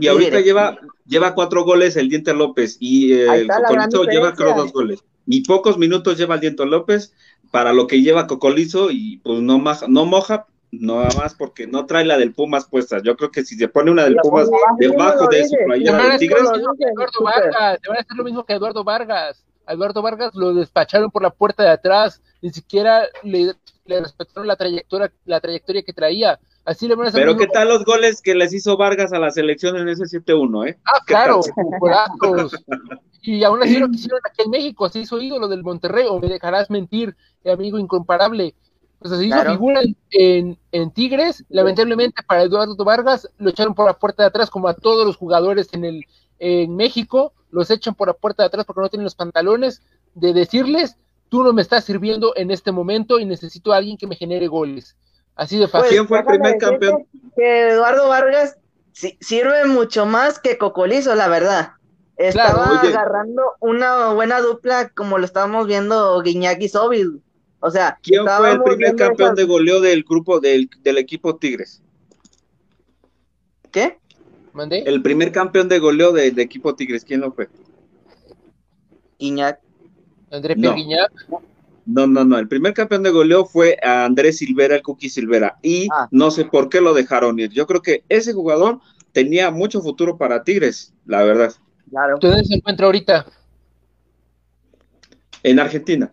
y 0.00 0.08
ahorita 0.08 0.40
lleva, 0.40 0.78
lleva 1.06 1.34
cuatro 1.34 1.64
goles 1.64 1.96
el 1.96 2.08
Diente 2.08 2.32
López 2.32 2.76
y 2.80 3.12
el 3.12 3.48
Cocolizo 3.48 4.04
lleva 4.04 4.34
creo 4.34 4.54
dos 4.54 4.72
goles. 4.72 5.00
Ni 5.26 5.40
pocos 5.40 5.78
minutos 5.78 6.18
lleva 6.18 6.34
el 6.34 6.40
Diente 6.40 6.64
López 6.66 7.12
para 7.54 7.72
lo 7.72 7.86
que 7.86 8.02
lleva 8.02 8.26
Cocolizo 8.26 8.90
y 8.90 9.18
pues 9.18 9.40
no, 9.40 9.60
moja, 9.60 9.86
no 9.86 10.04
moja 10.06 10.48
nada 10.72 11.08
más 11.16 11.36
porque 11.36 11.68
no 11.68 11.86
trae 11.86 12.04
la 12.04 12.18
del 12.18 12.32
Pumas 12.32 12.66
puesta. 12.68 13.00
Yo 13.00 13.16
creo 13.16 13.30
que 13.30 13.44
si 13.44 13.54
se 13.54 13.68
pone 13.68 13.92
una 13.92 14.02
del 14.02 14.16
Pumas 14.16 14.50
debajo 14.76 15.28
de 15.28 15.46
su 15.46 15.54
playera 15.64 16.08
de 16.08 16.18
Tigres. 16.18 16.42
Eduardo 16.42 17.22
Vargas, 17.22 17.78
le 17.80 17.88
van 17.88 17.98
a 17.98 18.00
hacer 18.00 18.16
lo 18.16 18.24
mismo 18.24 18.44
que 18.44 18.54
Eduardo 18.54 18.82
Vargas. 18.82 19.44
Eduardo 19.68 20.02
Vargas 20.02 20.34
lo 20.34 20.52
despacharon 20.52 21.12
por 21.12 21.22
la 21.22 21.30
puerta 21.30 21.62
de 21.62 21.68
atrás, 21.68 22.20
ni 22.42 22.50
siquiera 22.50 23.04
le, 23.22 23.54
le 23.84 24.00
respetaron 24.00 24.48
la 24.48 24.56
trayectoria, 24.56 25.12
la 25.24 25.40
trayectoria 25.40 25.84
que 25.84 25.92
traía. 25.92 26.40
Así 26.64 26.88
le 26.88 26.96
Pero 26.96 27.36
¿qué 27.36 27.46
tal 27.46 27.68
los 27.68 27.84
goles 27.84 28.22
que 28.22 28.34
les 28.34 28.54
hizo 28.54 28.76
Vargas 28.78 29.12
a 29.12 29.18
la 29.18 29.30
selección 29.30 29.76
en 29.76 29.88
ese 29.88 30.04
7-1, 30.04 30.70
eh? 30.70 30.78
Ah, 30.86 31.02
claro, 31.04 31.40
y 33.22 33.44
aún 33.44 33.62
así 33.62 33.78
lo 33.78 33.88
que 33.88 33.96
hicieron 33.96 34.20
aquí 34.24 34.42
en 34.44 34.50
México, 34.50 34.88
se 34.88 35.00
hizo 35.00 35.20
ídolo 35.20 35.48
del 35.48 35.62
Monterrey, 35.62 36.06
o 36.08 36.18
me 36.18 36.28
dejarás 36.28 36.70
mentir, 36.70 37.16
amigo 37.44 37.78
incomparable. 37.78 38.54
Pues 38.98 39.18
se 39.18 39.26
hizo 39.26 39.42
figura 39.42 39.82
en, 40.12 40.58
en, 40.72 40.90
Tigres, 40.90 41.44
lamentablemente 41.50 42.22
para 42.26 42.42
Eduardo 42.42 42.82
Vargas 42.82 43.28
lo 43.36 43.50
echaron 43.50 43.74
por 43.74 43.84
la 43.84 43.98
puerta 43.98 44.22
de 44.22 44.28
atrás, 44.28 44.48
como 44.48 44.68
a 44.68 44.74
todos 44.74 45.06
los 45.06 45.16
jugadores 45.16 45.68
en 45.72 45.84
el 45.84 46.06
en 46.38 46.74
México, 46.76 47.32
los 47.50 47.70
echan 47.70 47.94
por 47.94 48.08
la 48.08 48.14
puerta 48.14 48.42
de 48.42 48.48
atrás 48.48 48.64
porque 48.64 48.80
no 48.80 48.88
tienen 48.88 49.04
los 49.04 49.14
pantalones 49.14 49.82
de 50.14 50.32
decirles, 50.32 50.96
tú 51.28 51.42
no 51.42 51.52
me 51.52 51.62
estás 51.62 51.84
sirviendo 51.84 52.32
en 52.36 52.50
este 52.50 52.72
momento 52.72 53.18
y 53.18 53.24
necesito 53.24 53.72
a 53.72 53.76
alguien 53.76 53.96
que 53.96 54.06
me 54.06 54.16
genere 54.16 54.46
goles. 54.46 54.96
Así 55.36 55.58
de 55.58 55.68
fácil. 55.68 55.90
¿Quién 55.90 56.08
fue 56.08 56.18
el 56.20 56.24
primer 56.24 56.58
campeón? 56.58 57.06
Que 57.36 57.70
Eduardo 57.70 58.08
Vargas 58.08 58.56
sirve 58.92 59.64
mucho 59.66 60.06
más 60.06 60.38
que 60.38 60.58
Cocolizo, 60.58 61.14
la 61.14 61.28
verdad. 61.28 61.72
Estaba 62.16 62.80
agarrando 62.80 63.42
una 63.60 64.12
buena 64.12 64.40
dupla 64.40 64.90
como 64.90 65.18
lo 65.18 65.24
estábamos 65.24 65.66
viendo 65.66 66.20
Guiñac 66.22 66.60
y 66.60 66.68
Sobil. 66.68 67.20
O 67.58 67.70
sea, 67.70 67.98
¿quién 68.02 68.24
fue 68.24 68.52
el 68.52 68.62
primer 68.62 68.94
campeón 68.94 69.34
de 69.34 69.44
goleo 69.44 69.80
del 69.80 70.04
grupo 70.04 70.38
del, 70.38 70.68
equipo 70.84 71.36
Tigres? 71.36 71.82
¿Qué? 73.72 73.98
¿Mandé? 74.52 74.84
El 74.86 75.02
primer 75.02 75.32
campeón 75.32 75.68
de 75.68 75.80
goleo 75.80 76.12
del 76.12 76.38
equipo 76.38 76.76
Tigres, 76.76 77.04
¿quién 77.04 77.22
lo 77.22 77.32
fue? 77.32 77.48
Guiñac. 79.18 79.58
André 80.30 80.54
no. 80.56 80.74
Guiñac. 80.74 81.10
No, 81.86 82.06
no, 82.06 82.24
no. 82.24 82.38
El 82.38 82.48
primer 82.48 82.72
campeón 82.72 83.02
de 83.02 83.10
goleo 83.10 83.44
fue 83.44 83.76
a 83.82 84.04
Andrés 84.04 84.38
Silvera, 84.38 84.76
el 84.76 84.82
Cookie 84.82 85.10
Silvera. 85.10 85.58
Y 85.62 85.88
ah. 85.92 86.08
no 86.10 86.30
sé 86.30 86.44
por 86.44 86.68
qué 86.68 86.80
lo 86.80 86.94
dejaron 86.94 87.38
ir. 87.38 87.50
Yo 87.50 87.66
creo 87.66 87.82
que 87.82 88.04
ese 88.08 88.32
jugador 88.32 88.80
tenía 89.12 89.50
mucho 89.50 89.80
futuro 89.80 90.16
para 90.16 90.42
Tigres, 90.42 90.94
la 91.06 91.22
verdad. 91.22 91.52
Claro. 91.90 92.18
¿Dónde 92.20 92.44
se 92.44 92.54
encuentra 92.54 92.86
ahorita? 92.86 93.26
En 95.42 95.60
Argentina. 95.60 96.12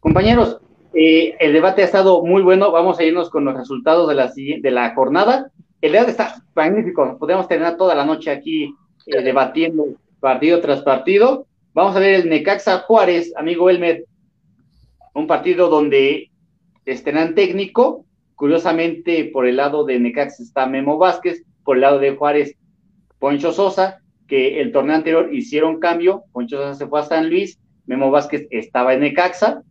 Compañeros, 0.00 0.60
eh, 0.94 1.36
el 1.40 1.52
debate 1.52 1.82
ha 1.82 1.86
estado 1.86 2.24
muy 2.24 2.42
bueno. 2.42 2.70
Vamos 2.70 2.98
a 2.98 3.04
irnos 3.04 3.28
con 3.28 3.44
los 3.44 3.56
resultados 3.56 4.08
de 4.08 4.14
la, 4.14 4.32
de 4.32 4.70
la 4.70 4.94
jornada. 4.94 5.50
El 5.80 5.92
debate 5.92 6.12
está 6.12 6.42
magnífico. 6.54 7.18
Podemos 7.18 7.48
tener 7.48 7.76
toda 7.76 7.94
la 7.94 8.04
noche 8.04 8.30
aquí 8.30 8.74
eh, 9.06 9.22
debatiendo 9.22 9.86
partido 10.20 10.60
tras 10.60 10.82
partido. 10.82 11.46
Vamos 11.74 11.94
a 11.94 11.98
ver 11.98 12.14
el 12.14 12.28
Necaxa 12.30 12.78
Juárez, 12.78 13.32
amigo 13.36 13.68
Elmer 13.68 14.06
un 15.16 15.26
partido 15.26 15.70
donde 15.70 16.30
estrenan 16.84 17.34
técnico, 17.34 18.04
curiosamente 18.34 19.24
por 19.32 19.46
el 19.46 19.56
lado 19.56 19.84
de 19.84 19.98
Necaxa 19.98 20.42
está 20.42 20.66
Memo 20.66 20.98
Vázquez, 20.98 21.42
por 21.64 21.78
el 21.78 21.80
lado 21.80 21.98
de 21.98 22.14
Juárez 22.14 22.54
Poncho 23.18 23.50
Sosa, 23.52 24.02
que 24.28 24.60
el 24.60 24.72
torneo 24.72 24.94
anterior 24.94 25.34
hicieron 25.34 25.80
cambio, 25.80 26.24
Poncho 26.32 26.58
Sosa 26.58 26.74
se 26.74 26.86
fue 26.86 27.00
a 27.00 27.04
San 27.04 27.30
Luis, 27.30 27.58
Memo 27.86 28.10
Vázquez 28.10 28.46
estaba 28.50 28.92
en 28.92 29.00
Necaxa. 29.00 29.62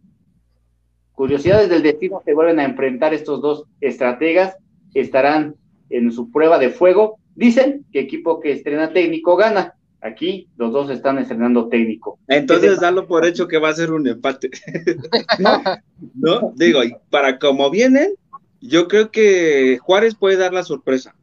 Curiosidades 1.12 1.70
del 1.70 1.84
destino, 1.84 2.22
se 2.26 2.34
vuelven 2.34 2.60
a 2.60 2.66
enfrentar 2.66 3.14
estos 3.14 3.40
dos 3.40 3.66
estrategas, 3.82 4.58
estarán 4.96 5.56
en 5.92 6.12
su 6.12 6.32
prueba 6.32 6.58
de 6.58 6.72
fuego. 6.72 7.20
Dicen 7.36 7.86
que 7.92 8.00
equipo 8.00 8.40
que 8.40 8.52
estrena 8.52 8.94
técnico 8.94 9.36
gana. 9.36 9.76
Aquí 10.06 10.48
los 10.58 10.72
dos 10.72 10.92
están 10.92 11.18
estrenando 11.18 11.68
técnico. 11.68 12.20
Entonces, 12.28 12.80
dalo 12.80 13.08
por 13.08 13.26
hecho 13.26 13.48
que 13.48 13.58
va 13.58 13.70
a 13.70 13.74
ser 13.74 13.92
un 13.92 14.08
empate. 14.08 14.52
¿No? 16.14 16.54
Digo, 16.56 16.84
y 16.84 16.96
para 17.10 17.40
como 17.40 17.72
vienen, 17.72 18.14
yo 18.62 18.88
creo 18.88 19.10
que 19.10 19.80
Juárez 19.82 20.14
puede 20.14 20.38
dar 20.38 20.54
la 20.54 20.62
sorpresa. 20.62 21.16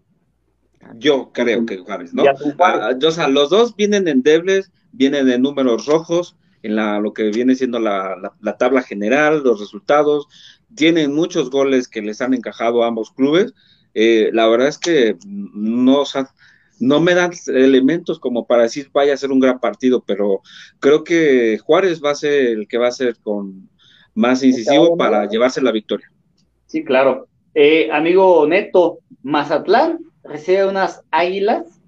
Yo 0.97 1.31
creo 1.33 1.65
que 1.65 1.79
Juárez, 1.79 2.13
¿no? 2.13 2.25
Ah, 2.59 2.91
o 3.01 3.11
sea, 3.13 3.29
los 3.29 3.51
dos 3.51 3.77
vienen 3.77 4.09
en 4.09 4.17
endebles, 4.17 4.73
vienen 4.91 5.29
en 5.29 5.43
números 5.43 5.87
rojos, 5.87 6.35
en 6.65 6.75
la, 6.75 6.99
lo 6.99 7.15
que 7.15 7.31
viene 7.31 7.55
siendo 7.55 7.79
la, 7.79 8.35
tabla 8.59 8.83
general, 8.83 9.45
los 9.45 9.61
resultados. 9.61 10.27
Tienen 10.75 11.15
muchos 11.15 11.51
goles 11.51 11.87
que 11.87 12.03
les 12.03 12.21
han 12.21 12.35
encajado 12.35 12.83
a 12.83 12.89
ambos 12.89 13.13
clubes. 13.13 13.55
Eh, 13.95 14.31
la 14.33 14.49
verdad 14.49 14.67
es 14.67 14.79
que 14.79 15.17
no, 15.25 16.05
no 16.83 17.01
me 17.01 17.15
dan 17.15 17.33
elementos 17.47 18.19
como 18.19 18.47
para 18.47 18.65
decir 18.65 18.91
vaya 18.93 19.15
a 19.15 19.17
ser 19.17 19.31
un 19.31 19.41
gran 19.41 19.61
partido, 19.61 20.03
pero 20.07 20.43
creo 20.81 21.05
que 21.05 21.59
Juárez 21.59 22.03
va 22.05 22.11
a 22.11 22.17
ser 22.17 22.33
el 22.47 22.69
que 22.69 22.79
va 22.79 22.89
a 22.89 22.93
ser 22.93 23.17
con 23.23 23.69
más 24.15 24.43
incisivo 24.43 24.97
para 24.97 25.27
llevarse 25.27 25.63
la 25.63 25.73
victoria. 25.73 26.11
Sí, 26.67 26.85
claro. 26.85 27.29
Eh, 27.55 27.91
amigo 27.93 28.47
Neto, 28.47 28.99
Mazatlán 29.23 29.99
recibe 30.25 30.67
unas 30.67 31.03
águilas 31.11 31.81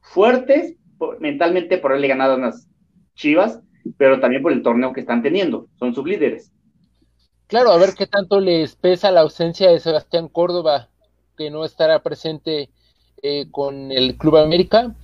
fuertes 0.00 0.74
mentalmente 1.18 1.78
por 1.78 1.92
haberle 1.92 2.08
ganado 2.08 2.36
unas 2.36 2.66
chivas 3.14 3.60
pero 3.96 4.20
también 4.20 4.42
por 4.42 4.52
el 4.52 4.62
torneo 4.62 4.92
que 4.92 5.00
están 5.00 5.22
teniendo, 5.22 5.68
son 5.78 5.94
sus 5.94 6.04
líderes. 6.04 6.52
Claro, 7.46 7.72
a 7.72 7.78
ver 7.78 7.94
qué 7.96 8.06
tanto 8.06 8.40
les 8.40 8.76
pesa 8.76 9.10
la 9.10 9.20
ausencia 9.20 9.70
de 9.70 9.80
Sebastián 9.80 10.28
Córdoba, 10.28 10.88
que 11.36 11.50
no 11.50 11.64
estará 11.64 12.02
presente 12.02 12.70
eh, 13.22 13.46
con 13.50 13.92
el 13.92 14.16
Club 14.16 14.36
América. 14.36 14.94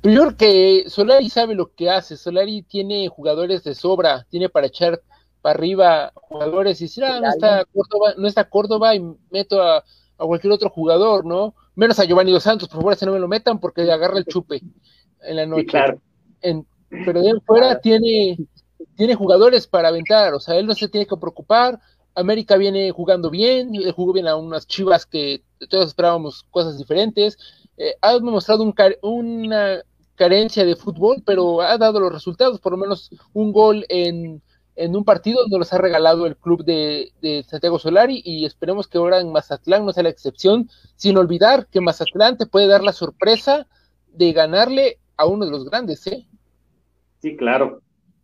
Pero 0.00 0.14
yo 0.14 0.20
creo 0.22 0.36
que 0.36 0.90
Solari 0.90 1.28
sabe 1.28 1.54
lo 1.54 1.74
que 1.74 1.90
hace, 1.90 2.16
Solari 2.16 2.62
tiene 2.62 3.08
jugadores 3.08 3.64
de 3.64 3.74
sobra, 3.74 4.26
tiene 4.30 4.48
para 4.48 4.68
echar 4.68 5.00
para 5.42 5.58
arriba 5.58 6.12
jugadores 6.14 6.80
y 6.80 6.84
decir, 6.84 7.04
ah, 7.04 7.20
no 7.20 7.28
está 7.28 7.64
Córdoba, 7.64 8.14
no 8.16 8.28
está 8.28 8.48
Córdoba 8.48 8.94
y 8.94 9.02
meto 9.30 9.62
a, 9.62 9.84
cualquier 10.16 10.52
otro 10.52 10.70
jugador, 10.70 11.24
¿no? 11.24 11.54
Menos 11.76 11.98
a 11.98 12.04
Giovanni 12.04 12.32
Dos 12.32 12.42
Santos, 12.42 12.68
por 12.68 12.78
favor, 12.78 12.96
si 12.96 13.06
no 13.06 13.12
me 13.12 13.20
lo 13.20 13.28
metan 13.28 13.60
porque 13.60 13.82
agarra 13.82 14.18
el 14.18 14.24
chupe 14.24 14.60
en 15.22 15.36
la 15.36 15.46
noche. 15.46 15.66
claro 15.66 16.00
pero 16.88 17.22
de 17.22 17.40
fuera 17.44 17.80
tiene, 17.80 18.38
tiene 18.96 19.14
jugadores 19.14 19.66
para 19.66 19.88
aventar, 19.88 20.34
o 20.34 20.40
sea, 20.40 20.56
él 20.56 20.66
no 20.66 20.74
se 20.74 20.88
tiene 20.88 21.06
que 21.06 21.16
preocupar. 21.16 21.78
América 22.18 22.56
viene 22.56 22.90
jugando 22.90 23.30
bien, 23.30 23.72
jugó 23.92 24.12
bien 24.12 24.28
a 24.28 24.36
unas 24.36 24.66
chivas 24.66 25.06
que 25.06 25.42
todos 25.68 25.86
esperábamos 25.86 26.44
cosas 26.50 26.78
diferentes. 26.78 27.38
Eh, 27.76 27.94
ha 28.00 28.14
demostrado 28.14 28.62
un 28.62 28.74
una 29.02 29.82
carencia 30.16 30.64
de 30.64 30.74
fútbol, 30.74 31.22
pero 31.24 31.62
ha 31.62 31.78
dado 31.78 32.00
los 32.00 32.12
resultados, 32.12 32.60
por 32.60 32.72
lo 32.72 32.78
menos 32.78 33.10
un 33.32 33.52
gol 33.52 33.86
en, 33.88 34.42
en 34.74 34.96
un 34.96 35.04
partido 35.04 35.42
donde 35.42 35.58
los 35.58 35.72
ha 35.72 35.78
regalado 35.78 36.26
el 36.26 36.36
club 36.36 36.64
de, 36.64 37.12
de, 37.22 37.44
Santiago 37.44 37.78
Solari 37.78 38.20
y 38.24 38.44
esperemos 38.44 38.88
que 38.88 38.98
ahora 38.98 39.20
en 39.20 39.30
Mazatlán 39.30 39.86
no 39.86 39.92
sea 39.92 40.02
la 40.02 40.08
excepción, 40.08 40.68
sin 40.96 41.16
olvidar 41.16 41.68
que 41.68 41.80
Mazatlán 41.80 42.36
te 42.36 42.46
puede 42.46 42.66
dar 42.66 42.82
la 42.82 42.92
sorpresa 42.92 43.68
de 44.12 44.32
ganarle 44.32 44.98
a 45.16 45.26
uno 45.26 45.44
de 45.44 45.52
los 45.52 45.64
grandes, 45.64 46.06
¿eh? 46.08 46.26
Sí, 47.20 47.36
claro. 47.36 47.80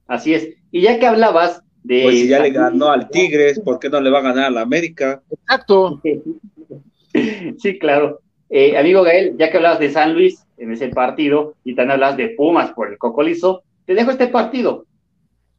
Así 0.07 0.35
es. 0.35 0.49
Y 0.71 0.83
ya 0.83 0.99
que 0.99 1.07
hablabas 1.07 1.63
de. 1.85 2.03
Pues 2.03 2.19
si 2.19 2.29
ya 2.29 2.41
le 2.41 2.51
ganó 2.51 2.89
al 2.89 3.09
Tigres, 3.09 3.61
¿por 3.61 3.79
qué 3.79 3.89
no 3.89 4.01
le 4.01 4.11
va 4.11 4.19
a 4.19 4.23
ganar 4.23 4.47
al 4.47 4.59
América? 4.59 5.23
Exacto. 5.31 6.03
sí, 7.59 7.79
claro. 7.79 8.21
Eh, 8.51 8.77
amigo 8.77 9.03
Gael, 9.03 9.37
ya 9.39 9.51
que 9.51 9.57
hablabas 9.57 9.79
de 9.79 9.91
San 9.91 10.15
Luis 10.15 10.45
en 10.59 10.73
ese 10.73 10.89
partido 10.89 11.55
y 11.65 11.75
también 11.75 11.93
hablas 11.93 12.17
de 12.17 12.31
Pumas 12.31 12.73
por 12.73 12.91
el 12.91 12.99
Cocolizo, 12.99 13.63
te 13.87 13.95
dejo 13.95 14.11
este 14.11 14.29
partido. 14.29 14.87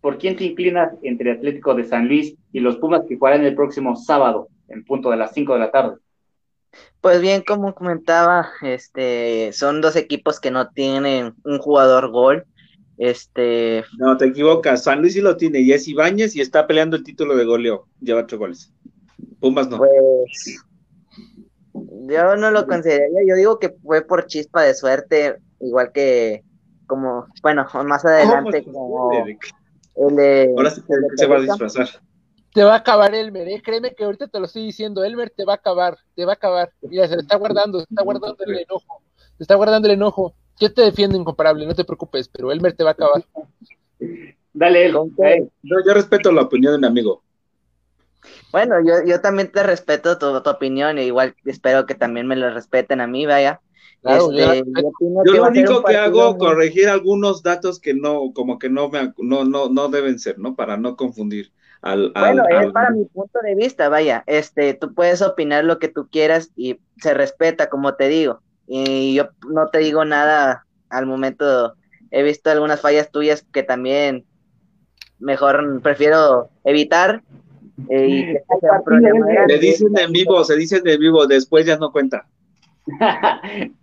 ¿Por 0.01 0.17
quién 0.17 0.35
te 0.35 0.43
inclinas 0.43 0.93
entre 1.01 1.31
Atlético 1.31 1.73
de 1.73 1.85
San 1.85 2.07
Luis 2.07 2.35
y 2.51 2.59
los 2.59 2.77
Pumas 2.77 3.01
que 3.07 3.17
jugarán 3.17 3.43
el 3.43 3.55
próximo 3.55 3.95
sábado 3.95 4.49
en 4.67 4.85
punto 4.85 5.09
de 5.09 5.17
las 5.17 5.33
5 5.33 5.53
de 5.53 5.59
la 5.59 5.71
tarde? 5.71 5.95
Pues 7.01 7.21
bien, 7.21 7.43
como 7.45 7.73
comentaba, 7.73 8.49
este, 8.61 9.51
son 9.53 9.81
dos 9.81 9.95
equipos 9.95 10.39
que 10.39 10.51
no 10.51 10.69
tienen 10.69 11.33
un 11.43 11.59
jugador 11.59 12.11
gol. 12.11 12.45
Este. 12.97 13.83
No, 13.97 14.17
te 14.17 14.25
equivocas. 14.25 14.83
San 14.83 15.01
Luis 15.01 15.13
sí 15.13 15.21
lo 15.21 15.37
tiene 15.37 15.59
y 15.59 15.73
es 15.73 15.87
Ibáñez 15.87 16.35
y 16.35 16.41
está 16.41 16.65
peleando 16.67 16.95
el 16.95 17.03
título 17.03 17.35
de 17.35 17.45
goleo. 17.45 17.87
Lleva 18.01 18.21
ocho 18.21 18.37
goles. 18.37 18.71
Pumas 19.39 19.69
no. 19.69 19.77
Pues. 19.77 20.63
Yo 21.73 22.35
no 22.37 22.51
lo 22.51 22.65
consideraría. 22.67 23.21
Yo 23.27 23.35
digo 23.35 23.59
que 23.59 23.69
fue 23.83 24.01
por 24.01 24.27
chispa 24.27 24.63
de 24.63 24.73
suerte, 24.73 25.37
igual 25.59 25.91
que. 25.91 26.43
Como. 26.87 27.27
Bueno, 27.41 27.67
más 27.85 28.05
adelante, 28.05 28.63
como. 28.63 29.11
El 29.95 30.15
de, 30.15 30.53
Ahora 30.57 30.71
sí 30.71 30.81
se 31.15 31.25
va 31.25 31.37
a 31.37 31.41
disfrazar. 31.41 31.87
Te 32.53 32.63
va 32.63 32.73
a 32.73 32.77
acabar 32.77 33.13
Elmer, 33.13 33.49
¿eh? 33.49 33.61
créeme 33.61 33.93
que 33.93 34.05
ahorita 34.05 34.27
te 34.27 34.39
lo 34.39 34.45
estoy 34.45 34.63
diciendo. 34.65 35.03
Elmer 35.03 35.29
te 35.29 35.43
va 35.43 35.53
a 35.53 35.55
acabar, 35.57 35.97
te 36.15 36.23
va 36.23 36.33
a 36.33 36.35
acabar. 36.35 36.69
Mira, 36.81 37.07
se 37.07 37.15
le 37.15 37.21
está 37.21 37.35
guardando, 37.35 37.79
se 37.79 37.87
está 37.89 38.01
guardando 38.01 38.37
el 38.45 38.59
enojo. 38.59 39.01
Se 39.37 39.43
está 39.43 39.55
guardando 39.55 39.87
el 39.89 39.95
enojo. 39.95 40.35
Yo 40.59 40.73
te 40.73 40.83
defiendo 40.83 41.17
incomparable, 41.17 41.65
no 41.65 41.75
te 41.75 41.83
preocupes, 41.83 42.29
pero 42.29 42.51
Elmer 42.51 42.73
te 42.73 42.83
va 42.83 42.91
a 42.91 42.93
acabar. 42.93 43.23
Dale, 44.53 44.85
él. 44.85 44.93
yo 44.93 45.93
respeto 45.93 46.31
la 46.31 46.43
opinión 46.43 46.73
de 46.73 46.79
mi 46.79 46.87
amigo. 46.87 47.21
Bueno, 48.51 48.75
yo, 48.79 49.05
yo 49.05 49.19
también 49.19 49.51
te 49.51 49.63
respeto 49.63 50.17
tu, 50.17 50.49
opinión, 50.49 50.97
e 50.97 51.05
igual 51.05 51.35
espero 51.43 51.85
que 51.85 51.93
también 51.93 52.25
me 52.25 52.37
lo 52.37 52.49
respeten 52.51 53.01
a 53.01 53.07
mí, 53.07 53.25
vaya. 53.25 53.59
Este, 54.01 54.63
yo, 54.65 55.33
lo 55.33 55.47
único 55.47 55.83
que 55.83 55.97
hago 55.97 56.29
es 56.29 56.35
corregir 56.37 56.87
algunos 56.87 57.43
datos 57.43 57.79
que 57.79 57.93
no, 57.93 58.31
como 58.33 58.57
que 58.59 58.69
no, 58.69 58.89
me, 58.89 59.13
no, 59.17 59.43
no, 59.43 59.67
no 59.67 59.89
deben 59.89 60.19
ser, 60.19 60.39
¿no? 60.39 60.55
Para 60.55 60.77
no 60.77 60.95
confundir. 60.95 61.51
Al, 61.81 62.11
bueno, 62.13 62.43
es 62.47 62.71
para 62.71 62.91
mi 62.91 63.05
punto 63.05 63.39
de 63.43 63.55
vista, 63.55 63.89
vaya. 63.89 64.23
Este, 64.25 64.73
tú 64.73 64.93
puedes 64.93 65.21
opinar 65.21 65.65
lo 65.65 65.79
que 65.79 65.87
tú 65.87 66.07
quieras 66.09 66.51
y 66.55 66.79
se 66.97 67.13
respeta, 67.13 67.69
como 67.69 67.95
te 67.95 68.07
digo 68.07 68.41
y 68.67 69.15
yo 69.15 69.29
no 69.49 69.69
te 69.69 69.79
digo 69.79 70.05
nada 70.05 70.65
al 70.89 71.05
momento. 71.05 71.75
He 72.11 72.23
visto 72.23 72.49
algunas 72.49 72.81
fallas 72.81 73.11
tuyas 73.11 73.45
que 73.51 73.63
también 73.63 74.25
mejor 75.19 75.81
prefiero 75.81 76.49
evitar. 76.63 77.23
Eh, 77.89 78.07
y 78.07 78.25
que 78.25 78.43
Se 79.47 79.59
dicen 79.59 79.97
en 79.97 80.11
vivo, 80.11 80.43
se 80.43 80.55
dicen 80.55 80.81
en 80.85 80.99
vivo, 80.99 81.27
después 81.27 81.65
ya 81.65 81.77
no 81.77 81.91
cuenta. 81.91 82.27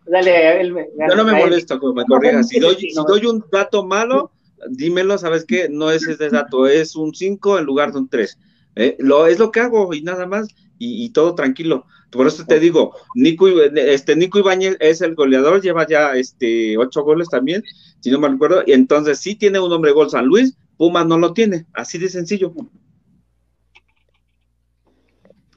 Dale, 0.07 0.69
Yo 1.09 1.17
no 1.17 1.25
me 1.25 1.33
molesto 1.33 1.79
que 1.79 1.87
me 1.95 2.05
corrijas. 2.05 2.49
Si 2.49 2.61
doy, 2.61 2.77
si 2.77 2.95
doy 2.95 3.27
un 3.27 3.45
dato 3.51 3.85
malo, 3.85 4.31
dímelo, 4.69 5.19
¿sabes 5.19 5.45
qué? 5.45 5.69
No 5.69 5.91
es 5.91 6.07
ese 6.07 6.31
dato, 6.31 6.67
es 6.67 6.95
un 6.97 7.15
5 7.15 7.59
en 7.59 7.65
lugar 7.65 7.93
de 7.93 7.99
un 7.99 8.09
3. 8.09 8.39
Eh, 8.77 8.97
lo, 9.01 9.27
es 9.27 9.39
lo 9.39 9.51
que 9.51 9.61
hago 9.61 9.93
y 9.93 10.03
nada 10.03 10.27
más, 10.27 10.49
y, 10.83 11.05
y 11.05 11.11
todo 11.11 11.35
tranquilo. 11.35 11.87
Por 12.11 12.27
eso 12.27 12.45
te 12.45 12.59
digo, 12.61 12.95
Nico, 13.15 13.49
este, 13.49 14.17
Nico 14.17 14.39
Ibáñez 14.39 14.77
es 14.81 15.01
el 15.01 15.15
goleador, 15.15 15.63
lleva 15.63 15.87
ya 15.87 16.15
este, 16.15 16.77
ocho 16.77 17.03
goles 17.05 17.29
también, 17.29 17.63
si 18.01 18.11
no 18.11 18.19
me 18.19 18.27
acuerdo, 18.27 18.63
y 18.67 18.73
entonces 18.73 19.19
sí 19.19 19.35
tiene 19.35 19.61
un 19.61 19.73
hombre 19.73 19.93
gol 19.93 20.11
San 20.11 20.27
Luis, 20.27 20.59
Pumas 20.77 21.07
no 21.07 21.17
lo 21.19 21.33
tiene, 21.33 21.65
así 21.73 21.99
de 21.99 22.09
sencillo. 22.09 22.53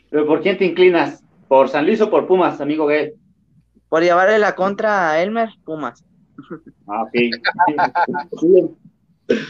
¿Pero 0.10 0.28
por 0.28 0.42
quién 0.42 0.58
te 0.58 0.66
inclinas? 0.66 1.24
¿Por 1.48 1.68
San 1.68 1.86
Luis 1.86 2.00
o 2.00 2.10
por 2.10 2.28
Pumas, 2.28 2.62
amigo 2.62 2.86
Gael? 2.86 3.16
Por 3.90 4.04
llevarle 4.04 4.40
la 4.40 4.56
contra 4.56 5.12
a 5.12 5.22
Elmer, 5.22 5.50
Pumas. 5.64 6.04
Ah, 6.88 7.02
ok. 7.02 7.14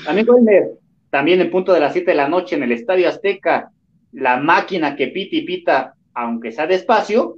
amigo 0.08 0.38
Elmer, 0.38 0.80
también 1.10 1.42
en 1.42 1.52
punto 1.52 1.74
de 1.74 1.82
las 1.82 1.92
7 1.92 2.12
de 2.12 2.18
la 2.18 2.30
noche 2.30 2.56
en 2.56 2.64
el 2.64 2.72
Estadio 2.72 3.10
Azteca, 3.10 3.72
la 4.16 4.38
máquina 4.38 4.96
que 4.96 5.08
pita 5.08 5.36
y 5.36 5.42
pita 5.42 5.96
aunque 6.14 6.52
sea 6.52 6.66
despacio, 6.66 7.38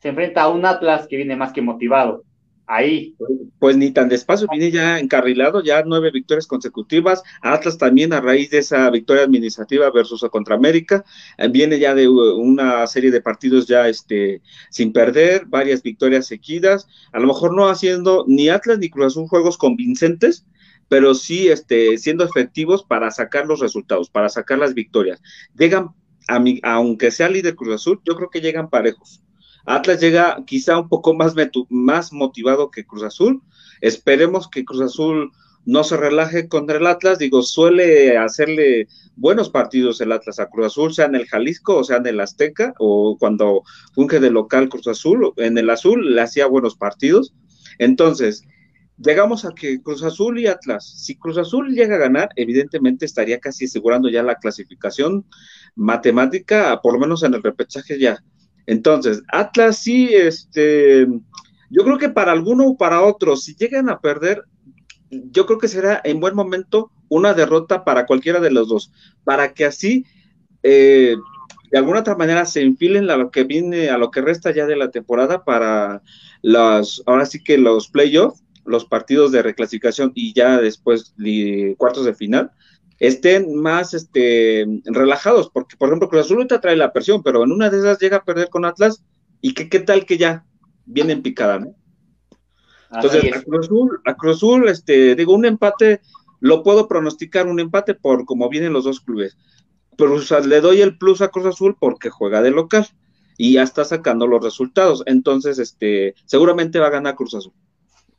se 0.00 0.08
enfrenta 0.10 0.42
a 0.42 0.48
un 0.48 0.66
Atlas 0.66 1.06
que 1.08 1.16
viene 1.16 1.34
más 1.34 1.52
que 1.52 1.62
motivado. 1.62 2.24
Ahí. 2.66 3.16
Pues 3.58 3.76
ni 3.76 3.90
tan 3.90 4.08
despacio, 4.08 4.46
viene 4.50 4.70
ya 4.70 4.98
encarrilado, 4.98 5.62
ya 5.62 5.82
nueve 5.84 6.10
victorias 6.12 6.46
consecutivas. 6.46 7.22
Atlas 7.40 7.76
también 7.76 8.12
a 8.12 8.20
raíz 8.20 8.50
de 8.50 8.58
esa 8.58 8.88
victoria 8.90 9.24
administrativa 9.24 9.90
versus 9.90 10.24
contra 10.30 10.54
América, 10.54 11.04
eh, 11.38 11.48
viene 11.48 11.78
ya 11.78 11.94
de 11.94 12.08
una 12.08 12.86
serie 12.86 13.10
de 13.10 13.20
partidos 13.20 13.66
ya 13.66 13.88
este, 13.88 14.42
sin 14.70 14.92
perder, 14.92 15.46
varias 15.46 15.82
victorias 15.82 16.26
seguidas, 16.26 16.86
a 17.12 17.18
lo 17.18 17.26
mejor 17.26 17.54
no 17.54 17.68
haciendo 17.68 18.24
ni 18.28 18.48
Atlas 18.48 18.78
ni 18.78 18.90
Cruz 18.90 19.06
Azul 19.06 19.28
juegos 19.28 19.58
convincentes, 19.58 20.46
pero 20.88 21.14
sí 21.14 21.48
este, 21.48 21.98
siendo 21.98 22.24
efectivos 22.24 22.84
para 22.84 23.10
sacar 23.10 23.46
los 23.46 23.60
resultados, 23.60 24.10
para 24.10 24.28
sacar 24.28 24.58
las 24.58 24.74
victorias. 24.74 25.20
Llegan 25.56 25.90
aunque 26.62 27.10
sea 27.10 27.28
líder 27.28 27.56
Cruz 27.56 27.74
Azul, 27.74 28.00
yo 28.04 28.16
creo 28.16 28.30
que 28.30 28.40
llegan 28.40 28.70
parejos. 28.70 29.22
Atlas 29.64 30.00
llega 30.00 30.42
quizá 30.46 30.78
un 30.78 30.88
poco 30.88 31.14
más, 31.14 31.34
más 31.68 32.12
motivado 32.12 32.70
que 32.70 32.84
Cruz 32.84 33.04
Azul. 33.04 33.42
Esperemos 33.80 34.48
que 34.48 34.64
Cruz 34.64 34.80
Azul 34.80 35.30
no 35.64 35.84
se 35.84 35.96
relaje 35.96 36.48
contra 36.48 36.78
el 36.78 36.86
Atlas, 36.86 37.18
digo, 37.18 37.42
suele 37.42 38.16
hacerle 38.18 38.88
buenos 39.16 39.48
partidos 39.50 40.00
el 40.00 40.10
Atlas 40.10 40.40
a 40.40 40.48
Cruz 40.48 40.66
Azul, 40.66 40.92
sea 40.92 41.06
en 41.06 41.14
el 41.14 41.26
Jalisco 41.26 41.76
o 41.76 41.84
sea 41.84 41.98
en 41.98 42.06
el 42.06 42.20
Azteca, 42.20 42.74
o 42.78 43.16
cuando 43.18 43.62
funge 43.94 44.18
de 44.18 44.30
local 44.30 44.68
Cruz 44.68 44.88
Azul, 44.88 45.32
en 45.36 45.56
el 45.58 45.70
Azul 45.70 46.14
le 46.14 46.20
hacía 46.20 46.46
buenos 46.46 46.76
partidos. 46.76 47.32
Entonces, 47.78 48.44
llegamos 48.98 49.44
a 49.44 49.52
que 49.54 49.82
Cruz 49.82 50.02
Azul 50.02 50.38
y 50.38 50.46
Atlas, 50.46 50.86
si 50.86 51.16
Cruz 51.16 51.38
Azul 51.38 51.74
llega 51.74 51.96
a 51.96 51.98
ganar, 51.98 52.30
evidentemente 52.36 53.04
estaría 53.04 53.40
casi 53.40 53.66
asegurando 53.66 54.08
ya 54.08 54.22
la 54.22 54.36
clasificación 54.36 55.24
matemática, 55.74 56.80
por 56.82 56.94
lo 56.94 57.00
menos 57.00 57.22
en 57.22 57.34
el 57.34 57.42
repechaje 57.42 57.98
ya. 57.98 58.22
Entonces, 58.66 59.22
Atlas 59.28 59.78
sí, 59.78 60.10
este, 60.12 61.06
yo 61.70 61.84
creo 61.84 61.98
que 61.98 62.08
para 62.08 62.32
alguno 62.32 62.68
o 62.68 62.76
para 62.76 63.02
otro, 63.02 63.36
si 63.36 63.54
llegan 63.54 63.88
a 63.88 64.00
perder, 64.00 64.44
yo 65.10 65.46
creo 65.46 65.58
que 65.58 65.68
será 65.68 66.00
en 66.04 66.20
buen 66.20 66.34
momento 66.34 66.90
una 67.08 67.34
derrota 67.34 67.84
para 67.84 68.06
cualquiera 68.06 68.40
de 68.40 68.50
los 68.50 68.68
dos, 68.68 68.92
para 69.24 69.52
que 69.52 69.64
así 69.64 70.06
eh, 70.62 71.16
de 71.70 71.78
alguna 71.78 72.00
otra 72.00 72.16
manera 72.16 72.44
se 72.44 72.60
enfilen 72.60 73.10
a 73.10 73.16
lo 73.16 73.30
que 73.30 73.44
viene, 73.44 73.88
a 73.88 73.98
lo 73.98 74.10
que 74.10 74.20
resta 74.20 74.52
ya 74.52 74.66
de 74.66 74.76
la 74.76 74.90
temporada 74.90 75.44
para 75.44 76.02
las, 76.42 77.02
ahora 77.06 77.24
sí 77.24 77.42
que 77.42 77.56
los 77.56 77.88
playoffs, 77.88 78.41
los 78.64 78.84
partidos 78.84 79.32
de 79.32 79.42
reclasificación 79.42 80.12
y 80.14 80.32
ya 80.32 80.60
después 80.60 81.14
cuartos 81.76 82.04
de 82.04 82.14
final, 82.14 82.52
estén 82.98 83.56
más 83.56 83.94
este, 83.94 84.66
relajados, 84.84 85.50
porque 85.50 85.76
por 85.76 85.88
ejemplo 85.88 86.08
Cruz 86.08 86.26
Azul 86.26 86.36
ahorita 86.36 86.60
trae 86.60 86.76
la 86.76 86.92
presión, 86.92 87.22
pero 87.22 87.42
en 87.42 87.52
una 87.52 87.68
de 87.68 87.78
esas 87.78 87.98
llega 87.98 88.18
a 88.18 88.24
perder 88.24 88.48
con 88.48 88.64
Atlas 88.64 89.04
y 89.40 89.54
que 89.54 89.68
qué 89.68 89.80
tal 89.80 90.06
que 90.06 90.18
ya 90.18 90.44
viene 90.84 91.12
en 91.12 91.22
picada, 91.22 91.58
¿no? 91.58 91.74
Entonces, 92.94 93.24
a 93.34 93.42
Cruz, 93.42 93.66
Azul, 93.66 94.00
a 94.04 94.14
Cruz 94.14 94.36
Azul, 94.36 94.68
este, 94.68 95.14
digo, 95.14 95.32
un 95.34 95.46
empate, 95.46 96.00
lo 96.40 96.62
puedo 96.62 96.88
pronosticar 96.88 97.46
un 97.46 97.58
empate 97.58 97.94
por 97.94 98.24
como 98.26 98.48
vienen 98.48 98.72
los 98.72 98.84
dos 98.84 99.00
clubes. 99.00 99.38
Pero 99.96 100.18
le 100.46 100.60
doy 100.60 100.80
el 100.80 100.98
plus 100.98 101.22
a 101.22 101.28
Cruz 101.28 101.46
Azul 101.46 101.76
porque 101.78 102.10
juega 102.10 102.42
de 102.42 102.50
local 102.50 102.86
y 103.38 103.54
ya 103.54 103.62
está 103.62 103.84
sacando 103.84 104.26
los 104.26 104.44
resultados. 104.44 105.02
Entonces, 105.06 105.58
este, 105.58 106.14
seguramente 106.26 106.78
va 106.78 106.88
a 106.88 106.90
ganar 106.90 107.14
Cruz 107.14 107.34
Azul. 107.34 107.52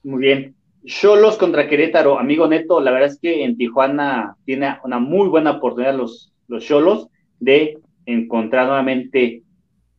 Muy 0.04 0.22
bien. 0.22 0.56
Cholos 0.86 1.38
contra 1.38 1.70
Querétaro, 1.70 2.20
amigo 2.20 2.46
Neto, 2.48 2.82
la 2.82 2.92
verdad 2.92 3.10
es 3.10 3.20
que 3.20 3.44
en 3.44 3.56
Tijuana 3.56 4.36
tiene 4.46 4.78
una 4.84 5.00
muy 5.00 5.30
buena 5.30 5.52
oportunidad 5.52 5.96
los 5.96 6.34
los 6.48 6.66
Cholos 6.66 7.08
de 7.40 7.80
encontrar 8.06 8.68
nuevamente 8.68 9.44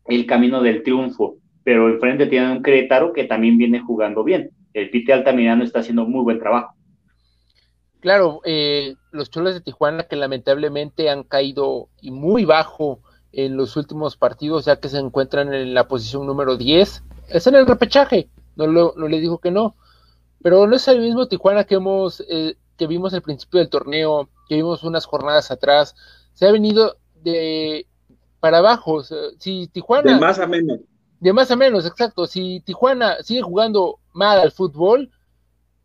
el 0.07 0.27
camino 0.27 0.63
del 0.63 0.83
triunfo, 0.83 1.37
pero 1.63 1.89
enfrente 1.89 2.27
tiene 2.27 2.53
un 2.53 2.63
Querétaro 2.63 3.13
que 3.13 3.25
también 3.25 3.59
viene 3.59 3.81
jugando 3.81 4.23
bien. 4.23 4.51
El 4.73 4.91
Pite 4.91 5.13
Altamirano 5.13 5.65
está 5.65 5.81
haciendo 5.81 6.05
muy 6.05 6.23
buen 6.23 6.39
trabajo. 6.39 6.75
Claro, 8.01 8.41
eh, 8.45 8.95
los 9.13 9.31
Cholos 9.31 9.55
de 9.55 9.63
Tijuana 9.63 10.05
que 10.05 10.17
lamentablemente 10.17 11.09
han 11.09 11.23
caído 11.23 11.89
y 12.03 12.11
muy 12.11 12.45
bajo 12.45 13.01
en 13.33 13.57
los 13.57 13.77
últimos 13.77 14.17
partidos, 14.17 14.67
ya 14.67 14.77
que 14.77 14.89
se 14.89 14.99
encuentran 14.99 15.53
en 15.55 15.73
la 15.75 15.89
posición 15.89 16.27
número 16.27 16.57
10, 16.57 17.03
es 17.31 17.47
en 17.47 17.55
el 17.55 17.67
repechaje, 17.67 18.29
no, 18.57 18.67
no 18.67 19.09
le 19.09 19.21
digo 19.21 19.39
que 19.39 19.51
no, 19.51 19.75
pero 20.45 20.67
no 20.67 20.77
es 20.77 20.87
el 20.89 21.01
mismo 21.01 21.27
Tijuana 21.27 21.65
que 21.65 21.77
hemos 21.77 22.23
eh, 22.29 22.59
que 22.77 22.87
vimos 22.87 23.15
al 23.15 23.23
principio 23.23 23.61
del 23.61 23.71
torneo, 23.71 24.29
que 24.47 24.57
vimos 24.57 24.85
unas 24.85 25.07
jornadas 25.07 25.51
atrás, 25.51 25.97
se 26.35 26.47
ha 26.47 26.53
venido 26.53 26.99
de 27.15 27.87
para 28.41 28.59
abajo. 28.59 29.03
si 29.39 29.69
Tijuana 29.69 30.13
de 30.13 30.21
más 30.21 30.39
a 30.39 30.47
menos, 30.47 30.81
de 31.19 31.33
más 31.33 31.51
a 31.51 31.57
menos, 31.57 31.87
exacto. 31.87 32.27
Si 32.27 32.61
Tijuana 32.61 33.23
sigue 33.23 33.41
jugando 33.41 34.01
mal 34.13 34.39
al 34.39 34.53
fútbol, 34.53 35.11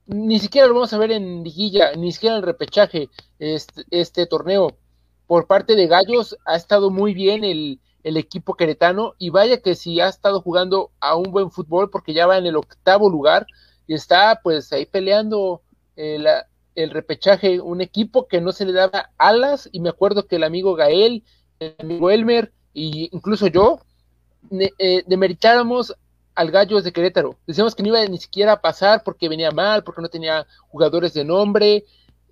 ni 0.08 0.40
siquiera 0.40 0.68
lo 0.68 0.74
vamos 0.74 0.92
a 0.92 0.98
ver 0.98 1.14
en 1.14 1.42
liguilla, 1.42 1.94
ni 1.96 2.12
siquiera 2.12 2.36
en 2.36 2.44
repechaje 2.44 3.10
este, 3.40 3.86
este 3.92 4.26
torneo. 4.26 4.78
Por 5.26 5.48
parte 5.48 5.78
de 5.78 5.88
Gallos 5.88 6.38
ha 6.46 6.58
estado 6.58 6.90
muy 6.90 7.14
bien 7.14 7.46
el, 7.46 7.80
el 8.04 8.18
equipo 8.18 8.56
queretano 8.56 9.14
y 9.20 9.30
vaya 9.30 9.62
que 9.62 9.76
si 9.76 10.02
ha 10.02 10.10
estado 10.10 10.42
jugando 10.42 10.92
a 11.00 11.16
un 11.16 11.32
buen 11.32 11.50
fútbol 11.50 11.90
porque 11.90 12.14
ya 12.14 12.28
va 12.28 12.38
en 12.38 12.46
el 12.46 12.58
octavo 12.58 13.10
lugar 13.10 13.48
y 13.90 13.96
está 13.96 14.40
pues 14.44 14.72
ahí 14.72 14.86
peleando 14.86 15.64
el, 15.96 16.28
el 16.76 16.92
repechaje, 16.92 17.60
un 17.60 17.82
equipo 17.82 18.28
que 18.28 18.40
no 18.40 18.52
se 18.52 18.64
le 18.64 18.72
daba 18.72 19.10
alas 19.18 19.68
y 19.72 19.80
me 19.80 19.90
acuerdo 19.90 20.28
que 20.28 20.36
el 20.36 20.44
amigo 20.44 20.76
Gael, 20.76 21.24
el 21.60 21.76
amigo 21.80 22.12
Elmer 22.12 22.54
e 22.76 23.10
incluso 23.12 23.48
yo 23.48 23.80
eh, 24.52 25.04
demeritáramos 25.08 25.96
al 26.36 26.52
Gallos 26.52 26.84
de 26.84 26.94
Querétaro. 26.94 27.38
Decíamos 27.48 27.74
que 27.74 27.82
no 27.82 27.90
iba 27.90 28.06
ni 28.06 28.20
siquiera 28.20 28.52
a 28.52 28.62
pasar 28.62 29.02
porque 29.04 29.28
venía 29.28 29.50
mal, 29.50 29.84
porque 29.84 30.04
no 30.04 30.08
tenía 30.10 30.46
jugadores 30.68 31.16
de 31.16 31.26
nombre, 31.26 31.84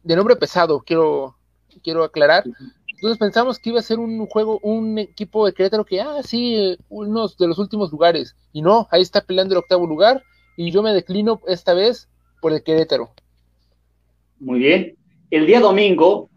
de 0.03 0.15
nombre 0.15 0.35
pesado, 0.35 0.81
quiero, 0.81 1.37
quiero 1.81 2.03
aclarar. 2.03 2.43
Entonces 2.85 3.17
pensamos 3.17 3.57
que 3.57 3.71
iba 3.71 3.79
a 3.79 3.83
ser 3.83 3.97
un 3.97 4.27
juego, 4.27 4.59
un 4.61 4.99
equipo 4.99 5.47
de 5.47 5.53
Querétaro 5.53 5.85
que, 5.85 6.01
ah, 6.01 6.21
sí, 6.23 6.77
unos 6.87 7.35
de 7.35 7.47
los 7.47 7.57
últimos 7.57 7.91
lugares. 7.91 8.35
Y 8.53 8.61
no, 8.61 8.87
ahí 8.91 9.01
está 9.01 9.21
peleando 9.21 9.55
el 9.55 9.59
octavo 9.59 9.87
lugar 9.87 10.21
y 10.57 10.71
yo 10.71 10.83
me 10.83 10.91
declino 10.91 11.39
esta 11.47 11.73
vez 11.73 12.09
por 12.41 12.51
el 12.51 12.63
Querétaro. 12.63 13.11
Muy 14.39 14.59
bien. 14.59 14.95
El 15.29 15.45
día 15.45 15.59
domingo 15.59 16.29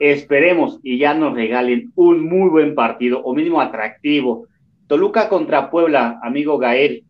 esperemos 0.00 0.80
y 0.82 0.98
ya 0.98 1.14
nos 1.14 1.34
regalen 1.34 1.92
un 1.94 2.28
muy 2.28 2.50
buen 2.50 2.74
partido 2.74 3.22
o 3.22 3.34
mínimo 3.34 3.60
atractivo. 3.60 4.46
Toluca 4.88 5.28
contra 5.28 5.70
Puebla, 5.70 6.18
amigo 6.22 6.58
Gael. 6.58 7.04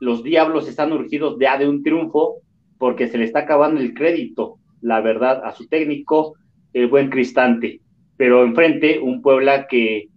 Los 0.00 0.22
Diablos 0.22 0.68
están 0.68 0.92
urgidos 0.92 1.36
ya 1.40 1.58
de 1.58 1.68
un 1.68 1.82
triunfo 1.82 2.36
porque 2.78 3.08
se 3.08 3.18
le 3.18 3.24
está 3.24 3.40
acabando 3.40 3.80
el 3.80 3.94
crédito, 3.94 4.58
la 4.80 5.00
verdad, 5.00 5.42
a 5.44 5.52
su 5.52 5.66
técnico, 5.66 6.34
el 6.72 6.88
buen 6.88 7.10
Cristante. 7.10 7.80
Pero 8.16 8.44
enfrente, 8.44 9.00
un 9.00 9.22
Puebla 9.22 9.66
que 9.66 10.08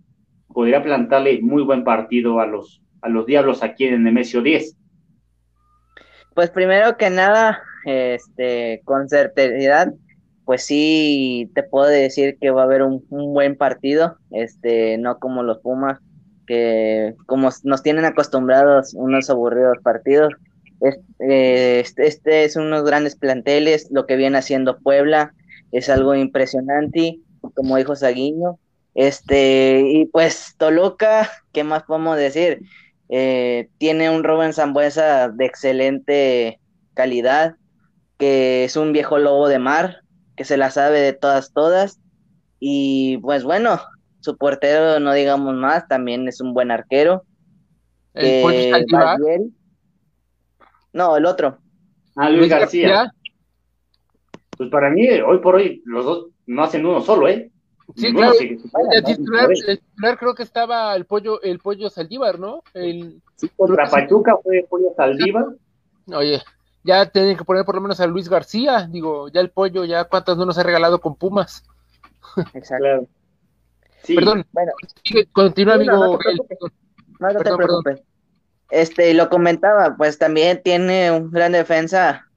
podría 0.54 0.84
plantarle 0.84 1.42
muy 1.42 1.64
buen 1.64 1.84
partido 1.84 2.40
a 2.40 2.46
los, 2.46 2.82
a 3.02 3.10
los 3.10 3.26
Diablos 3.26 3.64
aquí 3.64 3.86
en 3.86 4.04
Nemesio 4.04 4.42
10. 4.42 4.78
Pues 6.36 6.50
primero 6.50 6.98
que 6.98 7.10
nada, 7.10 7.64
este, 7.86 8.82
con 8.84 9.08
certeza, 9.08 9.94
pues 10.44 10.66
sí 10.66 11.50
te 11.56 11.64
puedo 11.64 11.88
decir 11.88 12.38
que 12.40 12.52
va 12.52 12.64
a 12.64 12.66
haber 12.66 12.84
un, 12.84 13.06
buen 13.10 13.56
partido, 13.56 14.18
este, 14.32 14.98
no 14.98 15.18
como 15.18 15.44
los 15.44 15.60
Pumas, 15.60 16.00
que 16.46 17.16
como 17.26 17.50
nos 17.64 17.84
tienen 17.84 18.04
acostumbrados 18.04 18.94
unos 18.96 19.30
aburridos 19.30 19.78
partidos. 19.82 20.34
Eh, 20.82 21.80
este, 21.80 22.06
este, 22.06 22.44
es 22.44 22.58
unos 22.58 22.84
grandes 22.84 23.16
planteles, 23.16 23.88
lo 23.90 24.06
que 24.06 24.18
viene 24.18 24.38
haciendo 24.38 24.80
Puebla 24.80 25.34
es 25.72 25.88
algo 25.90 26.16
impresionante, 26.16 27.18
como 27.56 27.78
dijo 27.78 27.96
Saguiño. 27.96 28.60
Este, 28.94 29.84
y 29.86 30.06
pues 30.08 30.56
Toluca, 30.58 31.30
¿qué 31.54 31.64
más 31.64 31.84
podemos 31.84 32.18
decir? 32.18 32.60
Eh, 33.10 33.70
tiene 33.78 34.10
un 34.10 34.24
Rubén 34.24 34.54
Zambuesa 34.54 35.30
de 35.30 35.46
excelente 35.46 36.60
calidad, 36.94 37.56
que 38.18 38.64
es 38.64 38.76
un 38.76 38.94
viejo 38.94 39.18
lobo 39.18 39.48
de 39.48 39.60
mar, 39.60 40.02
que 40.36 40.46
se 40.46 40.58
la 40.58 40.72
sabe 40.72 41.00
de 41.00 41.14
todas, 41.14 41.54
todas. 41.54 42.00
Y 42.60 43.18
pues 43.20 43.44
bueno, 43.44 43.80
su 44.22 44.38
portero, 44.38 45.00
no 45.00 45.14
digamos 45.14 45.56
más, 45.56 45.88
también 45.88 46.28
es 46.28 46.42
un 46.42 46.54
buen 46.54 46.72
arquero. 46.72 47.24
¿El 48.14 48.86
No, 50.94 51.18
el 51.18 51.26
otro. 51.26 51.60
Ah, 52.16 52.30
Luis 52.30 52.50
García. 52.50 53.12
Pues 54.58 54.70
para 54.70 54.90
mí, 54.90 55.08
hoy 55.20 55.40
por 55.40 55.56
hoy, 55.56 55.82
los 55.86 56.06
dos 56.06 56.28
no 56.46 56.64
hacen 56.64 56.86
uno 56.86 57.02
solo, 57.02 57.28
¿eh? 57.28 57.52
Sí, 57.96 58.12
claro. 58.14 58.34
el, 58.40 59.04
titular, 59.04 60.18
creo 60.18 60.34
que 60.34 60.44
estaba 60.44 60.96
el 60.96 61.06
pollo, 61.06 61.42
el 61.42 61.60
pollo 61.60 61.90
Saldívar, 61.90 62.40
¿no? 62.40 62.64
El, 62.74 63.22
sí, 63.36 63.50
contra 63.56 63.88
Pachuca 63.88 64.36
fue 64.42 64.60
el 64.60 64.66
pollo 64.66 64.92
Saldívar. 64.98 65.46
Oye, 66.08 66.42
ya 66.84 67.06
tienen 67.08 67.38
que 67.38 67.44
poner 67.44 67.64
por 67.64 67.76
lo 67.76 67.82
menos 67.82 68.00
a 68.00 68.08
Luis 68.08 68.28
García, 68.28 68.88
digo, 68.92 69.30
ya 69.30 69.42
el 69.42 69.52
pollo, 69.52 69.86
ya 69.86 70.06
cuántas 70.06 70.38
no 70.38 70.46
nos 70.46 70.58
ha 70.58 70.64
regalado 70.64 71.00
con 71.00 71.16
Pumas. 71.16 71.64
Exacto. 72.54 73.08
Sí. 74.04 74.16
Perdón, 74.16 74.46
bueno. 74.52 74.72
Continúa, 75.32 75.76
amigo. 75.76 76.20
No, 77.20 77.32
no 77.32 77.40
te 77.40 77.56
preocupes. 77.56 78.02
Este, 78.70 79.14
lo 79.14 79.30
comentaba, 79.30 79.96
pues 79.96 80.18
también 80.18 80.62
tiene 80.64 81.12
un 81.12 81.32
gran 81.32 81.52
defensa, 81.52 82.28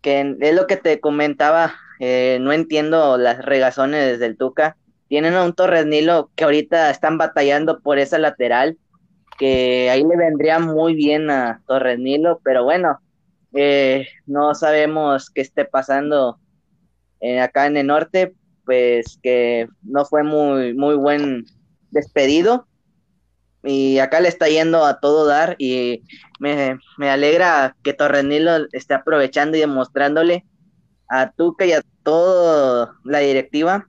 que 0.00 0.36
es 0.40 0.54
lo 0.54 0.66
que 0.66 0.76
te 0.76 1.00
comentaba, 1.00 1.74
eh, 2.00 2.38
no 2.40 2.52
entiendo 2.52 3.18
las 3.18 3.44
regazones 3.44 4.18
del 4.18 4.36
Tuca. 4.36 4.76
Tienen 5.08 5.34
a 5.34 5.44
un 5.44 5.54
Torres 5.54 5.86
Nilo 5.86 6.30
que 6.34 6.44
ahorita 6.44 6.90
están 6.90 7.18
batallando 7.18 7.80
por 7.80 7.98
esa 7.98 8.18
lateral, 8.18 8.76
que 9.38 9.90
ahí 9.90 10.02
le 10.02 10.16
vendría 10.16 10.58
muy 10.58 10.94
bien 10.94 11.30
a 11.30 11.62
Torres 11.66 11.98
Nilo, 11.98 12.40
pero 12.42 12.64
bueno, 12.64 13.00
eh, 13.52 14.08
no 14.26 14.54
sabemos 14.54 15.30
qué 15.30 15.40
esté 15.42 15.64
pasando 15.64 16.38
eh, 17.20 17.40
acá 17.40 17.66
en 17.66 17.76
el 17.76 17.86
norte, 17.86 18.34
pues 18.64 19.18
que 19.22 19.68
no 19.82 20.04
fue 20.04 20.22
muy, 20.22 20.74
muy 20.74 20.96
buen 20.96 21.44
despedido. 21.90 22.66
Y 23.62 23.98
acá 23.98 24.20
le 24.20 24.28
está 24.28 24.48
yendo 24.48 24.84
a 24.84 25.00
todo 25.00 25.26
dar 25.26 25.56
y 25.58 26.02
me, 26.38 26.78
me 26.98 27.10
alegra 27.10 27.76
que 27.82 27.94
Torres 27.94 28.24
Nilo 28.24 28.66
esté 28.72 28.94
aprovechando 28.94 29.56
y 29.56 29.60
demostrándole 29.60 30.44
a 31.08 31.30
Tuca 31.30 31.66
y 31.66 31.72
a 31.72 31.82
toda 32.02 32.92
la 33.04 33.18
directiva 33.18 33.86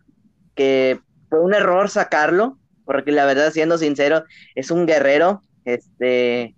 que 0.55 0.99
fue 1.29 1.39
un 1.39 1.53
error 1.53 1.89
sacarlo, 1.89 2.57
porque 2.85 3.11
la 3.11 3.25
verdad, 3.25 3.51
siendo 3.51 3.77
sincero, 3.77 4.23
es 4.55 4.71
un 4.71 4.85
guerrero, 4.85 5.41
este, 5.65 6.55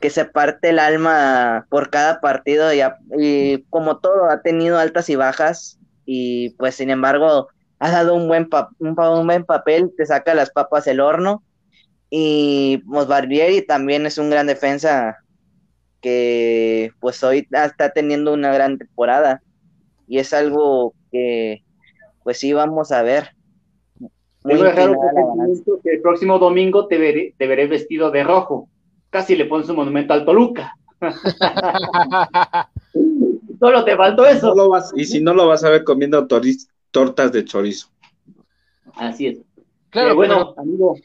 que 0.00 0.10
se 0.10 0.24
parte 0.24 0.70
el 0.70 0.78
alma 0.78 1.66
por 1.70 1.90
cada 1.90 2.20
partido 2.20 2.72
y, 2.72 2.80
y 3.18 3.64
como 3.70 3.98
todo 3.98 4.30
ha 4.30 4.42
tenido 4.42 4.78
altas 4.78 5.10
y 5.10 5.16
bajas 5.16 5.78
y 6.04 6.50
pues 6.50 6.76
sin 6.76 6.90
embargo 6.90 7.48
ha 7.80 7.90
dado 7.90 8.14
un 8.14 8.28
buen, 8.28 8.48
un, 8.78 8.94
buen 8.94 9.44
papel, 9.44 9.92
te 9.96 10.06
saca 10.06 10.34
las 10.34 10.50
papas 10.50 10.86
el 10.86 11.00
horno 11.00 11.42
y 12.10 12.82
Mosbarbieri 12.86 13.62
también 13.62 14.06
es 14.06 14.18
un 14.18 14.30
gran 14.30 14.46
defensa 14.46 15.18
que 16.00 16.92
pues 17.00 17.22
hoy 17.22 17.46
está 17.50 17.90
teniendo 17.90 18.32
una 18.32 18.52
gran 18.52 18.78
temporada 18.78 19.42
y 20.06 20.18
es 20.18 20.32
algo 20.32 20.94
que 21.12 21.62
pues 22.22 22.38
sí 22.38 22.52
vamos 22.52 22.92
a 22.92 23.02
ver. 23.02 23.34
Muy 24.48 24.62
raro 24.62 24.96
que 25.82 25.90
el 25.90 26.00
próximo 26.00 26.38
domingo 26.38 26.86
te 26.86 26.98
veré, 26.98 27.34
te 27.36 27.46
veré 27.46 27.66
vestido 27.66 28.10
de 28.10 28.24
rojo. 28.24 28.68
Casi 29.10 29.36
le 29.36 29.46
pones 29.46 29.68
un 29.68 29.76
monumento 29.76 30.12
al 30.12 30.24
Toluca. 30.24 30.74
Solo 33.60 33.84
te 33.84 33.96
faltó 33.96 34.26
eso. 34.26 34.54
y 34.94 35.04
si 35.04 35.20
no 35.20 35.34
lo 35.34 35.48
vas 35.48 35.64
a 35.64 35.70
ver 35.70 35.84
comiendo 35.84 36.26
tortas 36.26 37.32
de 37.32 37.44
chorizo. 37.44 37.88
Así 38.94 39.26
es. 39.26 39.38
Claro, 39.90 40.10
eh, 40.10 40.14
bueno, 40.14 40.54
amigo, 40.56 40.96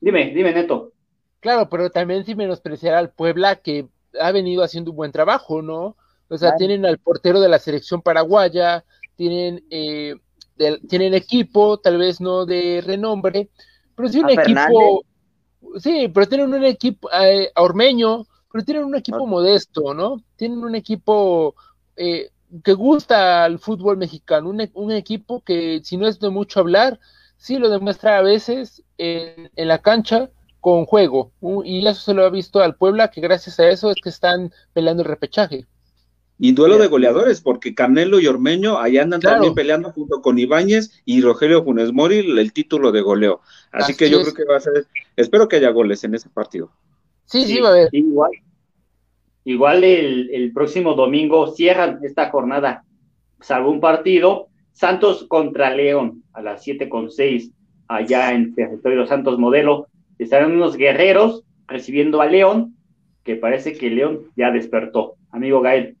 dime, 0.00 0.32
dime, 0.34 0.52
Neto. 0.52 0.92
Claro, 1.40 1.68
pero 1.68 1.90
también 1.90 2.24
sin 2.24 2.36
menospreciar 2.38 2.94
al 2.94 3.10
Puebla 3.10 3.56
que 3.56 3.86
ha 4.18 4.32
venido 4.32 4.62
haciendo 4.62 4.90
un 4.90 4.96
buen 4.96 5.12
trabajo, 5.12 5.62
¿no? 5.62 5.96
O 6.28 6.38
sea, 6.38 6.56
tienen 6.56 6.86
al 6.86 6.98
portero 6.98 7.40
de 7.40 7.48
la 7.48 7.58
selección 7.58 8.02
paraguaya, 8.02 8.84
tienen, 9.16 9.64
eh, 9.70 10.14
tienen 10.88 11.14
equipo, 11.14 11.78
tal 11.78 11.98
vez 11.98 12.20
no 12.20 12.46
de 12.46 12.82
renombre, 12.84 13.50
pero 13.94 14.08
sí 14.08 14.20
un 14.20 14.30
equipo, 14.30 15.04
sí, 15.78 16.08
pero 16.12 16.28
tienen 16.28 16.52
un 16.52 16.64
equipo, 16.64 17.08
eh, 17.12 17.50
Ormeño, 17.56 18.26
pero 18.52 18.64
tienen 18.64 18.84
un 18.84 18.94
equipo 18.94 19.26
modesto, 19.26 19.94
¿no? 19.94 20.22
Tienen 20.36 20.58
un 20.58 20.74
equipo 20.74 21.54
eh, 21.96 22.30
que 22.62 22.72
gusta 22.72 23.44
al 23.44 23.58
fútbol 23.58 23.96
mexicano, 23.96 24.50
un, 24.50 24.70
un, 24.74 24.92
equipo 24.92 25.42
que 25.42 25.80
si 25.82 25.96
no 25.96 26.06
es 26.06 26.20
de 26.20 26.30
mucho 26.30 26.60
hablar, 26.60 27.00
sí 27.36 27.58
lo 27.58 27.68
demuestra 27.68 28.18
a 28.18 28.22
veces 28.22 28.82
en, 28.98 29.50
en 29.56 29.68
la 29.68 29.78
cancha 29.78 30.30
con 30.60 30.86
juego, 30.86 31.32
y 31.64 31.86
eso 31.86 32.00
se 32.00 32.14
lo 32.14 32.24
ha 32.24 32.30
visto 32.30 32.60
al 32.60 32.76
Puebla, 32.76 33.08
que 33.08 33.20
gracias 33.20 33.60
a 33.60 33.68
eso 33.68 33.90
es 33.90 33.96
que 34.02 34.08
están 34.08 34.50
peleando 34.72 35.02
el 35.02 35.08
repechaje. 35.08 35.66
Y 36.38 36.52
duelo 36.52 36.78
de 36.78 36.88
goleadores, 36.88 37.40
porque 37.40 37.74
Canelo 37.74 38.18
y 38.18 38.26
Ormeño 38.26 38.78
allá 38.78 39.02
andan 39.02 39.20
también 39.20 39.54
peleando 39.54 39.92
junto 39.92 40.20
con 40.20 40.38
Ibáñez 40.38 41.02
y 41.04 41.20
Rogelio 41.20 41.62
Funes 41.62 41.92
Mori 41.92 42.18
el 42.18 42.52
título 42.52 42.90
de 42.90 43.02
goleo. 43.02 43.40
Así, 43.70 43.96
que 43.96 44.10
yo 44.10 44.20
creo 44.22 44.34
que 44.34 44.44
va 44.44 44.56
a 44.56 44.60
ser, 44.60 44.86
espero 45.16 45.48
que 45.48 45.56
haya 45.56 45.70
goles 45.70 46.02
en 46.02 46.14
ese 46.14 46.28
partido. 46.28 46.72
Sí, 47.26 47.44
sí, 47.44 47.60
va 47.60 47.68
a 47.68 47.72
haber. 47.72 47.88
Igual, 47.92 48.32
igual 49.44 49.84
el, 49.84 50.52
próximo 50.52 50.94
domingo 50.94 51.52
cierran 51.52 52.00
esta 52.02 52.30
jornada, 52.30 52.84
salvo 53.40 53.70
un 53.70 53.80
partido, 53.80 54.48
Santos 54.72 55.26
contra 55.28 55.70
León 55.74 56.24
a 56.32 56.42
las 56.42 56.64
siete 56.64 56.88
con 56.88 57.12
seis 57.12 57.52
allá 57.86 58.32
en 58.32 58.54
territorio 58.54 59.06
Santos 59.06 59.38
Modelo. 59.38 59.86
Estarán 60.18 60.52
unos 60.52 60.76
guerreros 60.76 61.44
recibiendo 61.68 62.20
a 62.20 62.26
León, 62.26 62.76
que 63.22 63.36
parece 63.36 63.74
que 63.74 63.90
León 63.90 64.30
ya 64.36 64.50
despertó. 64.50 65.14
Amigo 65.30 65.60
Gael. 65.60 65.96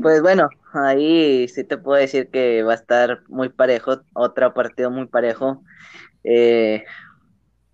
Pues 0.00 0.22
bueno, 0.22 0.48
ahí 0.72 1.46
sí 1.48 1.64
te 1.64 1.76
puedo 1.76 2.00
decir 2.00 2.30
que 2.30 2.62
va 2.62 2.72
a 2.72 2.76
estar 2.76 3.22
muy 3.28 3.50
parejo, 3.50 4.00
otro 4.14 4.54
partido 4.54 4.90
muy 4.90 5.06
parejo. 5.06 5.62
Eh, 6.24 6.84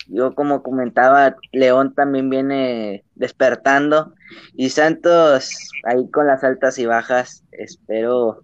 yo 0.09 0.35
como 0.35 0.63
comentaba, 0.63 1.37
León 1.53 1.95
también 1.95 2.31
viene 2.31 3.05
despertando 3.15 4.15
y 4.55 4.71
Santos 4.71 5.71
ahí 5.85 6.11
con 6.11 6.27
las 6.27 6.43
altas 6.43 6.79
y 6.79 6.87
bajas, 6.87 7.45
espero 7.53 8.43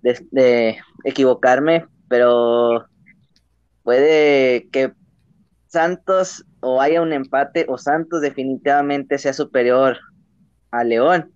de, 0.00 0.78
equivocarme, 1.04 1.86
pero 2.08 2.86
puede 3.82 4.68
que 4.70 4.92
Santos 5.66 6.44
o 6.60 6.80
haya 6.80 7.02
un 7.02 7.12
empate 7.12 7.66
o 7.68 7.78
Santos 7.78 8.20
definitivamente 8.20 9.18
sea 9.18 9.32
superior 9.32 9.98
a 10.70 10.84
León. 10.84 11.32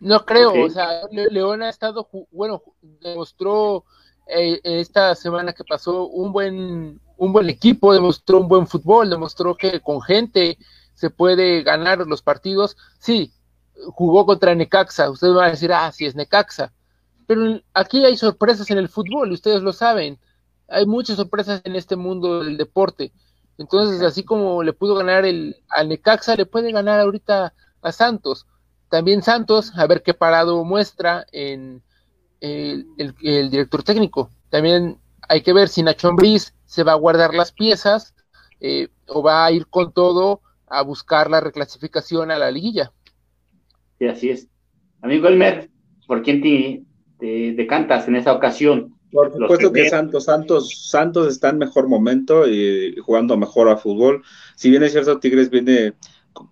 No 0.00 0.24
creo, 0.24 0.64
o 0.64 0.70
sea, 0.70 1.02
León 1.10 1.62
ha 1.62 1.68
estado, 1.68 2.08
bueno, 2.30 2.62
demostró 3.00 3.84
eh, 4.26 4.60
esta 4.62 5.14
semana 5.14 5.52
que 5.52 5.64
pasó 5.64 6.06
un 6.06 6.32
buen, 6.32 7.00
un 7.16 7.32
buen 7.32 7.48
equipo, 7.48 7.94
demostró 7.94 8.40
un 8.40 8.48
buen 8.48 8.66
fútbol, 8.66 9.08
demostró 9.08 9.56
que 9.56 9.80
con 9.80 10.02
gente 10.02 10.58
se 10.94 11.10
puede 11.10 11.62
ganar 11.62 11.98
los 12.06 12.22
partidos. 12.22 12.76
Sí, 12.98 13.32
jugó 13.94 14.26
contra 14.26 14.54
Necaxa, 14.54 15.10
ustedes 15.10 15.34
van 15.34 15.46
a 15.46 15.50
decir, 15.50 15.72
ah, 15.72 15.90
sí 15.92 16.04
es 16.06 16.14
Necaxa, 16.14 16.72
pero 17.26 17.60
aquí 17.72 18.04
hay 18.04 18.16
sorpresas 18.16 18.70
en 18.70 18.78
el 18.78 18.88
fútbol, 18.88 19.32
ustedes 19.32 19.62
lo 19.62 19.72
saben, 19.72 20.18
hay 20.68 20.86
muchas 20.86 21.16
sorpresas 21.16 21.62
en 21.64 21.76
este 21.76 21.96
mundo 21.96 22.42
del 22.42 22.56
deporte. 22.56 23.12
Entonces, 23.58 24.02
así 24.02 24.22
como 24.22 24.62
le 24.62 24.74
pudo 24.74 24.94
ganar 24.96 25.24
el, 25.24 25.56
al 25.70 25.88
Necaxa, 25.88 26.36
le 26.36 26.44
puede 26.44 26.72
ganar 26.72 27.00
ahorita 27.00 27.54
a 27.80 27.92
Santos 27.92 28.46
también 28.88 29.22
Santos, 29.22 29.72
a 29.76 29.86
ver 29.86 30.02
qué 30.02 30.14
parado 30.14 30.64
muestra 30.64 31.26
en 31.32 31.82
el, 32.40 32.86
director 33.50 33.82
técnico. 33.82 34.30
También 34.50 34.98
hay 35.28 35.42
que 35.42 35.52
ver 35.52 35.68
si 35.68 35.82
Nacho 35.82 36.08
Ambriz 36.08 36.54
se 36.64 36.82
va 36.82 36.92
a 36.92 36.96
guardar 36.96 37.34
las 37.34 37.52
piezas 37.52 38.14
eh, 38.60 38.88
o 39.08 39.22
va 39.22 39.44
a 39.44 39.52
ir 39.52 39.66
con 39.66 39.92
todo 39.92 40.40
a 40.68 40.82
buscar 40.82 41.30
la 41.30 41.40
reclasificación 41.40 42.30
a 42.30 42.38
la 42.38 42.50
liguilla. 42.50 42.92
Sí, 43.98 44.06
así 44.06 44.30
es. 44.30 44.48
Amigo 45.02 45.28
Elmer, 45.28 45.70
¿por 46.06 46.22
quién 46.22 46.42
te, 46.42 46.82
decantas 47.54 48.08
en 48.08 48.16
esa 48.16 48.32
ocasión? 48.32 48.94
Por 49.10 49.32
supuesto 49.32 49.72
que, 49.72 49.88
Santos, 49.88 50.24
Santos, 50.24 50.88
Santos 50.90 51.28
está 51.28 51.50
en 51.50 51.58
mejor 51.58 51.88
momento 51.88 52.46
y 52.46 52.96
jugando 52.96 53.36
mejor 53.36 53.68
a 53.68 53.76
fútbol. 53.76 54.22
Si 54.56 54.68
bien 54.68 54.82
es 54.82 54.92
cierto, 54.92 55.18
Tigres 55.18 55.48
viene 55.48 55.94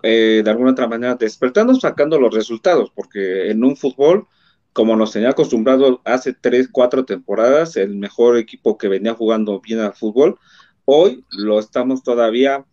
eh, 0.03 0.43
de 0.45 0.51
alguna 0.51 0.73
otra 0.73 0.89
manera 0.89 1.15
despertando, 1.15 1.75
sacando 1.75 2.19
los 2.19 2.35
resultados, 2.35 2.91
porque 2.95 3.51
en 3.51 3.65
un 3.65 3.77
fútbol, 3.77 4.27
como 4.73 4.97
nos 4.97 5.13
tenía 5.13 5.31
acostumbrado 5.31 6.01
hace 6.05 6.33
tres, 6.33 6.69
cuatro 6.71 7.05
temporadas, 7.05 7.77
el 7.77 7.97
mejor 7.97 8.37
equipo 8.39 8.77
que 8.79 8.89
venía 8.89 9.15
jugando 9.15 9.61
bien 9.61 9.81
al 9.81 9.95
fútbol, 9.95 10.39
hoy 10.85 11.25
lo 11.31 11.59
estamos 11.59 12.03
todavía 12.03 12.65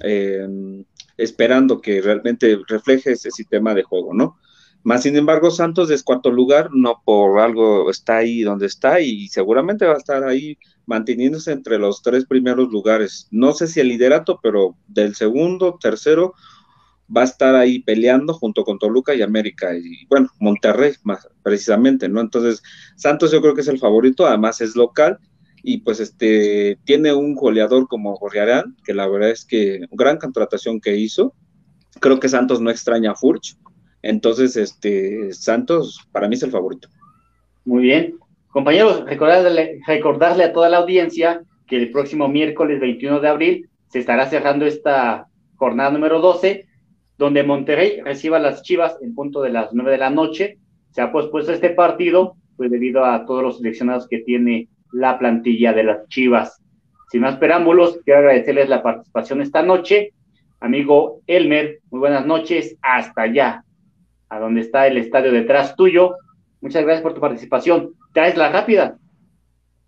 em, 0.00 0.84
esperando 1.16 1.80
que 1.80 2.00
realmente 2.02 2.58
refleje 2.68 3.12
ese 3.12 3.30
sistema 3.30 3.74
de 3.74 3.82
juego, 3.82 4.14
¿no? 4.14 4.38
Más 4.86 5.02
sin 5.02 5.16
embargo, 5.16 5.50
Santos 5.50 5.90
es 5.90 6.04
cuarto 6.04 6.30
lugar, 6.30 6.70
no 6.72 7.02
por 7.04 7.40
algo 7.40 7.90
está 7.90 8.18
ahí 8.18 8.42
donde 8.42 8.66
está 8.66 9.00
y 9.00 9.26
seguramente 9.26 9.84
va 9.84 9.94
a 9.94 9.98
estar 9.98 10.22
ahí 10.22 10.58
manteniéndose 10.86 11.50
entre 11.50 11.76
los 11.78 12.02
tres 12.02 12.24
primeros 12.24 12.68
lugares. 12.70 13.26
No 13.32 13.52
sé 13.52 13.66
si 13.66 13.80
el 13.80 13.88
liderato, 13.88 14.38
pero 14.40 14.76
del 14.86 15.16
segundo, 15.16 15.76
tercero 15.80 16.34
va 17.14 17.22
a 17.22 17.24
estar 17.24 17.54
ahí 17.54 17.80
peleando 17.80 18.34
junto 18.34 18.64
con 18.64 18.78
Toluca 18.78 19.14
y 19.14 19.22
América 19.22 19.76
y 19.76 20.06
bueno, 20.06 20.28
Monterrey 20.40 20.92
más 21.04 21.28
precisamente, 21.42 22.08
¿no? 22.08 22.20
Entonces, 22.20 22.62
Santos 22.96 23.30
yo 23.32 23.40
creo 23.40 23.54
que 23.54 23.60
es 23.60 23.68
el 23.68 23.78
favorito, 23.78 24.26
además 24.26 24.60
es 24.60 24.74
local 24.76 25.18
y 25.62 25.78
pues 25.78 26.00
este 26.00 26.78
tiene 26.84 27.12
un 27.12 27.34
goleador 27.34 27.88
como 27.88 28.16
Gorriarán, 28.16 28.76
que 28.84 28.94
la 28.94 29.06
verdad 29.08 29.30
es 29.30 29.44
que 29.44 29.86
gran 29.90 30.18
contratación 30.18 30.80
que 30.80 30.96
hizo. 30.96 31.34
Creo 32.00 32.20
que 32.20 32.28
Santos 32.28 32.60
no 32.60 32.70
extraña 32.70 33.12
a 33.12 33.14
Furch. 33.14 33.56
Entonces, 34.02 34.56
este 34.56 35.32
Santos 35.32 36.06
para 36.12 36.28
mí 36.28 36.34
es 36.34 36.42
el 36.42 36.50
favorito. 36.50 36.88
Muy 37.64 37.82
bien. 37.82 38.16
Compañeros, 38.48 39.04
recordarle, 39.04 39.80
recordarle 39.86 40.44
a 40.44 40.52
toda 40.52 40.68
la 40.68 40.78
audiencia 40.78 41.42
que 41.66 41.76
el 41.76 41.90
próximo 41.90 42.28
miércoles 42.28 42.80
21 42.80 43.20
de 43.20 43.28
abril 43.28 43.68
se 43.88 43.98
estará 43.98 44.28
cerrando 44.28 44.66
esta 44.66 45.26
jornada 45.56 45.90
número 45.90 46.20
12 46.20 46.66
donde 47.18 47.42
Monterrey 47.42 48.00
reciba 48.02 48.38
las 48.38 48.62
Chivas 48.62 48.98
en 49.00 49.14
punto 49.14 49.42
de 49.42 49.50
las 49.50 49.72
nueve 49.72 49.92
de 49.92 49.98
la 49.98 50.10
noche. 50.10 50.58
Se 50.90 51.00
ha 51.00 51.12
pospuesto 51.12 51.52
este 51.52 51.70
partido, 51.70 52.36
pues 52.56 52.70
debido 52.70 53.04
a 53.04 53.24
todos 53.24 53.42
los 53.42 53.58
seleccionados 53.58 54.08
que 54.08 54.18
tiene 54.18 54.68
la 54.92 55.18
plantilla 55.18 55.72
de 55.72 55.84
las 55.84 56.08
Chivas. 56.08 56.62
Sin 57.10 57.22
más 57.22 57.36
preámbulos, 57.36 58.00
quiero 58.04 58.20
agradecerles 58.20 58.68
la 58.68 58.82
participación 58.82 59.40
esta 59.40 59.62
noche. 59.62 60.12
Amigo 60.60 61.20
Elmer, 61.26 61.80
muy 61.90 62.00
buenas 62.00 62.26
noches, 62.26 62.76
hasta 62.82 63.22
allá, 63.22 63.64
a 64.28 64.38
donde 64.38 64.62
está 64.62 64.86
el 64.86 64.96
estadio 64.96 65.32
detrás 65.32 65.76
tuyo. 65.76 66.14
Muchas 66.60 66.82
gracias 66.82 67.02
por 67.02 67.14
tu 67.14 67.20
participación. 67.20 67.92
¿Traes 68.12 68.36
la 68.36 68.50
rápida? 68.50 68.98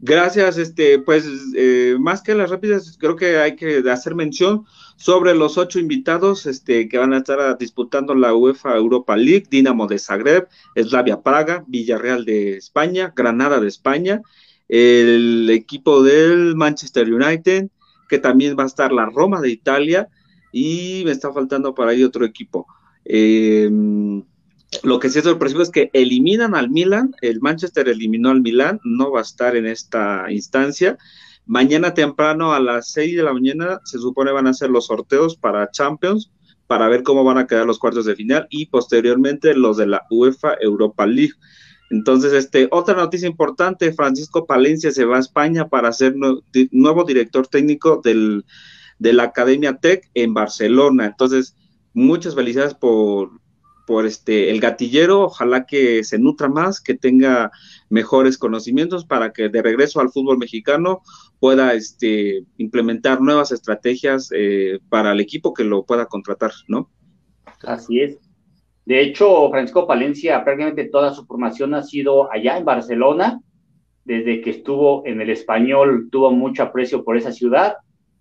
Gracias, 0.01 0.59
este, 0.59 1.01
pues 1.01 1.27
eh, 1.57 1.97
más 1.99 2.23
que 2.23 2.35
las 2.35 2.51
rápidas, 2.51 2.97
creo 3.01 3.17
que 3.17 3.39
hay 3.39 3.57
que 3.57 3.83
hacer 3.91 4.15
mención 4.15 4.65
sobre 4.97 5.35
los 5.35 5.59
ocho 5.59 5.81
invitados 5.81 6.47
este, 6.47 6.89
que 6.89 6.99
van 6.99 7.13
a 7.13 7.19
estar 7.19 7.59
disputando 7.59 8.15
la 8.15 8.33
UEFA 8.33 8.77
Europa 8.77 9.17
League, 9.17 9.47
Dinamo 9.51 9.89
de 9.89 9.99
Zagreb, 9.99 10.47
Slavia 10.77 11.21
Praga, 11.21 11.65
Villarreal 11.67 12.25
de 12.25 12.57
España, 12.57 13.13
Granada 13.17 13.59
de 13.59 13.67
España, 13.67 14.23
el 14.69 15.51
equipo 15.51 16.03
del 16.05 16.55
Manchester 16.55 17.13
United, 17.13 17.69
que 18.09 18.19
también 18.19 18.57
va 18.57 18.63
a 18.63 18.67
estar 18.67 18.93
la 18.93 19.07
Roma 19.07 19.41
de 19.41 19.51
Italia, 19.51 20.09
y 20.53 21.03
me 21.05 21.11
está 21.11 21.33
faltando 21.33 21.75
para 21.75 21.91
ahí 21.91 22.05
otro 22.05 22.25
equipo. 22.25 22.69
Eh, 23.05 23.69
lo 24.83 24.99
que 24.99 25.09
sí 25.09 25.19
es 25.19 25.25
sorpresivo 25.25 25.63
es 25.63 25.71
que 25.71 25.91
eliminan 25.93 26.55
al 26.55 26.71
Milan, 26.71 27.15
el 27.23 27.41
Manchester 27.41 27.89
eliminó 27.89 28.31
al 28.31 28.43
Milan, 28.43 28.81
no 28.85 29.11
va 29.11 29.21
a 29.21 29.23
estar 29.23 29.57
en 29.57 29.67
esta 29.67 30.27
instancia. 30.31 30.99
Mañana 31.47 31.95
temprano 31.95 32.53
a 32.53 32.61
las 32.61 32.93
6 32.93 33.17
de 33.17 33.23
la 33.23 33.33
mañana 33.33 33.81
se 33.85 33.99
supone 33.99 34.33
van 34.33 34.47
a 34.47 34.51
hacer 34.51 34.69
los 34.69 34.87
sorteos 34.87 35.37
para 35.37 35.71
Champions 35.71 36.31
para 36.67 36.89
ver 36.89 37.03
cómo 37.03 37.25
van 37.25 37.39
a 37.39 37.47
quedar 37.47 37.65
los 37.65 37.79
cuartos 37.79 38.05
de 38.05 38.15
final 38.15 38.47
y 38.51 38.67
posteriormente 38.67 39.55
los 39.55 39.79
de 39.79 39.87
la 39.87 40.07
UEFA 40.11 40.57
Europa 40.61 41.07
League. 41.07 41.33
Entonces, 41.91 42.35
este, 42.35 42.69
otra 42.71 42.95
noticia 42.95 43.27
importante, 43.27 43.95
Francisco 43.95 44.47
Palencia 44.47 44.91
se 44.93 45.07
va 45.07 45.17
a 45.17 45.21
España 45.21 45.69
para 45.69 45.91
ser 45.93 46.15
nuevo 46.71 47.05
director 47.05 47.47
técnico 47.47 48.03
del, 48.05 48.45
de 48.99 49.15
la 49.15 49.23
Academia 49.25 49.79
Tech 49.79 50.11
en 50.13 50.35
Barcelona. 50.35 51.07
Entonces, 51.07 51.57
muchas 51.95 52.35
felicidades 52.35 52.75
por, 52.75 53.31
por 53.89 54.05
este 54.05 54.51
el 54.51 54.61
gatillero, 54.61 55.23
ojalá 55.23 55.65
que 55.65 56.05
se 56.05 56.19
nutra 56.19 56.47
más, 56.47 56.79
que 56.79 56.93
tenga 56.93 57.51
mejores 57.89 58.37
conocimientos 58.37 59.07
para 59.07 59.33
que 59.33 59.49
de 59.49 59.63
regreso 59.63 59.99
al 59.99 60.11
fútbol 60.11 60.37
mexicano 60.37 61.01
pueda 61.41 61.73
este 61.73 62.45
implementar 62.59 63.23
nuevas 63.23 63.51
estrategias 63.51 64.29
eh, 64.37 64.79
para 64.91 65.13
el 65.13 65.21
equipo 65.21 65.55
que 65.55 65.65
lo 65.65 65.87
pueda 65.87 66.05
contratar, 66.05 66.51
¿no? 66.69 66.91
Así 67.63 68.03
es. 68.03 68.19
De 68.85 69.01
hecho, 69.01 69.49
Francisco 69.49 69.87
Palencia 69.87 70.45
prácticamente 70.45 70.85
toda 70.91 71.15
su 71.15 71.25
formación 71.25 71.73
ha 71.73 71.83
sido 71.83 72.31
allá 72.31 72.59
en 72.59 72.67
Barcelona. 72.67 73.41
Desde 74.05 74.43
que 74.43 74.51
estuvo 74.51 75.03
en 75.07 75.23
el 75.23 75.31
español 75.31 76.09
tuvo 76.13 76.31
mucho 76.31 76.63
aprecio 76.63 77.05
por 77.05 77.17
esa 77.17 77.33
ciudad 77.33 77.77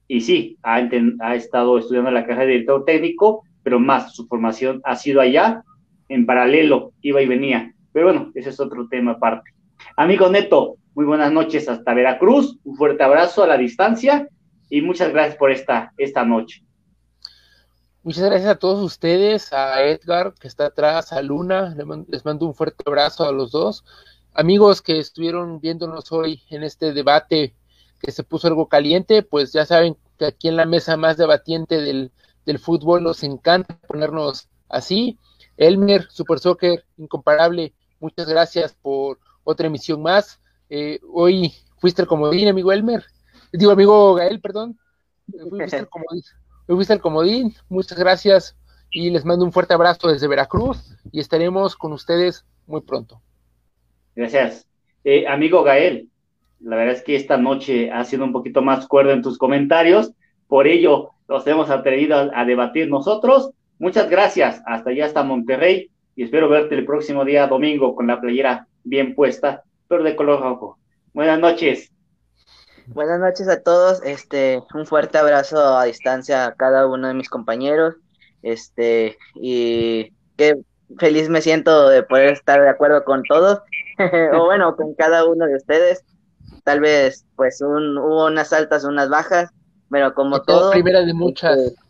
y 0.07 0.21
sí, 0.21 0.57
ha, 0.63 0.87
ha 1.19 1.35
estado 1.35 1.77
estudiando 1.77 2.11
la 2.11 2.25
carrera 2.25 2.45
de 2.45 2.51
director 2.53 2.85
técnico 2.85 3.43
pero 3.67 3.81
más 3.81 4.15
su 4.15 4.27
formación 4.27 4.79
ha 4.85 4.95
sido 4.95 5.19
allá, 5.19 5.61
en 6.07 6.25
paralelo, 6.25 6.93
iba 7.01 7.21
y 7.21 7.27
venía. 7.27 7.73
Pero 7.91 8.05
bueno, 8.05 8.31
ese 8.33 8.51
es 8.51 8.61
otro 8.61 8.87
tema 8.87 9.11
aparte. 9.11 9.51
Amigo 9.97 10.29
Neto, 10.29 10.77
muy 10.95 11.03
buenas 11.03 11.33
noches 11.33 11.67
hasta 11.67 11.93
Veracruz, 11.93 12.57
un 12.63 12.77
fuerte 12.77 13.03
abrazo 13.03 13.43
a 13.43 13.47
la 13.47 13.57
distancia 13.57 14.29
y 14.69 14.81
muchas 14.81 15.11
gracias 15.11 15.35
por 15.35 15.51
esta, 15.51 15.91
esta 15.97 16.23
noche. 16.23 16.63
Muchas 18.03 18.23
gracias 18.23 18.49
a 18.49 18.55
todos 18.55 18.81
ustedes, 18.81 19.51
a 19.51 19.83
Edgar 19.83 20.33
que 20.39 20.47
está 20.47 20.67
atrás, 20.67 21.11
a 21.11 21.21
Luna, 21.21 21.75
les 22.07 22.23
mando 22.23 22.45
un 22.45 22.55
fuerte 22.55 22.85
abrazo 22.85 23.25
a 23.25 23.33
los 23.33 23.51
dos. 23.51 23.83
Amigos 24.33 24.81
que 24.81 24.97
estuvieron 24.97 25.59
viéndonos 25.59 26.13
hoy 26.13 26.41
en 26.51 26.63
este 26.63 26.93
debate 26.93 27.53
que 27.99 28.13
se 28.13 28.23
puso 28.23 28.47
algo 28.47 28.69
caliente, 28.69 29.23
pues 29.23 29.51
ya 29.51 29.65
saben 29.65 29.97
que 30.17 30.27
aquí 30.27 30.47
en 30.47 30.55
la 30.55 30.65
mesa 30.65 30.95
más 30.95 31.17
debatiente 31.17 31.81
del, 31.81 32.13
del 32.47 32.59
fútbol, 32.59 33.03
nos 33.03 33.23
encanta 33.23 33.77
ponernos 33.87 34.47
así. 34.69 35.19
Elmer, 35.57 36.07
Super 36.09 36.39
Soccer, 36.39 36.85
incomparable, 36.97 37.73
muchas 37.99 38.27
gracias 38.27 38.73
por 38.81 39.19
otra 39.43 39.67
emisión 39.67 40.01
más. 40.01 40.39
Eh, 40.69 40.99
hoy 41.11 41.53
fuiste 41.77 42.01
el 42.01 42.07
comodín, 42.07 42.47
amigo 42.47 42.71
Elmer. 42.71 43.03
Digo, 43.51 43.71
amigo 43.71 44.15
Gael, 44.15 44.39
perdón. 44.39 44.79
Fuiste 45.49 45.77
el 45.77 45.89
comodín. 45.89 46.23
Hoy 46.67 46.75
fuiste 46.75 46.93
el 46.93 47.01
comodín, 47.01 47.53
muchas 47.69 47.99
gracias 47.99 48.55
y 48.91 49.09
les 49.09 49.25
mando 49.25 49.43
un 49.43 49.51
fuerte 49.51 49.73
abrazo 49.73 50.07
desde 50.07 50.27
Veracruz 50.27 50.95
y 51.11 51.19
estaremos 51.19 51.75
con 51.75 51.91
ustedes 51.91 52.45
muy 52.65 52.81
pronto. 52.81 53.21
Gracias. 54.15 54.65
Eh, 55.03 55.27
amigo 55.27 55.63
Gael, 55.63 56.09
la 56.61 56.77
verdad 56.77 56.95
es 56.95 57.03
que 57.03 57.17
esta 57.17 57.35
noche 57.37 57.91
ha 57.91 58.05
sido 58.05 58.23
un 58.23 58.31
poquito 58.31 58.61
más 58.61 58.87
cuerdo 58.87 59.11
en 59.11 59.21
tus 59.21 59.37
comentarios, 59.37 60.13
por 60.47 60.65
ello 60.65 61.11
nos 61.27 61.45
hemos 61.47 61.69
atrevido 61.69 62.31
a, 62.33 62.45
debatir 62.45 62.89
nosotros. 62.89 63.51
Muchas 63.79 64.09
gracias. 64.09 64.61
Hasta 64.65 64.89
allá 64.89 65.05
hasta 65.05 65.23
Monterrey 65.23 65.91
y 66.15 66.23
espero 66.23 66.49
verte 66.49 66.75
el 66.75 66.85
próximo 66.85 67.25
día 67.25 67.47
domingo 67.47 67.95
con 67.95 68.07
la 68.07 68.19
playera 68.19 68.67
bien 68.83 69.13
puesta, 69.13 69.63
pero 69.87 70.03
de 70.03 70.15
color 70.15 70.41
rojo. 70.41 70.77
Buenas 71.13 71.39
noches. 71.39 71.91
Buenas 72.87 73.19
noches 73.19 73.47
a 73.49 73.61
todos. 73.61 74.01
Este, 74.03 74.63
un 74.73 74.85
fuerte 74.85 75.17
abrazo 75.17 75.77
a 75.77 75.83
distancia 75.83 76.45
a 76.45 76.55
cada 76.55 76.87
uno 76.87 77.07
de 77.07 77.13
mis 77.13 77.29
compañeros. 77.29 77.95
Este, 78.41 79.17
y 79.35 80.13
qué 80.37 80.57
feliz 80.97 81.27
me 81.29 81.41
siento 81.41 81.89
de 81.89 82.03
poder 82.03 82.29
estar 82.33 82.61
de 82.61 82.69
acuerdo 82.69 83.03
con 83.03 83.23
todos, 83.23 83.61
o 84.33 84.45
bueno, 84.45 84.75
con 84.75 84.93
cada 84.95 85.25
uno 85.25 85.45
de 85.45 85.55
ustedes. 85.55 86.05
Tal 86.63 86.79
vez, 86.79 87.25
pues, 87.35 87.61
un, 87.61 87.97
hubo 87.97 88.27
unas 88.27 88.53
altas, 88.53 88.85
unas 88.85 89.09
bajas, 89.09 89.51
pero 89.89 90.13
como 90.13 90.41
todo... 90.41 90.71
Primera 90.71 91.01
de 91.01 91.13
muchas. 91.13 91.57
Este, 91.57 91.87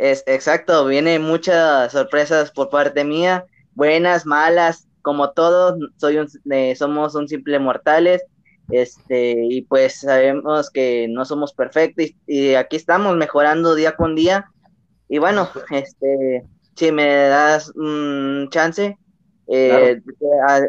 es, 0.00 0.24
exacto, 0.26 0.86
viene 0.86 1.18
muchas 1.18 1.92
sorpresas 1.92 2.50
por 2.50 2.70
parte 2.70 3.04
mía, 3.04 3.44
buenas, 3.74 4.24
malas, 4.24 4.88
como 5.02 5.32
todos, 5.32 5.78
soy 5.98 6.18
un, 6.18 6.28
eh, 6.50 6.74
somos 6.74 7.14
un 7.14 7.28
simple 7.28 7.58
mortales, 7.58 8.22
este, 8.70 9.36
y 9.48 9.62
pues 9.62 10.00
sabemos 10.00 10.70
que 10.70 11.06
no 11.08 11.24
somos 11.24 11.52
perfectos 11.52 12.06
y, 12.26 12.54
aquí 12.54 12.76
estamos 12.76 13.16
mejorando 13.16 13.74
día 13.74 13.96
con 13.96 14.14
día. 14.14 14.46
Y 15.08 15.18
bueno, 15.18 15.50
este, 15.70 16.44
si 16.76 16.92
me 16.92 17.28
das 17.28 17.72
un 17.74 18.48
chance, 18.50 18.96
eh, 19.52 20.00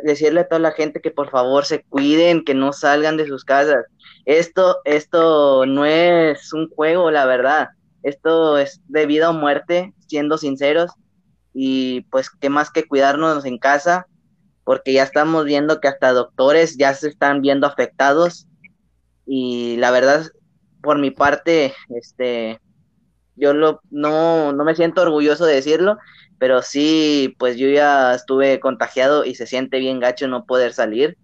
decirle 0.04 0.40
a 0.40 0.48
toda 0.48 0.60
la 0.60 0.72
gente 0.72 1.02
que 1.02 1.12
por 1.12 1.30
favor 1.30 1.66
se 1.66 1.84
cuiden, 1.84 2.44
que 2.44 2.56
no 2.56 2.74
salgan 2.74 3.16
de 3.16 3.28
sus 3.28 3.46
casas. 3.46 3.86
Esto, 4.26 4.78
esto 4.86 5.68
no 5.68 5.86
es 5.86 6.52
un 6.52 6.68
juego, 6.68 7.12
la 7.12 7.28
verdad. 7.28 7.70
Esto 8.02 8.58
es 8.58 8.82
de 8.88 9.06
vida 9.06 9.30
o 9.30 9.34
muerte, 9.34 9.94
siendo 10.08 10.40
sinceros. 10.40 10.92
Y 11.54 12.02
pues, 12.10 12.32
qué 12.32 12.50
más 12.50 12.72
que 12.72 12.88
cuidarnos 12.88 13.46
en 13.46 13.60
casa, 13.60 14.08
porque 14.64 14.94
ya 14.94 15.04
estamos 15.04 15.46
viendo 15.46 15.80
que 15.80 15.88
hasta 15.88 16.14
doctores 16.14 16.76
ya 16.76 16.96
se 16.96 17.10
están 17.10 17.42
viendo 17.42 17.68
afectados. 17.68 18.48
Y 19.28 19.78
la 19.78 19.92
verdad, 19.92 20.26
por 20.82 20.98
mi 20.98 21.12
parte, 21.12 21.76
este, 21.90 22.60
yo 23.42 23.54
lo, 23.54 23.82
no, 23.89 24.54
no 24.54 24.64
me 24.64 24.76
siento 24.76 25.02
orgulloso 25.02 25.46
de 25.46 25.56
decirlo, 25.56 25.98
pero 26.38 26.62
sí, 26.62 27.36
pues 27.39 27.58
yo 27.58 27.68
ya 27.68 28.14
estuve 28.14 28.60
contagiado 28.60 29.26
y 29.26 29.36
se 29.36 29.48
siente 29.48 29.80
bien 29.80 30.00
gacho 30.00 30.28
no 30.28 30.46
poder 30.46 30.74
salir. 30.74 31.18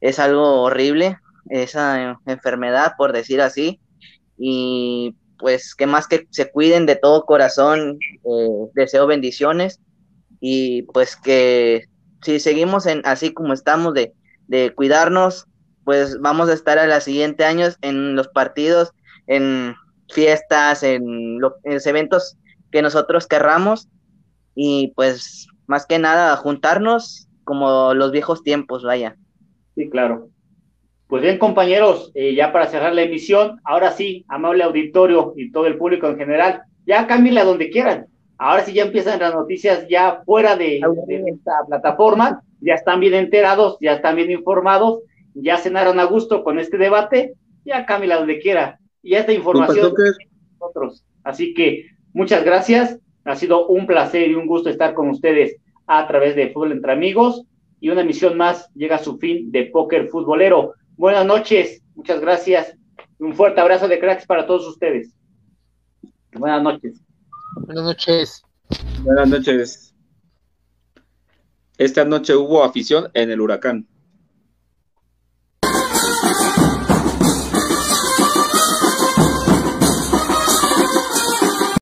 Es 0.00 0.18
algo 0.18 0.62
horrible, 0.62 1.18
esa 1.50 2.18
enfermedad, 2.26 2.94
por 2.96 3.12
decir 3.12 3.42
así. 3.42 3.80
Y 4.38 5.14
pues, 5.38 5.74
que 5.74 5.86
más 5.86 6.08
que 6.08 6.26
se 6.30 6.50
cuiden 6.50 6.86
de 6.86 6.96
todo 6.96 7.26
corazón, 7.26 7.98
eh, 8.00 8.48
deseo 8.74 9.06
bendiciones 9.06 9.78
y 10.40 10.82
pues 10.82 11.16
que 11.16 11.86
si 12.22 12.40
seguimos 12.40 12.86
en 12.86 13.02
así 13.04 13.32
como 13.32 13.52
estamos 13.52 13.94
de, 13.94 14.12
de 14.48 14.74
cuidarnos, 14.74 15.46
pues 15.84 16.18
vamos 16.20 16.48
a 16.48 16.54
estar 16.54 16.78
a 16.78 16.86
los 16.86 17.04
siguientes 17.04 17.46
años 17.46 17.76
en 17.82 18.16
los 18.16 18.28
partidos, 18.28 18.92
en 19.26 19.74
fiestas, 20.12 20.82
en 20.82 21.40
los 21.40 21.54
eventos 21.86 22.38
que 22.70 22.82
nosotros 22.82 23.26
querramos 23.26 23.88
y 24.54 24.92
pues 24.94 25.48
más 25.66 25.86
que 25.86 25.98
nada 25.98 26.36
juntarnos 26.36 27.28
como 27.44 27.94
los 27.94 28.12
viejos 28.12 28.42
tiempos, 28.42 28.84
vaya. 28.84 29.16
Sí, 29.74 29.88
claro. 29.88 30.28
Pues 31.06 31.22
bien, 31.22 31.38
compañeros, 31.38 32.10
eh, 32.14 32.34
ya 32.34 32.52
para 32.52 32.68
cerrar 32.68 32.94
la 32.94 33.02
emisión, 33.02 33.60
ahora 33.64 33.92
sí, 33.92 34.24
amable 34.28 34.64
auditorio 34.64 35.34
y 35.36 35.52
todo 35.52 35.66
el 35.66 35.76
público 35.76 36.06
en 36.06 36.16
general, 36.16 36.62
ya 36.86 37.06
cámbienle 37.06 37.40
a 37.40 37.44
donde 37.44 37.70
quieran. 37.70 38.06
Ahora 38.38 38.64
sí 38.64 38.72
ya 38.72 38.84
empiezan 38.84 39.20
las 39.20 39.34
noticias 39.34 39.86
ya 39.88 40.22
fuera 40.24 40.56
de, 40.56 40.80
esta 41.26 41.52
plataforma, 41.68 42.42
ya 42.60 42.74
están 42.74 43.00
bien 43.00 43.14
enterados, 43.14 43.76
ya 43.80 43.92
están 43.92 44.16
bien 44.16 44.30
informados, 44.30 45.00
ya 45.34 45.58
cenaron 45.58 46.00
a 46.00 46.04
gusto 46.04 46.42
con 46.42 46.58
este 46.58 46.78
debate, 46.78 47.34
ya 47.64 47.84
cámbienle 47.86 48.14
a 48.14 48.18
donde 48.18 48.40
quiera. 48.40 48.78
Y 49.02 49.14
esta 49.14 49.32
información 49.32 49.92
nosotros. 50.60 51.04
Así 51.24 51.54
que 51.54 51.86
muchas 52.12 52.44
gracias 52.44 52.98
ha 53.24 53.36
sido 53.36 53.66
un 53.68 53.86
placer 53.86 54.30
y 54.30 54.34
un 54.34 54.46
gusto 54.46 54.68
estar 54.68 54.94
con 54.94 55.08
ustedes 55.08 55.56
a 55.86 56.06
través 56.06 56.34
de 56.34 56.50
Fútbol 56.50 56.72
Entre 56.72 56.92
Amigos 56.92 57.44
y 57.80 57.90
una 57.90 58.02
emisión 58.02 58.36
más 58.36 58.68
llega 58.74 58.96
a 58.96 59.02
su 59.02 59.18
fin 59.18 59.50
de 59.52 59.66
Póker 59.66 60.08
Futbolero. 60.08 60.74
Buenas 60.96 61.26
noches, 61.26 61.82
muchas 61.94 62.20
gracias. 62.20 62.76
Un 63.18 63.34
fuerte 63.34 63.60
abrazo 63.60 63.88
de 63.88 63.98
cracks 63.98 64.26
para 64.26 64.46
todos 64.46 64.66
ustedes. 64.66 65.14
Buenas 66.32 66.62
noches. 66.62 67.00
Buenas 67.66 67.84
noches. 67.84 68.42
Buenas 69.02 69.28
noches. 69.28 69.94
Esta 71.78 72.04
noche 72.04 72.34
hubo 72.34 72.64
afición 72.64 73.08
en 73.14 73.30
el 73.30 73.40
huracán. 73.40 73.86